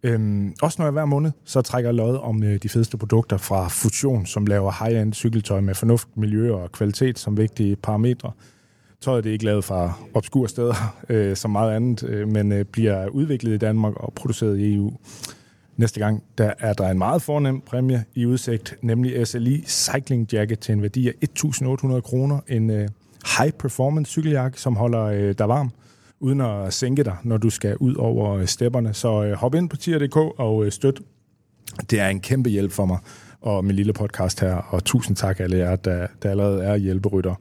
[0.02, 3.36] Øhm, også når jeg hver måned, så trækker jeg lod om øh, de fedeste produkter
[3.36, 8.32] fra Fusion, som laver high-end cykeltøj med fornuft, miljø og kvalitet som vigtige parametre.
[9.00, 12.64] Tøjet det er ikke lavet fra obskure steder, øh, som meget andet, øh, men øh,
[12.64, 14.92] bliver udviklet i Danmark og produceret i EU.
[15.78, 20.58] Næste gang, der er der en meget fornem præmie i udsigt, nemlig SLI Cycling Jacket
[20.58, 21.12] til en værdi af
[21.44, 22.40] 1.800 kroner.
[22.48, 22.88] En øh,
[23.38, 25.70] high performance cykeljakke, som holder øh, dig varm,
[26.20, 28.94] uden at sænke dig, når du skal ud over øh, stepperne.
[28.94, 31.00] Så øh, hop ind på tier.dk og øh, støt.
[31.90, 32.98] Det er en kæmpe hjælp for mig
[33.40, 37.34] og min lille podcast her, og tusind tak alle jer, der, der allerede er hjælperytter.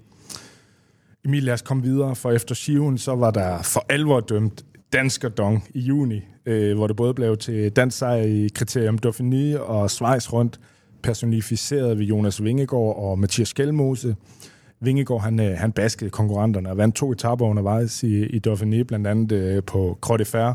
[1.26, 5.64] Emil, lad os komme videre, for efter Shiven, så var der for alvor dømt Danskerdong
[5.74, 10.34] i juni, øh, hvor det både blev til dansk sejr i Kriterium Dauphiné og Schweiz
[10.34, 10.60] rundt,
[11.04, 14.16] personificeret ved Jonas Vingegaard og Mathias Skelmose.
[14.80, 19.08] Vingegaard, han, øh, han baskede konkurrenterne og vandt to etaper undervejs i, i Dauphiné, blandt
[19.08, 20.54] andet øh, på Croix de Fer.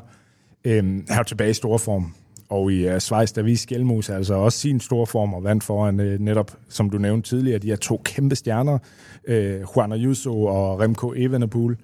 [0.64, 2.14] Øh, han er tilbage i stor form,
[2.48, 6.00] og i øh, Schweiz, der viste Skelmose altså også sin store form og vandt foran
[6.00, 8.78] øh, netop, som du nævnte tidligere, de her to kæmpe stjerner,
[9.24, 11.76] øh, Juan Ayuso og Remco Evenepoel.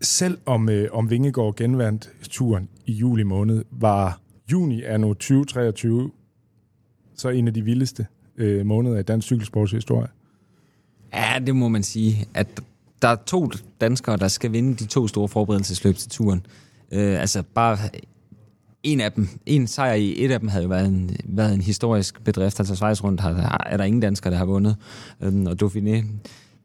[0.00, 4.20] Selv om, øh, om Vingegaard genvandt turen i juli måned, var
[4.52, 6.10] juni er nu 2023
[7.14, 10.08] så en af de vildeste øh, måneder i dansk cykelsports historie.
[11.14, 12.60] Ja, det må man sige, at
[13.02, 16.46] der er to danskere, der skal vinde de to store forberedelsesløb til turen.
[16.92, 17.78] Øh, altså bare
[18.82, 21.60] en af dem, en sejr i et af dem havde jo været en, været en
[21.60, 22.60] historisk bedrift.
[22.60, 24.76] Altså Schweiz rundt har, er der ingen danskere, der har vundet.
[25.20, 26.04] Øh, og Dauphiné,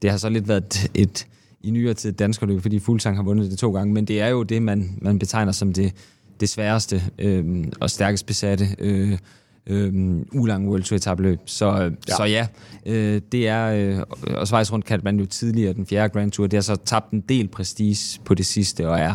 [0.02, 1.28] det har så lidt været et, et
[1.64, 3.94] i nyere tid danskerløb, fordi Fuglsang har vundet det to gange.
[3.94, 5.94] Men det er jo det, man, man betegner som det,
[6.40, 9.18] det sværeste øh, og stærkest besatte øh,
[9.68, 11.40] øh, ulang World Tour etabløb.
[11.46, 12.16] Så ja, Ja.
[12.18, 12.48] så ja
[12.86, 14.04] øh, det er, øh,
[14.38, 17.12] og Schweiz rundt kaldte man jo tidligere den fjerde Grand Tour, det har så tabt
[17.12, 19.14] en del prestige på det sidste, og er,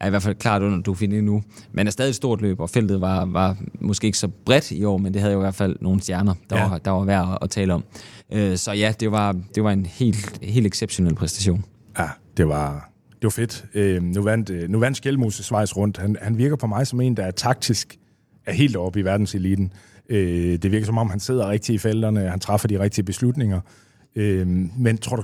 [0.00, 1.42] er i hvert fald klart under Dauphiné nu,
[1.72, 4.84] men er stadig et stort løb, og feltet var, var måske ikke så bredt i
[4.84, 6.68] år, men det havde jo i hvert fald nogle stjerner, der, ja.
[6.68, 7.84] var, der var værd at, at tale om.
[8.32, 11.64] Øh, så ja, det var, det var en helt, helt exceptionel præstation.
[11.98, 13.64] Ja, det var, det var fedt.
[13.74, 15.96] Øh, nu vandt, øh, nu vandt Skjelmose Schweiz rundt.
[15.96, 17.98] Han, han virker på mig som en, der er taktisk
[18.46, 19.72] er helt oppe i verdenseliten.
[20.08, 23.60] Øh, det virker som om, han sidder rigtigt i felterne, han træffer de rigtige beslutninger.
[24.16, 24.46] Øh,
[24.78, 25.22] men tror du,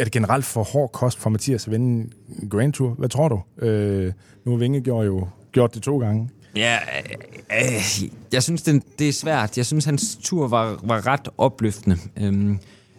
[0.00, 2.10] er det generelt for hård kost for Mathias at vinde
[2.50, 2.90] Grand Tour?
[2.90, 3.66] Hvad tror du?
[3.66, 4.12] Øh,
[4.44, 6.30] nu har Vinge gjort jo gjort det to gange.
[6.56, 9.56] Ja, øh, øh jeg synes, det, det er svært.
[9.56, 11.96] Jeg synes, hans tur var, var ret opløftende.
[12.16, 12.56] Øh,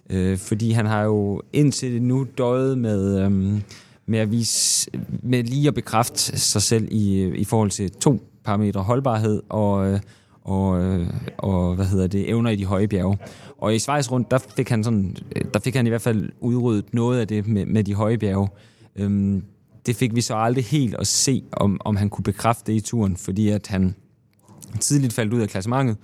[0.09, 3.61] øh, fordi han har jo indtil nu døjet med, øhm,
[4.05, 4.89] med at vise,
[5.23, 9.87] med lige at bekræfte sig selv i, øh, i forhold til to parametre holdbarhed og,
[9.87, 9.99] øh,
[10.43, 13.17] og, øh, og hvad hedder det, evner i de høje bjerge.
[13.57, 16.29] Og i Schweiz rundt, der fik han, sådan, øh, der fik han i hvert fald
[16.39, 18.47] udryddet noget af det med, med de høje bjerge.
[18.95, 19.43] Øhm,
[19.85, 22.81] det fik vi så aldrig helt at se, om, om han kunne bekræfte det i
[22.81, 23.95] turen, fordi at han
[24.79, 25.97] tidligt faldt ud af klassementet,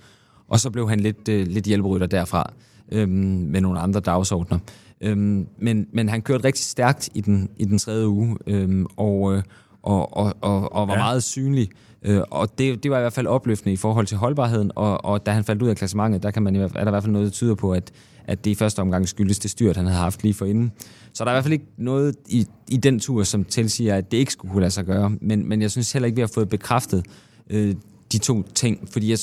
[0.48, 2.52] og så blev han lidt, øh, lidt hjælperytter derfra
[2.92, 3.10] øhm,
[3.50, 4.58] med nogle andre dagsordner.
[5.00, 9.34] Øhm, men, men han kørte rigtig stærkt i den, i den tredje uge, øhm, og,
[9.34, 9.42] øh,
[9.82, 11.00] og, og, og, og var ja.
[11.00, 11.68] meget synlig.
[12.02, 15.26] Øh, og det, det var i hvert fald opløftende i forhold til holdbarheden, og, og
[15.26, 17.26] da han faldt ud af klassementet, der kan man, er der i hvert fald noget,
[17.26, 17.92] der tyder på, at,
[18.24, 20.72] at det i første omgang skyldes det styrt, han havde haft lige for inden.
[21.12, 24.12] Så der er i hvert fald ikke noget i, i den tur, som tilsiger, at
[24.12, 25.10] det ikke skulle kunne lade sig gøre.
[25.20, 27.06] Men, men jeg synes heller ikke, vi har fået bekræftet
[27.50, 27.74] øh,
[28.12, 29.18] de to ting, fordi jeg,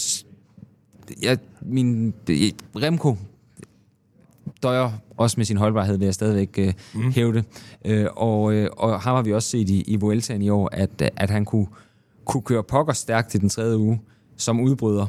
[1.21, 2.13] jeg min,
[2.75, 3.17] Remco
[4.63, 7.11] døjer også med sin holdbarhed, vil jeg stadigvæk øh, mm.
[7.11, 7.45] hæve det.
[7.85, 11.11] Øh, og, øh, og ham har vi også set i, i Vueltaen i år, at,
[11.15, 11.67] at han kunne,
[12.25, 14.01] kunne køre pokker stærkt i den tredje uge
[14.37, 15.05] som udbryder,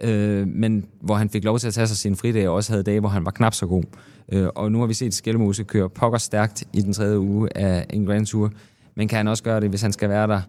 [0.00, 2.82] øh, men hvor han fik lov til at tage sig sin fridag, og også havde
[2.82, 3.84] dage, hvor han var knap så god.
[4.32, 7.86] Øh, og nu har vi set Skelmose køre pokker stærkt i den tredje uge af
[7.90, 8.52] en Grand Tour,
[8.94, 10.40] men kan han også gøre det, hvis han skal være der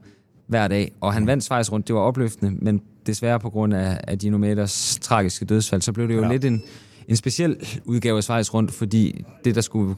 [0.47, 0.91] hver dag.
[1.01, 4.37] Og han vandt faktisk rundt, det var opløftende, men desværre på grund af, af Dino
[4.37, 6.31] Meters tragiske dødsfald, så blev det jo ja.
[6.31, 6.63] lidt en,
[7.07, 9.95] en speciel udgave af Schweiz rundt, fordi det der skulle...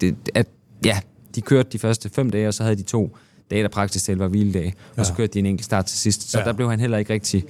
[0.00, 0.46] Det, at,
[0.84, 1.00] ja,
[1.34, 3.16] de kørte de første fem dage, og så havde de to
[3.50, 5.00] dage, der praktisk talt var hviledage, ja.
[5.00, 6.30] og så kørte de en enkelt start til sidst.
[6.30, 6.44] Så ja.
[6.44, 7.44] der blev han heller ikke rigtig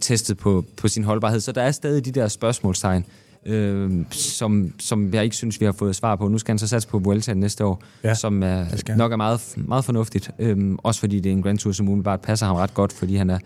[0.00, 1.40] testet på, på sin holdbarhed.
[1.40, 3.04] Så der er stadig de der spørgsmålstegn,
[3.46, 6.28] øh, som, som jeg ikke synes, vi har fået svar på.
[6.28, 9.40] Nu skal han så satse på Vuelta næste år, ja, som er, nok er meget,
[9.56, 10.30] meget fornuftigt.
[10.38, 13.16] Øh, også fordi det er en Grand Tour, som umiddelbart passer ham ret godt, fordi
[13.16, 13.38] han er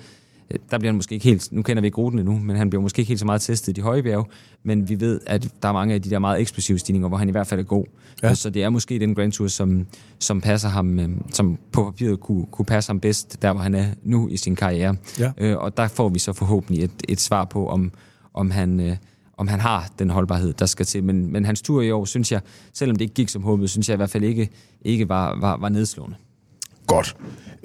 [0.71, 2.83] der bliver han måske ikke helt, nu kender vi ikke ruten endnu, men han bliver
[2.83, 4.25] måske ikke helt så meget testet i de høje bjerge,
[4.63, 7.29] men vi ved, at der er mange af de der meget eksplosive stigninger, hvor han
[7.29, 7.85] i hvert fald er god.
[8.23, 8.35] Ja.
[8.35, 9.87] Så det er måske den Grand Tour, som,
[10.19, 13.75] som passer ham, øh, som på papiret kunne, kunne passe ham bedst, der hvor han
[13.75, 14.97] er nu i sin karriere.
[15.19, 15.33] Ja.
[15.39, 17.93] Øh, og der får vi så forhåbentlig et, et svar på, om,
[18.35, 18.81] om han...
[18.81, 18.97] Øh,
[19.37, 21.05] om han har den holdbarhed, der skal til.
[21.05, 22.41] Men, men hans tur i år, synes jeg,
[22.73, 24.49] selvom det ikke gik som håbet, synes jeg i hvert fald ikke,
[24.83, 26.17] ikke var, var, var nedslående.
[26.87, 27.17] Godt.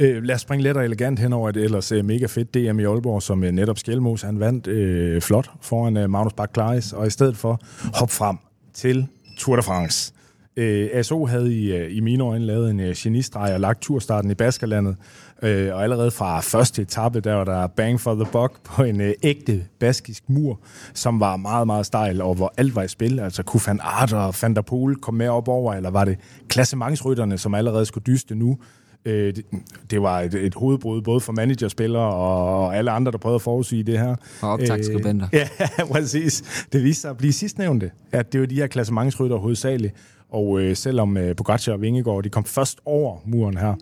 [0.01, 2.79] Øh, lad os springe let og elegant hen over et ellers øh, mega fedt DM
[2.79, 6.57] i Aalborg, som øh, netop Skelmos, han vandt øh, flot foran øh, Magnus Bak
[6.93, 7.61] og i stedet for
[7.93, 8.37] hop frem
[8.73, 10.13] til Tour de France.
[10.57, 14.31] Øh, ASO havde i, øh, i mine øjne lavet en øh, genistreg og lagt turstarten
[14.31, 14.95] i Baskerlandet,
[15.43, 19.01] øh, og allerede fra første etape, der var der bang for the buck på en
[19.01, 20.59] øh, ægte baskisk mur,
[20.93, 23.19] som var meget, meget stejl, og hvor alt var i spil.
[23.19, 26.17] Altså kunne Van Aert og Van der Poel komme med op over, eller var det
[26.47, 28.57] klassementsrytterne, som allerede skulle dyste nu,
[29.05, 29.45] Øh, det,
[29.91, 33.83] det var et, et hovedbrud både for managerspillere og alle andre, der prøvede at forudsige
[33.83, 34.15] det her.
[34.41, 35.27] Og optagsskribenter.
[35.33, 35.39] Øh,
[35.79, 36.65] ja, præcis.
[36.73, 39.93] Det viste sig at blive sidstnævnte, at det var de her klassementsrytter hovedsageligt.
[40.29, 43.75] Og øh, selvom øh, Pogacar og Vingegaard, de kom først over muren her,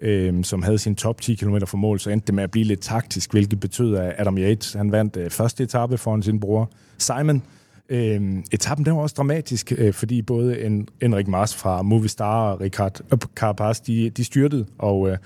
[0.00, 2.64] øh, som havde sin top 10 km for mål, så endte det med at blive
[2.64, 6.70] lidt taktisk, hvilket betød, at Adam Yates han vandt øh, første etape foran sin bror
[6.98, 7.42] Simon,
[7.88, 12.60] Øh, etappen den var også dramatisk, øh, fordi både en, Enrik Mars fra Movistar og
[12.60, 15.18] Ricard øh, Carapaz, de, de styrtede og, øh,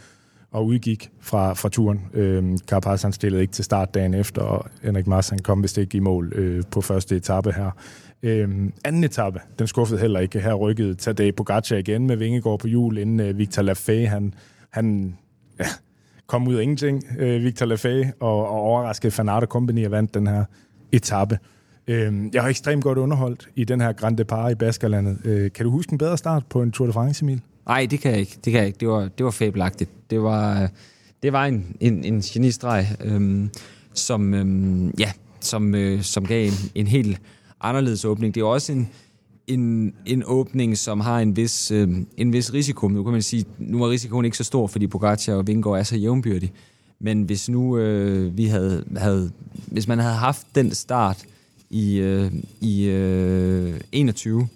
[0.51, 2.01] og udgik fra, fra turen.
[2.15, 5.79] Øh, Carapaz han stillede ikke til start dagen efter, og Enrik Mars han kom vist
[5.79, 7.71] ikke i mål øh, på første etape her.
[8.23, 8.49] Øh,
[8.85, 10.41] anden etape, den skuffede heller ikke.
[10.41, 14.35] Her rykkede Tadej Pogacar igen med Vingegaard på jul, inden øh, Victor Lafay, han,
[14.71, 15.17] han
[15.61, 15.67] ja,
[16.27, 20.27] kom ud af ingenting, øh, Victor Lafay, og, og overraskede Fanart Company og vandt den
[20.27, 20.45] her
[20.93, 21.35] etape.
[21.35, 21.58] Øh,
[21.89, 25.19] Øhm, jeg har ekstremt godt underholdt i den her Grand Depart i Baskerlandet.
[25.25, 27.41] Øh, kan du huske en bedre start på en Tour de France, Emil?
[27.67, 28.39] Nej, det kan jeg ikke.
[28.45, 28.79] Det kan jeg ikke.
[28.81, 29.91] Det var, det var fabelagtigt.
[30.11, 30.71] Det var,
[31.23, 33.51] det var en, en, en genistreg, øhm,
[33.95, 37.21] som, øhm, ja, som, øh, som gav en, en helt
[37.61, 38.35] anderledes åbning.
[38.35, 38.89] Det er også en,
[39.47, 42.89] en, en åbning, som har en vis, øh, en vis risiko.
[42.89, 45.83] Nu kan man sige, nu er risikoen ikke så stor, fordi Pogacar og Vingegaard er
[45.83, 46.53] så jævnbyrdige.
[47.01, 49.31] Men hvis nu øh, vi havde, havde,
[49.67, 51.27] hvis man havde haft den start,
[51.71, 54.49] i, øh, i øh, 21,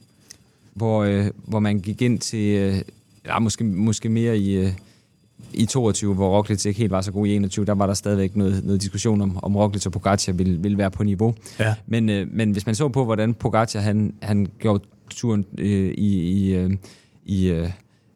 [0.75, 2.83] hvor, øh, hvor man gik ind til, øh,
[3.27, 4.73] ja, måske, måske mere i, øh,
[5.55, 8.37] i 22, hvor Roglic ikke helt var så god i 21, der var der stadigvæk
[8.37, 11.35] noget, noget diskussion om, om Roglic og Pogacar ville, ville være på niveau.
[11.59, 11.75] Ja.
[11.87, 16.31] Men, øh, men hvis man så på, hvordan Pogacar han, han gjorde turen øh, i,
[16.31, 16.71] i, øh,
[17.25, 17.71] i øh,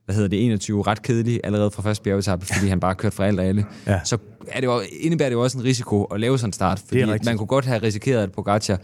[0.06, 3.26] hvad hedder det, 21 ret kedelig allerede fra første bjergetappe, fordi han bare kørte fra
[3.26, 4.00] alt og alle, ja.
[4.04, 6.82] så er det jo, indebærer det jo også en risiko at lave sådan en start,
[6.88, 8.78] fordi man kunne godt have risikeret, at Pogacar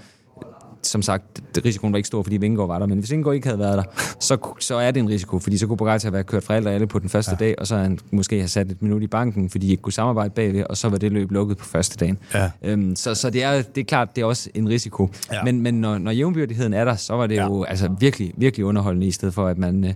[0.83, 3.59] som sagt, risikoen var ikke stor, fordi Vingegaard var der, men hvis Vingegaard ikke havde
[3.59, 3.85] været der,
[4.21, 6.73] så, så er det en risiko, fordi så kunne Pogacar været kørt fra alt og
[6.73, 7.45] alle på den første ja.
[7.45, 9.93] dag, og så han måske have sat et minut i banken, fordi de ikke kunne
[9.93, 12.19] samarbejde bagved, og så var det løb lukket på første dagen.
[12.35, 12.51] Ja.
[12.63, 15.11] Øhm, så så det, er, det er klart, det er også en risiko.
[15.33, 15.43] Ja.
[15.45, 17.47] Men, men når, når jævnbyrdigheden er der, så var det ja.
[17.47, 19.85] jo altså, virkelig, virkelig underholdende, i stedet for at man...
[19.85, 19.95] Øh,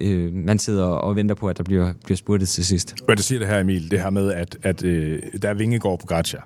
[0.00, 2.94] øh, man sidder og venter på, at der bliver, bliver spurtet til sidst.
[3.04, 6.00] Hvad du siger det her, Emil, det her med, at, at øh, der er Vingegaard
[6.00, 6.38] på Gratcha,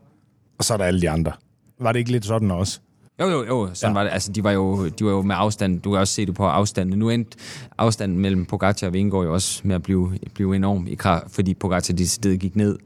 [0.59, 1.33] og så er der alle de andre.
[1.81, 2.81] Var det ikke lidt sådan også?
[3.21, 3.71] Jo, jo, jo.
[3.75, 3.99] Sådan ja.
[3.99, 4.13] var det.
[4.13, 5.81] Altså, de var, jo, de var jo med afstand.
[5.81, 6.99] Du kan også se det på afstanden.
[6.99, 7.39] Nu endte
[7.79, 11.55] afstanden mellem Pogacar og Vingegaard jo også med at blive, blive enorm, i kraft, fordi
[11.55, 12.79] Pogacar decideret gik ned.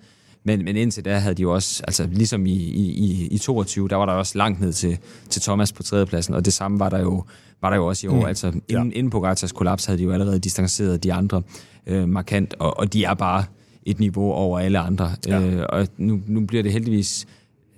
[0.45, 3.97] Men, men indtil da havde de jo også, altså ligesom i, i, i 22, der
[3.97, 4.99] var der også langt ned til,
[5.29, 7.25] til Thomas på tredjepladsen, og det samme var der jo,
[7.61, 8.21] var der jo også i år.
[8.21, 8.25] Mm.
[8.25, 8.83] Altså inden, ja.
[8.83, 11.43] inden Pogacars kollaps havde de jo allerede distanceret de andre
[11.87, 13.45] øh, markant, og, og de er bare
[13.87, 15.11] et niveau over alle andre.
[15.27, 15.41] Ja.
[15.41, 17.27] Øh, og nu, nu bliver det heldigvis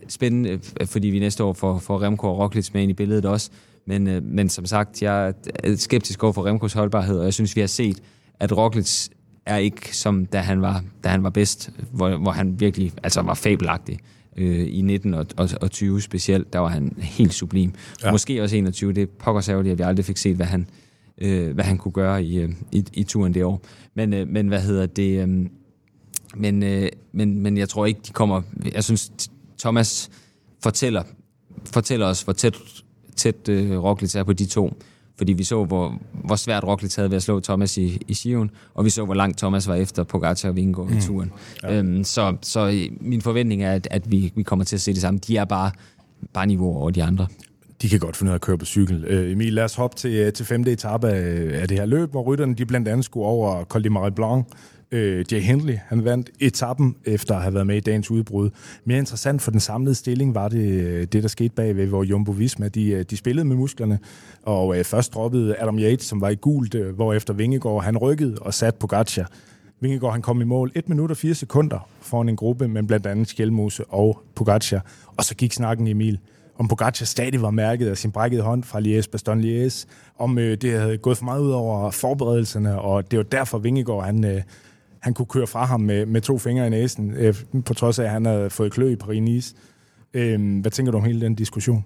[0.09, 3.51] spændende, fordi vi næste år får, får Remco og Roglic med ind i billedet også.
[3.87, 7.57] Men, øh, men som sagt, jeg er skeptisk over for Remkos holdbarhed, og jeg synes,
[7.57, 8.03] vi har set,
[8.41, 9.09] at Roglic
[9.47, 13.23] er ikke som da han var, da han var bedst, hvor, hvor han virkelig altså
[13.23, 13.99] var fabelagtig.
[14.37, 17.75] Øh, I 19 og, og, og 20 specielt, der var han helt sublim.
[18.03, 18.11] Ja.
[18.11, 20.69] Måske også 21, det er pokker at vi aldrig fik set, hvad han,
[21.19, 23.63] øh, hvad han kunne gøre i, øh, i, i turen det år.
[23.95, 25.23] Men, øh, men hvad hedder det...
[25.23, 25.47] Øh,
[26.37, 28.43] men, øh, men, men jeg tror ikke, de kommer...
[28.75, 29.13] Jeg synes,
[29.61, 30.11] Thomas
[30.63, 31.03] fortæller,
[31.65, 32.57] fortæller os, hvor tæt,
[33.17, 34.73] tæt øh, Roglic er på de to.
[35.19, 38.51] Fordi vi så, hvor, hvor svært Roglic havde ved at slå Thomas i, i Sion,
[38.75, 40.97] og vi så, hvor langt Thomas var efter Pogacar og Vingegaard mm.
[40.97, 41.33] i turen.
[41.63, 41.79] Ja.
[41.79, 45.01] Øhm, så, så min forventning er, at, at vi, vi kommer til at se det
[45.01, 45.21] samme.
[45.27, 45.71] De er bare,
[46.33, 47.27] bare niveau over de andre
[47.83, 49.05] de kan godt finde ud af at køre på cykel.
[49.05, 52.11] Øh, Emil, lad os hoppe til, øh, til femte etape af, af det her løb,
[52.11, 54.47] hvor rytterne de blandt andet skulle over Col de Marais Blanc,
[54.93, 58.51] Øh, Jay Hindley, han vandt etappen efter at have været med i dagens udbrud.
[58.85, 62.33] Mere interessant for den samlede stilling var det, øh, det der skete bagved, hvor Jumbo
[62.33, 63.99] Visma, de, øh, de spillede med musklerne,
[64.43, 67.97] og øh, først droppede Adam Yates, som var i gult, øh, hvor efter Vingegaard, han
[67.99, 69.25] rykkede og satte på Gacha.
[69.81, 73.07] Vingegaard, han kom i mål 1 minut og 4 sekunder foran en gruppe, men blandt
[73.07, 74.85] andet Skjelmose og Pogacar.
[75.17, 76.19] Og så gik snakken Emil,
[76.59, 79.87] om Pogacar stadig var mærket af sin brækkede hånd fra Lies Baston Lies,
[80.19, 84.05] om øh, det havde gået for meget ud over forberedelserne, og det var derfor Vingegaard,
[84.05, 84.43] han, øh,
[85.03, 87.35] han kunne køre fra ham med, med to fingre i næsen, øh,
[87.65, 89.55] på trods af, at han havde fået klø i Paris-Nice.
[90.15, 91.85] Øh, hvad tænker du om hele den diskussion?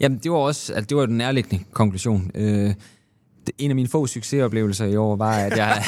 [0.00, 2.30] Jamen, det var også altså, det var den nærliggende konklusion.
[2.34, 2.74] Øh,
[3.58, 5.70] en af mine få succesoplevelser i år var, at jeg,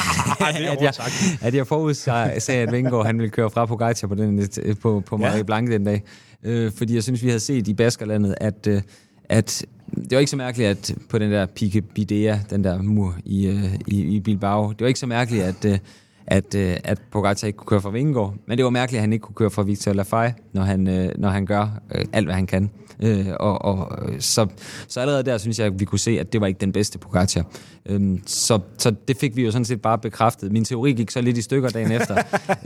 [0.73, 0.93] at jeg,
[1.41, 4.49] at jeg forudsagde, at Vingegaard han ville køre fra på Gaitia på, den,
[4.81, 5.43] på, på Marie ja.
[5.43, 6.03] Blanc den dag.
[6.43, 8.81] Øh, fordi jeg synes, vi havde set i Baskerlandet, at, øh,
[9.29, 9.65] at
[9.95, 13.47] det var ikke så mærkeligt, at på den der Pique Bidea, den der mur i,
[13.47, 15.79] øh, i, i Bilbao, det var ikke så mærkeligt, at, øh,
[16.27, 18.35] at, øh, at Pogacar ikke kunne køre fra Vingegaard.
[18.47, 21.09] Men det var mærkeligt, at han ikke kunne køre fra Victor Lafay, når han, øh,
[21.17, 22.69] når han gør øh, alt, hvad han kan.
[22.99, 24.47] Øh, og, og, så,
[24.87, 26.99] så allerede der synes jeg, at vi kunne se, at det var ikke den bedste
[26.99, 27.45] Pogacar.
[27.85, 30.51] Øh, så, så det fik vi jo sådan set bare bekræftet.
[30.51, 32.17] Min teori gik så lidt i stykker dagen efter,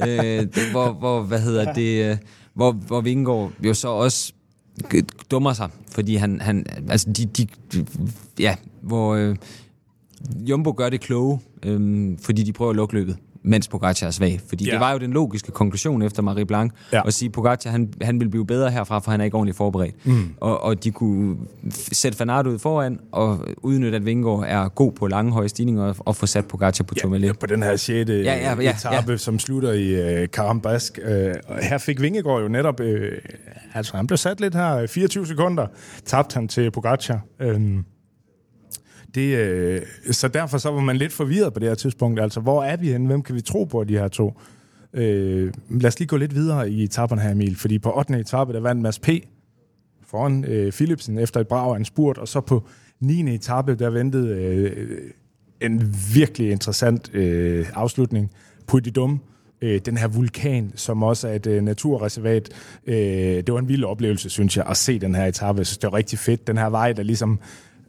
[0.07, 2.17] øh, hvor, hvor, hvad hedder det, øh,
[2.53, 4.33] hvor, hvor Vingegaard jo så også
[5.31, 7.47] dummer sig, fordi han, han altså de, de,
[8.39, 9.35] ja, hvor øh,
[10.35, 13.17] Jumbo gør det kloge, øh, fordi de prøver at lukke løbet
[13.47, 14.41] mens Pogacar er svag.
[14.47, 14.71] Fordi ja.
[14.71, 17.07] det var jo den logiske konklusion efter Marie Blanc, ja.
[17.07, 20.05] at sige, Pogacar han, han vil blive bedre herfra, for han er ikke ordentligt forberedt.
[20.05, 20.33] Mm.
[20.41, 21.35] Og, og de kunne
[21.71, 25.95] sætte Fanart ud foran, og udnytte, at Vingegaard er god på lange, høje stigninger, og,
[25.99, 28.09] og få sat Pogacar på ja, Ja, på den her 6.
[28.09, 29.17] Ja, ja, ja, etape, ja.
[29.17, 30.99] som slutter i uh, Karambask.
[31.03, 31.11] Uh,
[31.61, 32.79] her fik Vingegaard jo netop...
[32.79, 32.87] Uh,
[33.73, 35.67] altså, han blev sat lidt her, 24 sekunder,
[36.05, 37.21] tabte han til Pogacar.
[37.45, 37.61] Uh,
[39.17, 39.81] det, øh,
[40.11, 42.19] så derfor så var man lidt forvirret på det her tidspunkt.
[42.19, 43.07] Altså, hvor er vi henne?
[43.07, 44.33] Hvem kan vi tro på, de her to?
[44.93, 47.55] Øh, lad os lige gå lidt videre i etapperne her, Emil.
[47.55, 48.19] Fordi på 8.
[48.19, 49.09] etape, der vandt Mads P.
[50.07, 52.17] foran øh, Philipsen efter et brag af en spurt.
[52.17, 52.63] Og så på
[52.99, 53.35] 9.
[53.35, 55.11] etape, der ventede øh,
[55.61, 58.31] en virkelig interessant øh, afslutning.
[58.67, 59.19] på de
[59.61, 62.49] øh, den her vulkan, som også er et øh, naturreservat.
[62.87, 65.57] Øh, det var en vild oplevelse, synes jeg, at se den her etape.
[65.57, 66.47] Jeg synes, det var rigtig fedt.
[66.47, 67.39] Den her vej, der ligesom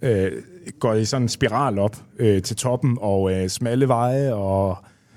[0.02, 0.32] øh,
[0.80, 4.76] går i sådan en spiral op øh, til toppen, og øh, smalle veje, og,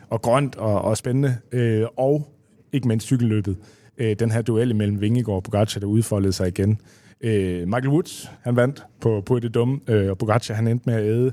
[0.10, 2.28] og grønt og, og spændende, øh, og
[2.72, 3.58] ikke mindst cykelløbet.
[3.98, 6.82] Øh, den her duel mellem Vingegaard og Pogacar, der udfoldede sig igen.
[7.22, 10.96] Øh, Michael Woods, han vandt på, på det dumme, øh, og Pogacar, han endte med
[10.96, 11.32] at æde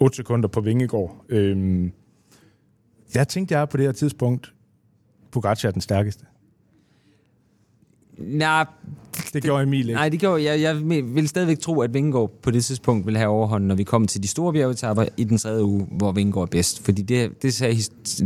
[0.00, 1.24] 8 sekunder på Vingegaard.
[1.28, 1.90] Øh,
[3.14, 4.52] jeg tænkte, jeg på det her tidspunkt,
[5.30, 6.24] Pogacar er den stærkeste.
[8.18, 8.64] Nej,
[9.32, 9.92] det gjorde Emil ikke.
[9.92, 10.60] Nej, det gjorde jeg.
[10.60, 14.08] Jeg vil stadigvæk tro, at Vingegaard på det tidspunkt vil have overhånden, når vi kommer
[14.08, 16.84] til de store bjergetapper i den tredje uge, hvor Vingegaard er bedst.
[16.84, 17.76] Fordi det, det sagde,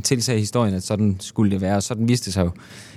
[0.01, 2.51] tilsagde historien, at sådan skulle det være, og sådan viste sig jo,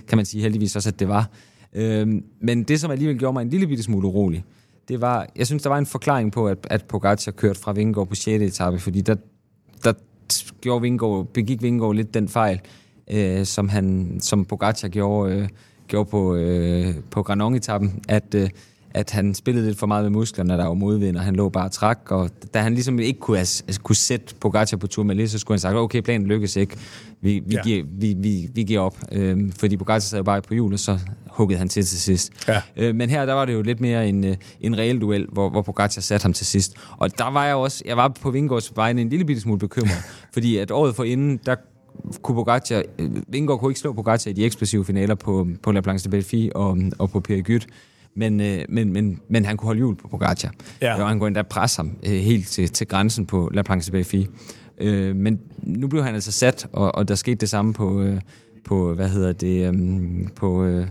[0.08, 1.30] kan man sige heldigvis også, at det var.
[1.74, 4.44] Øhm, men det, som alligevel gjorde mig en lille bitte smule urolig,
[4.88, 8.08] det var, jeg synes, der var en forklaring på, at, at Pogacar kørte fra Vingegaard
[8.08, 8.28] på 6.
[8.28, 9.16] etape, fordi der,
[9.84, 9.94] der
[10.62, 12.60] gjorde Vingegaard, begik Vingegaard lidt den fejl,
[13.12, 15.36] øh, som, han, som Pogacar gjorde...
[15.36, 15.50] Øh,
[15.88, 18.50] gjorde på, øh, på Granon-etappen, at, øh,
[18.92, 21.50] at han spillede lidt for meget med musklerne, når der var modvind, og han lå
[21.50, 25.04] bare og trak, og da han ligesom ikke kunne, altså, kunne sætte Pogacar på tur
[25.04, 26.78] med lidt, så skulle han sagt, okay, planen lykkes ikke,
[27.22, 27.62] vi, vi, Ja.
[27.62, 31.00] giver, vi, vi, vi giver op, øhm, fordi Pogacar sad bare på hjul, og så
[31.28, 32.32] huggede han til til sidst.
[32.48, 32.62] Ja.
[32.78, 35.50] Øh, men her, der var det jo lidt mere en, øh, en reel duel, hvor,
[35.50, 36.74] hvor Pogacar satte ham til sidst.
[36.98, 39.98] Og der var jeg også, jeg var på Vingårds vegne en lille bitte smule bekymret,
[40.34, 41.56] fordi at året forinden, der
[42.22, 42.84] kunne Pogacar,
[43.28, 46.52] Vingegaard kunne ikke slå Pogacar i de eksplosive finaler på, på La Planche de Belfi
[46.56, 47.68] og, og på Gyt.
[48.16, 50.54] Men, øh, men, men, men han kunne holde hjul på Pogacar.
[50.82, 51.02] Ja.
[51.02, 53.92] Og han kunne endda presse ham øh, helt til, til grænsen på La Planche de
[53.92, 54.28] Belfi.
[54.78, 58.22] Øh, men nu blev han altså sat, og, og der skete det samme på, øh,
[58.66, 60.64] på hvad hedder det, øh, på...
[60.64, 60.88] Øh,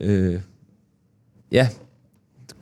[0.00, 0.40] øh,
[1.52, 1.68] ja,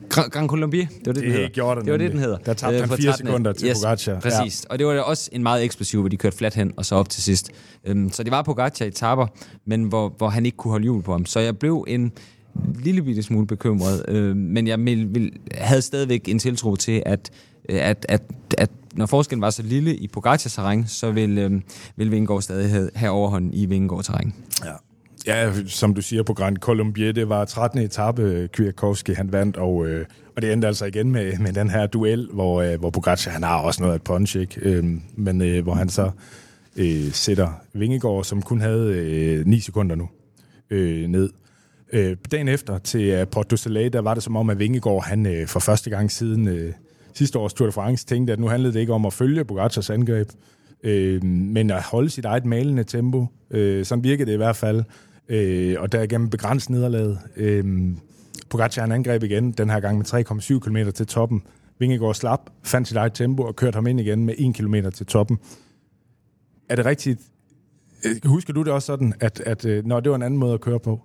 [0.08, 1.48] Gran, Gran Colombier, det var det, den Det hedder.
[1.48, 2.38] gjorde den det var det, den hedder.
[2.38, 3.26] Der tabte Øh, han på fire 13.
[3.26, 4.20] sekunder til Pogacar.
[4.20, 4.72] Præcis, ja.
[4.72, 7.08] og det var også en meget eksplosiv, hvor de kørte fladt hen og så op
[7.08, 7.50] til sidst.
[7.84, 9.26] Øhm, så det var Pogacar i taber,
[9.64, 11.26] men hvor, hvor han ikke kunne holde hjul på ham.
[11.26, 12.12] Så jeg blev en
[12.78, 17.30] lille bitte smule bekymret, øh, men jeg vil, vil, havde stadigvæk en tiltro til, at,
[17.68, 18.22] at, at,
[18.58, 21.50] at når forskellen var så lille i Pogacars terræn, så vil, øh,
[21.96, 24.34] vil Vingegaard stadig have, have overhånd i Vingegaard terræn.
[24.64, 24.70] Ja.
[25.26, 27.80] Ja, som du siger på Grand Colombier, det var 13.
[27.80, 31.86] etape, Kwiatkowski han vandt, og, øh, og det endte altså igen med, med den her
[31.86, 34.60] duel, hvor, øh, hvor Pogacar, han har også noget af et punch, ikke?
[34.60, 34.84] Øh,
[35.16, 36.10] men øh, hvor han så
[36.76, 40.08] øh, sætter Vingegaard, som kun havde øh, 9 sekunder nu,
[40.70, 41.30] øh, ned.
[41.92, 45.04] Øh, dagen efter til uh, Port du Soleil, der var det som om, at Vingegaard,
[45.04, 46.72] han øh, for første gang siden øh,
[47.14, 49.90] sidste års Tour de France, tænkte, at nu handlede det ikke om at følge Pogacars
[49.90, 50.28] angreb,
[50.82, 53.26] øh, men at holde sit eget malende tempo.
[53.50, 54.84] Øh, sådan virkede det i hvert fald.
[55.28, 57.18] Øh, og derigennem begrænse nederlaget.
[57.36, 57.64] Øh,
[58.50, 61.42] Pogacar han angreb igen, den her gang med 3,7 km til toppen.
[61.78, 65.06] Vingegaard slap, fandt sit eget tempo og kørte ham ind igen med 1 km til
[65.06, 65.38] toppen.
[66.68, 67.20] Er det rigtigt?
[68.04, 70.54] Øh, Husker du det også sådan, at, at øh, når det var en anden måde
[70.54, 71.00] at køre på?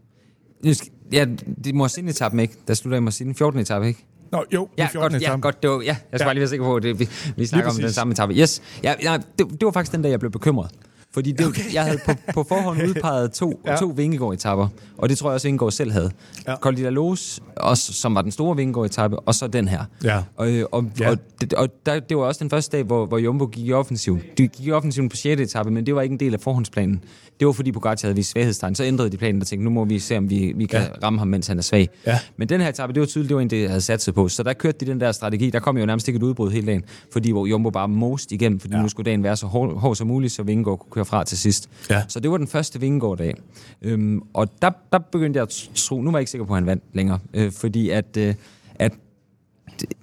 [1.11, 1.25] Ja,
[1.63, 2.53] det må sin etappen ikke.
[2.67, 3.59] Der slutter jeg Morsin 14.
[3.59, 4.05] etape, ikke?
[4.31, 5.11] Nå, jo, Ja, den 14.
[5.19, 5.61] godt, ja, godt.
[5.61, 6.25] Det var, ja, jeg skal Ja.
[6.25, 8.33] bare lige være sikker på, at det, vi, vi snakker om den samme etape.
[8.33, 8.61] Yes.
[8.83, 10.71] Ja, ja, det, det var faktisk den, der jeg blev bekymret.
[11.13, 11.73] Fordi det, okay.
[11.73, 13.75] jeg havde på, på forhånd udpeget to, Ja.
[13.75, 14.67] to Vingegaard-etapper,
[14.97, 16.11] og det tror jeg også, Vingegaard selv havde.
[16.47, 16.55] Ja.
[16.55, 19.83] Col d'Italos, også, som var den store Vingegaard-etappe, og så den her.
[20.03, 20.23] Ja.
[20.35, 21.09] Og, øh, og, Ja.
[21.09, 23.73] og, det, og der, det var også den første dag, hvor, hvor Jumbo gik i
[23.73, 24.19] offensiv.
[24.37, 25.41] De gik i offensiven på 6.
[25.41, 27.03] etape, men det var ikke en del af forhåndsplanen.
[27.39, 28.75] Det var fordi Pogacar havde vist svaghedstegn.
[28.75, 30.87] Så ændrede de planen og tænkte, nu må vi se, om vi, vi kan Ja.
[31.03, 31.89] ramme ham, mens han er svag.
[32.07, 32.19] Ja.
[32.37, 34.13] Men den her etape, det var tydeligt, det var en, det jeg havde sat sig
[34.13, 34.27] på.
[34.27, 35.49] Så der kørte de den der strategi.
[35.49, 36.83] Der kom jo nærmest ikke et udbrud hele dagen,
[37.13, 38.81] fordi hvor Jumbo bare most igennem, fordi ja.
[38.81, 41.37] nu skulle dagen være så hård, hård som muligt, så Vingegaard kunne køre fra til
[41.37, 41.69] sidst.
[41.89, 42.03] Ja.
[42.07, 43.41] Så det var den første Vingegaard-dag.
[43.81, 46.57] Øhm, og der, der begyndte jeg at tro, nu var jeg ikke sikker på, at
[46.57, 48.35] han vandt længere, øh, fordi at, øh,
[48.75, 48.93] at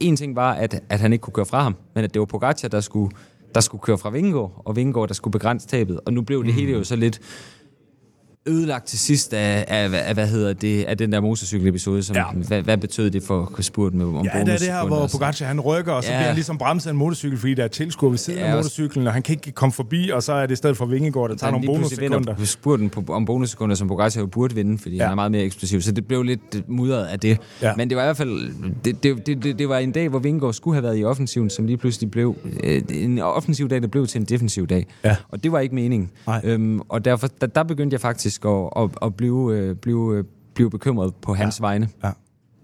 [0.01, 2.27] en ting var, at, at han ikke kunne køre fra ham, men at det var
[2.27, 3.17] Pogacar, der skulle,
[3.55, 6.01] der skulle køre fra Vingegaard, og Vingegaard, der skulle begrænse tabet.
[6.07, 6.59] Og nu blev det mm.
[6.61, 7.21] hele jo så lidt
[8.49, 12.25] ødelagt til sidst af, af, af, hvad hedder det, af den der motorcykel-episode, som, Ja.
[12.49, 15.07] hvad, hvad betød det for spurten med om Ja, det er det her, hvor?
[15.13, 16.17] Pogacar han rykker, og så Ja.
[16.19, 18.55] bliver han ligesom bremset af en motorcykel, fordi der er tilskuer ved siden Ja, af
[18.57, 21.29] motorcyklen, og han kan ikke komme forbi, og så er det i stedet for Vingegaard,
[21.31, 22.19] der tager han nogle bonussekunder.
[22.19, 25.03] vinder spurten på, om bonussekunder, som Pogacar jo burde vinde, fordi Ja.
[25.03, 25.81] han er meget mere eksplosiv.
[25.81, 27.29] Så det blev lidt mudret af det.
[27.63, 27.67] Ja.
[27.69, 27.73] Ja.
[27.77, 28.53] Men det var i hvert fald
[28.85, 31.51] det, det, det, det, det var en dag, hvor Vingegaard skulle have været i offensiven,
[31.51, 34.87] som lige pludselig blev øh, en offensiv dag, der blev til en defensiv dag.
[35.05, 35.17] Ja.
[35.29, 36.11] Og det var ikke meningen.
[36.27, 36.41] Nej.
[36.45, 40.25] Øhm, og derfor der, der begyndte jeg faktisk at, at, at blive, øh, blive, øh,
[40.55, 41.65] blive bekymret på hans Ja.
[41.67, 41.89] vegne.
[42.05, 42.11] Ja,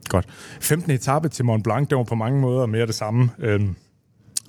[0.09, 0.27] godt.
[0.61, 0.91] 15.
[0.91, 3.31] etape til Mont Blanc, det var på mange måder mere det samme.
[3.39, 3.75] Øhm,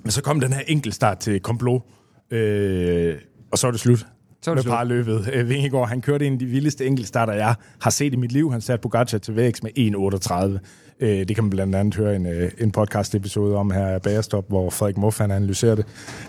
[0.02, 1.82] men så kom den her enkeltstart til Complot,
[2.30, 3.14] øh,
[3.52, 4.06] og så er det slut.
[4.42, 4.72] Så med det slut.
[4.72, 5.30] parløbet.
[5.32, 8.52] Øh, Vingegaard, han kørte en af de vildeste enkeltstarter, jeg har set i mit liv.
[8.52, 10.58] Han satte Pogacar til vægs med 1.38.
[11.00, 14.48] Øh, det kan man blandt andet høre en, øh, en podcast-episode om her af Bagerstop,
[14.48, 15.86] hvor Frederik Muff han analyserer det.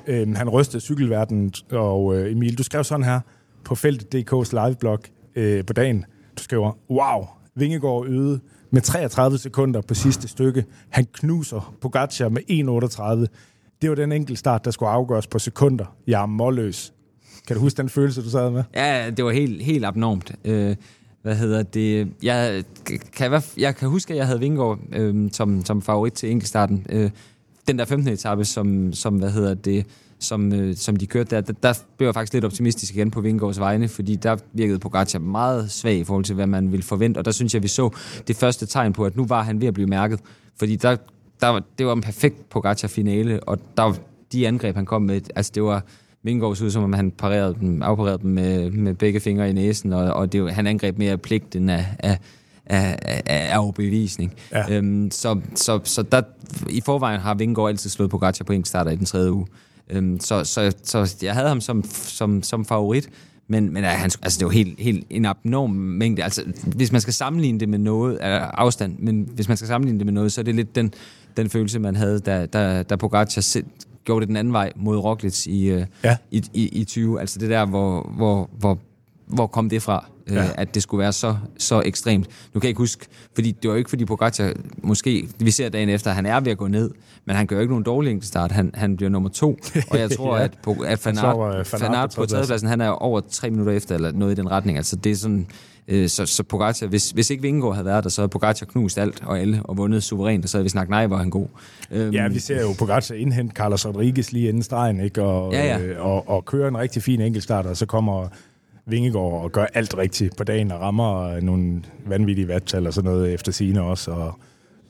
[0.07, 3.19] Øh, han rystede cykelverdenen, og øh, Emil, du skrev sådan her
[3.67, 4.99] på feltet.dk's liveblog
[5.35, 6.05] øh, på dagen.
[6.37, 8.39] Du skriver, wow, Vingegaard øde
[8.71, 10.65] med 33 sekunder på sidste stykke.
[10.89, 13.27] Han knuser Pogacar med 1.38.
[13.81, 15.85] Det var den enkelte start, der skulle afgøres på sekunder.
[16.07, 16.93] Jeg er målløs.
[17.47, 18.63] Kan du huske den følelse, du sad med?
[18.75, 20.31] Ja, det var helt, helt abnormt.
[20.45, 20.75] Øh,
[21.21, 22.11] hvad hedder det?
[22.23, 22.63] Jeg
[23.13, 26.85] kan, i jeg kan huske, at jeg havde Vingegaard øh, som, som favorit til enkeltstarten.
[26.89, 27.09] Øh,
[27.67, 28.13] den der 15.
[28.13, 29.85] etape, som, som, hvad hedder det,
[30.19, 33.21] som, øh, som de kørte der, der, der blev jeg faktisk lidt optimistisk igen på
[33.21, 37.17] Vingegaards vegne, fordi der virkede Pogacar meget svag i forhold til, hvad man ville forvente,
[37.17, 37.89] og der synes jeg, vi så
[38.27, 40.19] det første tegn på, at nu var han ved at blive mærket,
[40.59, 40.95] fordi der,
[41.41, 43.93] der, var- det var en perfekt Pogacar-finale, og der,
[44.31, 45.83] de angreb, han kom med, altså det var
[46.23, 49.53] Vingegaard så ud som om han parerede dem, afparerede dem med, med begge fingre i
[49.53, 52.17] næsen, og, og det, han angreb mere af pligt end af, af,
[52.65, 54.33] af, af, overbevisning.
[54.51, 54.75] Ja.
[54.77, 56.21] Øhm, så, så, så der,
[56.69, 59.45] i forvejen har Vingegaard altid slået Pogacar på enkeltstarter i den tredje uge.
[59.89, 63.09] Øhm, så, så, så jeg havde ham som, som, som favorit,
[63.47, 66.23] Men, men han, altså, det jo helt, helt en abnorm mængde.
[66.23, 66.43] Altså,
[66.75, 70.05] hvis man skal sammenligne det med noget, er afstand, men hvis man skal sammenligne det
[70.05, 70.93] med noget, så er det lidt den,
[71.37, 73.65] den følelse, man havde, da, da, da Pogacar selv
[74.05, 76.17] gjorde det den anden vej mod Roglic i, øh, ja.
[76.31, 77.19] i, i, i 20.
[77.19, 78.79] Altså det der, hvor, hvor, hvor,
[79.27, 80.05] hvor kom det fra?
[80.27, 80.49] Øh, ja.
[80.55, 82.27] at det skulle være så, så ekstremt.
[82.53, 83.05] Nu kan jeg ikke huske,
[83.35, 84.53] fordi det var jo ikke fordi Pogacar,
[84.83, 86.91] måske, vi ser dagen efter, at han er ved at gå ned,
[87.27, 88.51] men han gør jo ikke nogen dårlig start.
[88.51, 89.59] Han, han bliver nummer to,
[89.89, 90.43] og jeg tror, ja.
[90.43, 90.51] at,
[90.85, 94.51] at Fanart, Fanart på tredjepladsen, han er over tre minutter efter, eller noget i den
[94.51, 94.77] retning.
[94.77, 95.47] Altså det er sådan,
[95.87, 98.97] øh, så, så Pogacar, hvis, hvis ikke Vingegaard havde været der, så havde Pogacar knust
[98.97, 101.47] alt og alle og vundet suverænt, og så havde vi snakket nej, hvor han god.
[101.91, 105.23] Øhm, ja, vi ser jo Pogacar indhente Carlos Rodriguez lige inden stregen, ikke?
[105.23, 105.79] Og, ja, ja.
[105.79, 108.27] Øh, og, og køre en rigtig fin enkeltstart, og så kommer
[108.85, 113.33] Vingegaard og gør alt rigtigt på dagen og rammer nogle vanvittige vattal og sådan noget
[113.33, 114.11] efter sine også.
[114.11, 114.39] Og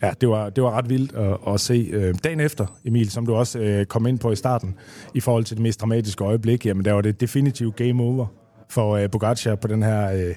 [0.01, 1.89] ja, det var, det var ret vildt at, at se.
[1.93, 4.75] Øh, dagen efter, Emil, som du også øh, kom ind på i starten,
[5.13, 8.25] i forhold til det mest dramatiske øjeblik, jamen der var det definitivt game over
[8.69, 10.35] for øh, Pogacar på den her øh,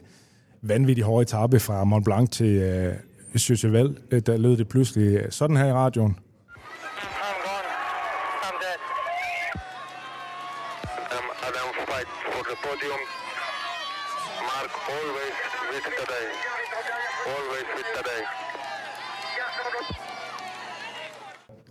[0.62, 2.94] vanvittige hårde etape fra Mont Blanc til øh,
[3.38, 3.96] Chaucheval.
[4.10, 6.16] Øh, der lød det pludselig sådan her i radioen.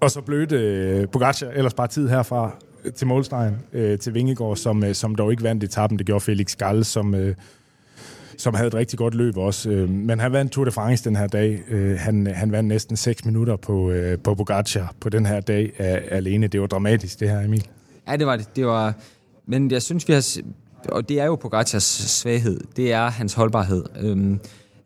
[0.02, 2.56] Og så blødte øh, Pogacar ellers bare tid herfra
[2.96, 6.00] til målstregen øh, til Vingegaard, som, øh, som dog ikke vandt etappen.
[6.00, 7.36] Det gjorde Felix Gall, som, øh,
[8.38, 9.70] som havde et rigtig godt løb også.
[9.70, 11.64] Øh, men han vandt Tour de France den her dag.
[11.70, 15.72] Øh, han, han vandt næsten 6 minutter på, øh, på Pogacar på den her dag
[15.78, 16.48] af, alene.
[16.48, 17.68] Det var dramatisk, det her, Emil.
[18.08, 18.56] Ja, det var det.
[18.56, 18.94] det var,
[19.46, 20.38] men jeg synes, vi har...
[20.90, 22.60] Og det er jo Pogacars svaghed.
[22.76, 23.84] Det er hans holdbarhed.
[24.02, 24.38] Øh,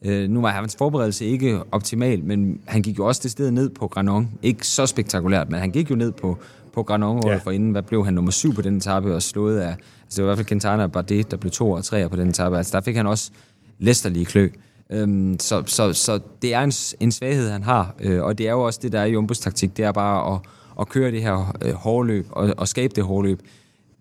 [0.04, 3.70] Øh, nu var hans forberedelse ikke optimal, men han gik jo også det sted ned
[3.70, 4.30] på Granon.
[4.42, 6.38] Ikke så spektakulært, men han gik jo ned på,
[6.74, 7.36] på Granon ja.
[7.36, 7.72] for inden.
[7.72, 9.76] Hvad blev han nummer syv på den etape og slået af...
[10.04, 12.16] Altså det var i hvert fald Quintana og Bardet, der blev to og tre på
[12.16, 12.58] den etape.
[12.58, 13.32] Altså der fik han også
[13.80, 14.50] læsterlige klø.
[14.90, 18.52] Øhm, så, så, så det er en, en svaghed, han har, øh, og det er
[18.52, 20.40] jo også det, der er i Jumbos taktik, det er bare at,
[20.80, 23.40] at køre det her øh, hårdløb og, og skabe det hårdløb.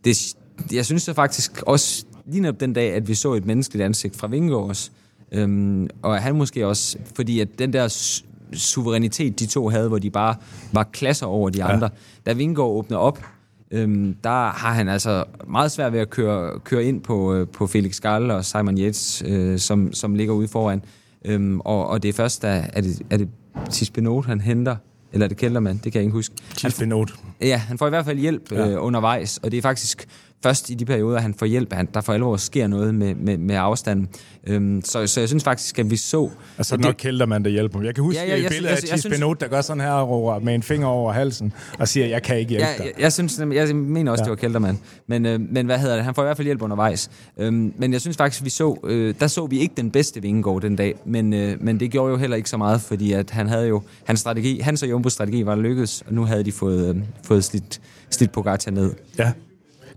[0.05, 0.35] Det,
[0.73, 4.27] jeg synes så faktisk også, lige den dag, at vi så et menneskeligt ansigt fra
[4.27, 4.93] Vingegaards,
[5.33, 8.15] Øhm, og han måske også, fordi at den der
[8.53, 10.35] suverænitet, de to havde, hvor de bare
[10.73, 11.91] var klasser over de andre,
[12.27, 12.31] ja.
[12.31, 13.25] da Vingård åbner op,
[13.71, 17.67] øhm, der har han altså meget svært ved at køre, køre ind på, øh, på
[17.67, 20.83] Felix Gall og Simon Yates, øh, som, som ligger ude foran.
[21.25, 23.29] Øhm, og, og det er først, da er det, er det
[23.71, 24.77] Tisbenot, han henter,
[25.13, 26.35] eller er det Kelderman, det kan jeg ikke huske.
[26.55, 27.13] Tisbenot.
[27.41, 28.69] Ja, han får i hvert fald hjælp ja.
[28.69, 30.09] øh, undervejs, og det er faktisk
[30.43, 33.39] først i de perioder, han får hjælp, han, der for alvor sker noget med, med,
[33.39, 34.09] med afstanden.
[34.47, 36.31] Øhm, så, så jeg synes faktisk, at vi så...
[36.59, 37.86] Altså nok kælder man der hjælper ham.
[37.86, 40.39] Jeg kan huske ja, ja, et billede af Tis Benot, der gør sådan her over,
[40.39, 42.85] med en finger over halsen og siger, jeg kan ikke hjælpe ja, dig.
[42.85, 44.24] Jeg, jeg, synes, jeg mener også, ja.
[44.24, 44.78] det var Kældermand.
[45.06, 46.05] Men, øh, men hvad hedder det?
[46.05, 47.10] Han får i hvert fald hjælp undervejs.
[47.39, 50.62] Øhm, men jeg synes faktisk, vi så, øh, der så vi ikke den bedste Vingegaard
[50.62, 53.48] den dag, men, øh, men det gjorde jo heller ikke så meget, fordi at han
[53.48, 56.94] havde jo, hans strategi, hans og Jumbos strategi var lykkedes, og nu havde de fået,
[56.94, 58.93] øh, fået slidt, slidt Pogacar ned.
[59.19, 59.32] Ja,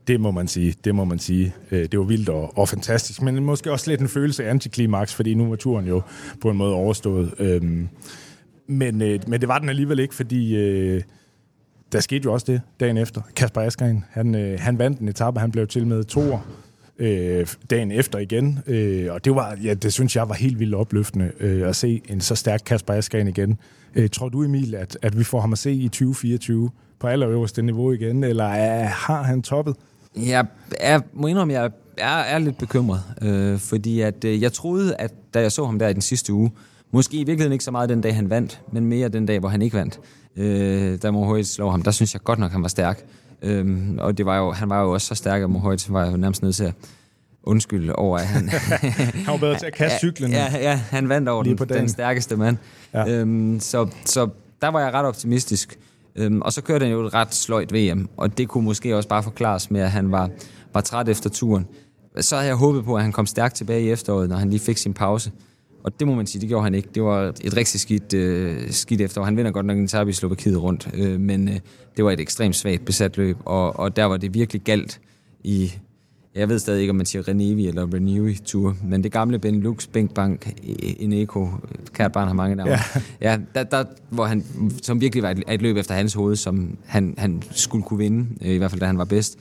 [0.08, 0.76] det må man sige.
[0.84, 1.56] Det må man sige.
[1.72, 5.16] Øh, det var vildt og, og fantastisk, men måske også lidt en følelse af antiklimaks,
[5.16, 6.02] fordi nu var turen jo
[6.42, 7.34] på en måde overstået.
[7.40, 7.88] Øhm,
[8.68, 11.02] men, øh, men det var den alligevel ikke, fordi øh,
[11.92, 13.22] der skete jo også det dagen efter.
[13.36, 16.22] Kasper Askren, han, øh, han vandt en etape, han blev til med to
[17.00, 18.60] øh, dagen efter igen.
[18.68, 22.02] Øh, og det var, ja, det synes jeg var helt vildt opløftende øh, at se
[22.10, 23.58] en så stærk Kasper Askren igen.
[23.96, 26.70] Øh, tror du, Emil, at, at vi får ham at se i 2024
[27.00, 29.76] på allerøverste niveau igen, eller er, har han toppet?
[30.18, 30.46] Jeg
[30.80, 35.14] er, må indrømme, jeg er, er lidt bekymret, øh, fordi at, øh, jeg troede, at
[35.34, 36.52] da jeg så ham der i den sidste uge,
[36.92, 39.50] måske i virkeligheden ikke så meget den dag, han vandt, men mere den dag, hvor
[39.50, 40.00] han ikke vandt,
[40.36, 43.06] øh, da Mohoric slog ham, der synes jeg godt nok, han var stærk.
[43.42, 46.18] Øh, og det var jo, han var jo også så stærk, at Mohoric var jo
[46.18, 46.74] nærmest nødt til at
[47.44, 48.50] undskylde over, at han...
[49.26, 50.32] han var bedre til at kaste cyklen.
[50.32, 52.58] Ja, ja, han vandt over den, den stærkeste mand.
[52.94, 53.10] Ja.
[53.10, 54.30] Øhm, så, så
[54.62, 55.78] der var jeg ret optimistisk.
[56.16, 59.10] Øhm, og så kørte han jo et ret sløjt VM, og det kunne måske også
[59.10, 60.30] bare forklares med, at han var,
[60.74, 61.68] var træt efter turen.
[62.20, 64.60] Så havde jeg håbet på, at han kom stærkt tilbage i efteråret, når han lige
[64.60, 65.32] fik sin pause.
[65.84, 66.90] Og det må man sige, det gjorde han ikke.
[66.96, 69.26] Det var et rigtig skidt, øh, skidt efterår.
[69.26, 71.60] Han vinder godt nok en tab i Slovakiet rundt, øh, men øh,
[71.98, 75.00] det var et ekstremt svagt besat løb, og, og der var det virkelig galt
[75.44, 75.74] i
[76.36, 79.88] jeg ved stadig ikke, om man siger Renevi eller Renewi Tour, men det gamle Benelux,
[79.88, 80.54] Bænkbank,
[81.00, 81.50] Eneco,
[81.94, 82.72] kært barn har mange navne.
[82.72, 82.80] Ja,
[83.22, 84.44] ja der, der, hvor han,
[84.82, 88.28] som virkelig var et, et løb efter hans hoved, som han, han skulle kunne vinde,
[88.42, 89.38] øh, i hvert fald da han var bedst.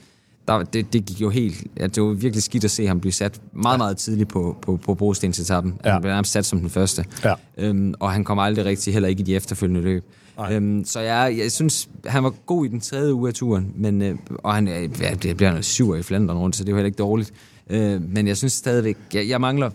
[0.49, 3.13] Der, det, det gik jo helt, ja, det var virkelig skidt at se ham blive
[3.13, 5.75] sat meget, meget tidligt på, på, på brostensetappen.
[5.85, 5.93] Ja.
[5.93, 7.05] Han blev nærmest sat som den første.
[7.25, 7.35] Ja.
[7.59, 10.05] Øhm, og han kom aldrig rigtig, heller ikke i de efterfølgende løb.
[10.53, 14.03] Øhm, så jeg, jeg synes, han var god i den tredje uge af turen, men,
[14.03, 14.69] øh, og han
[15.01, 17.33] ja, det bliver noget syv i Flandern rundt, så det var heller ikke dårligt.
[17.71, 19.71] Øh, men jeg synes stadigvæk, jeg, jeg mangler,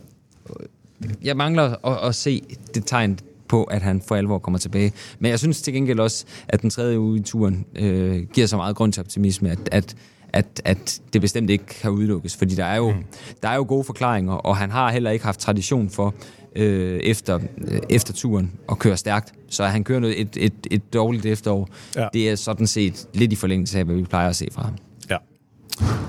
[1.23, 4.93] jeg mangler at, at se det tegn på, at han for alvor kommer tilbage.
[5.19, 8.57] Men jeg synes til gengæld også, at den tredje uge i turen øh, giver så
[8.57, 9.95] meget grund til optimisme, at, at
[10.33, 13.03] at, at det bestemt ikke kan udelukkes, fordi der er jo, mm.
[13.41, 16.13] der er jo gode forklaringer, og han har heller ikke haft tradition for
[16.55, 19.33] øh, efter, øh, efter turen at køre stærkt.
[19.49, 21.69] Så han kører noget, et, et, et dårligt efterår.
[21.95, 22.07] Ja.
[22.13, 24.73] Det er sådan set lidt i forlængelse af, hvad vi plejer at se fra ham.
[25.09, 25.17] Ja,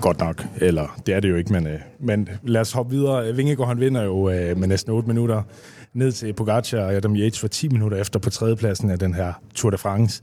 [0.01, 0.45] godt nok.
[0.57, 3.35] Eller, det er det jo ikke, men, øh, men lad os hoppe videre.
[3.35, 5.43] Vingegaard, han vinder jo øh, med næsten 8 minutter
[5.93, 9.33] ned til Pogacar og Adam Yates for 10 minutter efter på tredjepladsen af den her
[9.55, 10.23] Tour de France.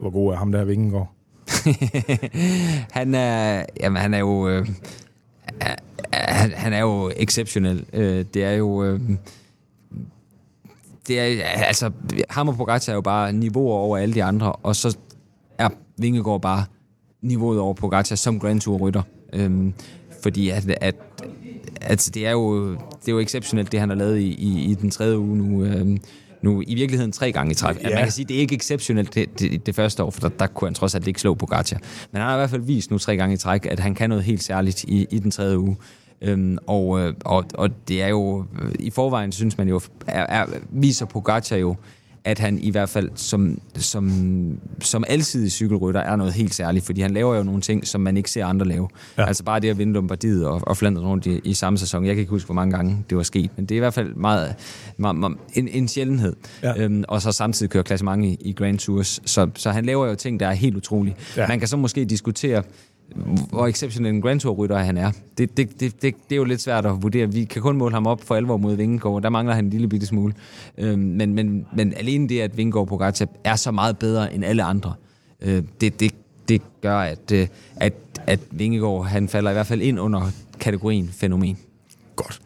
[0.00, 1.12] Hvor god er ham der, Vingegaard?
[2.98, 4.48] han er, jamen, han er jo...
[4.48, 4.68] Øh,
[6.12, 7.84] han, han er jo exceptionel.
[7.92, 8.84] Øh, det er jo...
[8.84, 9.00] Øh,
[11.08, 11.90] det er, altså,
[12.30, 14.96] ham og Pogacar er jo bare niveauer over alle de andre, og så
[15.58, 15.68] er
[15.98, 16.64] Vingegaard bare
[17.22, 19.02] niveauet over Pogacar som Grand Tour-rytter.
[19.32, 19.72] Øhm,
[20.22, 20.94] fordi at, at,
[21.80, 24.74] at det, er jo, det er jo exceptionelt, det han har lavet i, i, i
[24.74, 25.64] den tredje uge nu.
[25.64, 25.98] Øhm,
[26.42, 27.82] nu i virkeligheden tre gange i træk.
[27.82, 27.88] Ja.
[27.88, 30.46] Man kan sige, det er ikke exceptionelt det, det, det første år, for der, der
[30.46, 31.78] kunne han trods alt ikke slå Pogacar.
[32.12, 34.08] Men han har i hvert fald vist nu tre gange i træk, at han kan
[34.08, 35.76] noget helt særligt i, i den tredje uge.
[36.22, 38.44] Øhm, og, øh, og, og det er jo,
[38.78, 41.76] i forvejen synes man jo, er, er, viser Pogacar jo,
[42.24, 44.10] at han i hvert fald som, som,
[44.80, 48.16] som alsidig cykelrytter er noget helt særligt, fordi han laver jo nogle ting, som man
[48.16, 48.88] ikke ser andre lave.
[49.18, 49.26] Ja.
[49.26, 52.06] Altså bare det at vinde Lombardiet og, og Flandern rundt i, i samme sæson.
[52.06, 53.94] Jeg kan ikke huske, hvor mange gange det var sket, men det er i hvert
[53.94, 54.54] fald meget,
[54.96, 56.36] meget, meget en, en sjældenhed.
[56.62, 56.82] Ja.
[56.82, 59.20] Øhm, og så samtidig køre klassement i, i Grand Tours.
[59.24, 61.16] Så, så han laver jo ting, der er helt utrolige.
[61.36, 61.48] Ja.
[61.48, 62.62] Man kan så måske diskutere,
[63.50, 65.12] hvor exceptionel en Grand Tour-rytter han er.
[65.38, 67.32] Det, det, det, det, det er jo lidt svært at vurdere.
[67.32, 69.22] Vi kan kun måle ham op for alvor mod Vingegaard.
[69.22, 70.34] Der mangler han en lille bitte smule.
[70.78, 74.44] Øh, men, men, men alene det, at Vingegaard på Pogacar er så meget bedre end
[74.44, 74.94] alle andre,
[75.40, 76.14] øh, det, det,
[76.48, 77.46] det gør, at, øh,
[77.76, 77.92] at,
[78.26, 80.30] at Vingegaard han falder i hvert fald ind under
[80.60, 81.58] kategorien fænomen.
[82.16, 82.40] Godt.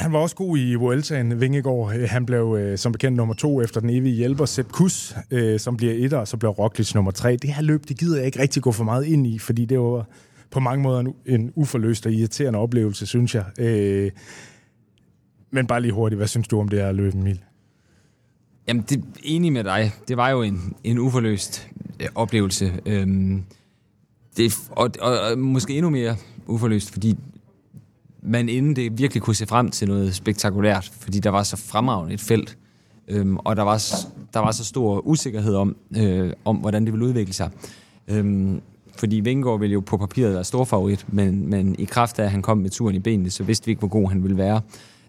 [0.00, 1.94] Han var også god i Vueltaen, Vingegaard.
[1.96, 5.60] Øh, han blev øh, som bekendt nummer to efter den evige hjælper, Sepp Kuss, øh,
[5.60, 7.36] som bliver etter, og så blev Roglic nummer tre.
[7.36, 9.80] Det her løb, det gider jeg ikke rigtig gå for meget ind i, fordi det
[9.80, 10.06] var
[10.50, 13.44] på mange måder en, en uforløst og irriterende oplevelse, synes jeg.
[13.58, 14.10] Øh,
[15.50, 17.40] men bare lige hurtigt, hvad synes du om det her løb, Emil?
[18.68, 19.92] Jamen, det, enig med dig.
[20.08, 21.68] Det var jo en, en uforløst
[22.00, 22.72] øh, oplevelse.
[22.86, 23.42] Øhm,
[24.36, 26.16] det, og, og, og måske endnu mere
[26.46, 27.16] uforløst, fordi
[28.22, 32.14] man inden det virkelig kunne se frem til noget spektakulært, fordi der var så fremragende
[32.14, 32.58] et felt,
[33.08, 33.82] øhm, og der var,
[34.34, 37.50] der var så stor usikkerhed om, øh, om hvordan det ville udvikle sig.
[38.08, 38.60] Øhm,
[38.96, 42.30] fordi Vingård ville jo på papiret være stor favorit, men, men i kraft af, at
[42.30, 44.60] han kom med turen i benene, så vidste vi ikke, hvor god han ville være.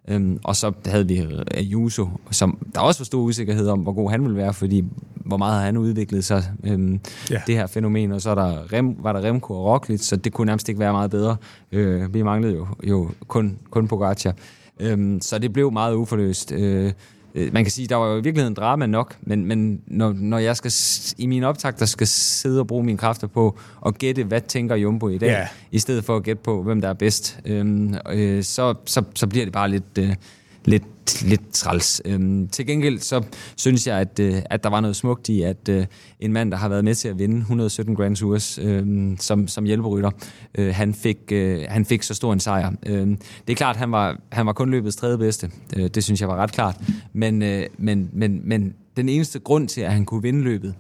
[0.08, 4.12] Øhm, og så havde vi Ayuso, som der også var stor usikkerhed om, hvor god
[4.12, 4.84] han ville være, fordi
[5.16, 7.00] hvor meget har han udviklet sig, øhm,
[7.32, 7.42] ja.
[7.48, 8.12] det her fænomen.
[8.12, 10.80] Og så er der Rem, var der Remco og Roglic, så det kunne nærmest ikke
[10.80, 11.36] være meget bedre.
[11.72, 14.34] Øh, vi manglede jo, jo kun, kun Pogacar.
[14.80, 16.52] Øhm, så det blev meget uforløst.
[16.52, 16.92] Øh,
[17.36, 20.38] Øh, man kan sige, der var jo i virkeligheden drama nok, men, men når, når
[20.38, 20.72] jeg skal
[21.18, 24.76] i min optag, der skal sidde og bruge mine kræfter på at gætte, hvad tænker
[24.76, 25.48] Jumbo i dag, yeah.
[25.72, 29.28] i stedet for at gætte på, hvem der er bedst, øhm, øh, så, så, så
[29.28, 30.16] bliver det bare lidt, øh,
[30.66, 30.84] lidt
[31.22, 32.02] lidt træls.
[32.06, 33.24] Øhm, til gengæld så
[33.56, 35.86] synes jeg, at, øh, at der var noget smukt i, at øh,
[36.20, 39.66] en mand, der har været med til at vinde 117 Grand Tours øh, som, som
[39.66, 40.12] hjælperytter,
[40.56, 42.72] øh, han, fik, øh, han fik så stor en sejr.
[42.86, 43.08] Øh,
[43.48, 45.52] det er klart, han var, han var kun løbets tredje bedste.
[45.78, 46.82] Øh, det synes jeg var ret klart.
[47.14, 50.76] Men, øh, men, men, men den eneste grund til, at han kunne vinde løbet,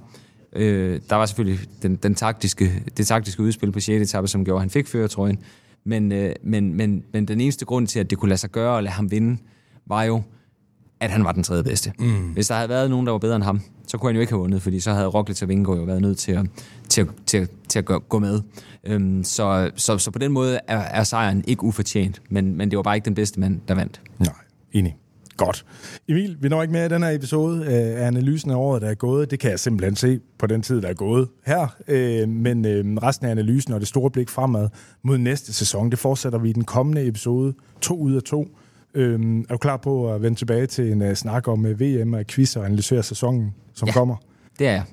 [0.53, 4.01] øh, der var selvfølgelig den, den taktiske, det taktiske udspil på 6.
[4.01, 5.39] etape, som gjorde, at han fik føretrøjen.
[5.83, 8.77] Men, øh, men, men, men den eneste grund til, at det kunne lade sig gøre
[8.77, 9.37] at lade ham vinde,
[9.85, 10.21] var jo,
[10.99, 11.93] at han var den tredje bedste.
[11.99, 12.29] Mm.
[12.33, 14.33] Hvis der havde været nogen, der var bedre end ham, så kunne han jo ikke
[14.33, 16.45] have vundet, fordi så havde Roglic og Vingegaard jo været nødt til at,
[16.89, 18.41] til, til, til at gå med.
[18.83, 22.77] Øhm, så, så, så på den måde er, er sejren ikke ufortjent, men, men det
[22.77, 24.01] var bare ikke den bedste mand, der vandt.
[24.19, 24.33] Nej,
[24.71, 24.97] enig.
[25.37, 25.65] Godt.
[26.07, 28.95] Emil, vi når ikke med i den her episode af analysen af året, der er
[28.95, 29.31] gået.
[29.31, 31.75] Det kan jeg simpelthen se på den tid, der er gået her.
[31.87, 34.69] Øh, men øh, resten af analysen og det store blik fremad
[35.03, 37.53] mod næste sæson, det fortsætter vi i den kommende episode.
[37.81, 38.47] To ud af to.
[38.93, 42.13] Øhm, er du klar på at vende tilbage til en uh, snak om uh, VM
[42.13, 44.15] og quiz og analysere sæsonen, som ja, kommer?
[44.59, 44.83] det er jeg.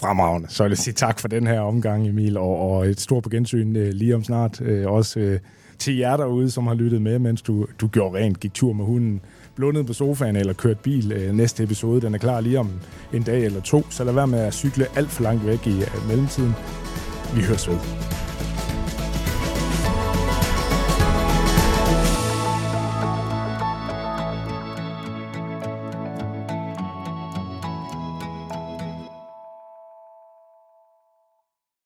[0.00, 0.48] Fremragende.
[0.50, 3.28] Så vil jeg sige tak for den her omgang, Emil, og, og et stort på
[3.28, 4.60] gensyn uh, lige om snart.
[4.60, 5.36] Uh, også uh,
[5.78, 8.84] til jer derude, som har lyttet med, mens du, du gjorde rent, gik tur med
[8.84, 9.20] hunden,
[9.56, 11.28] blundet på sofaen eller kørt bil.
[11.28, 12.70] Uh, næste episode, den er klar lige om
[13.12, 15.76] en dag eller to, så lad være med at cykle alt for langt væk i
[15.76, 16.52] uh, mellemtiden.
[17.34, 17.78] Vi høres ved.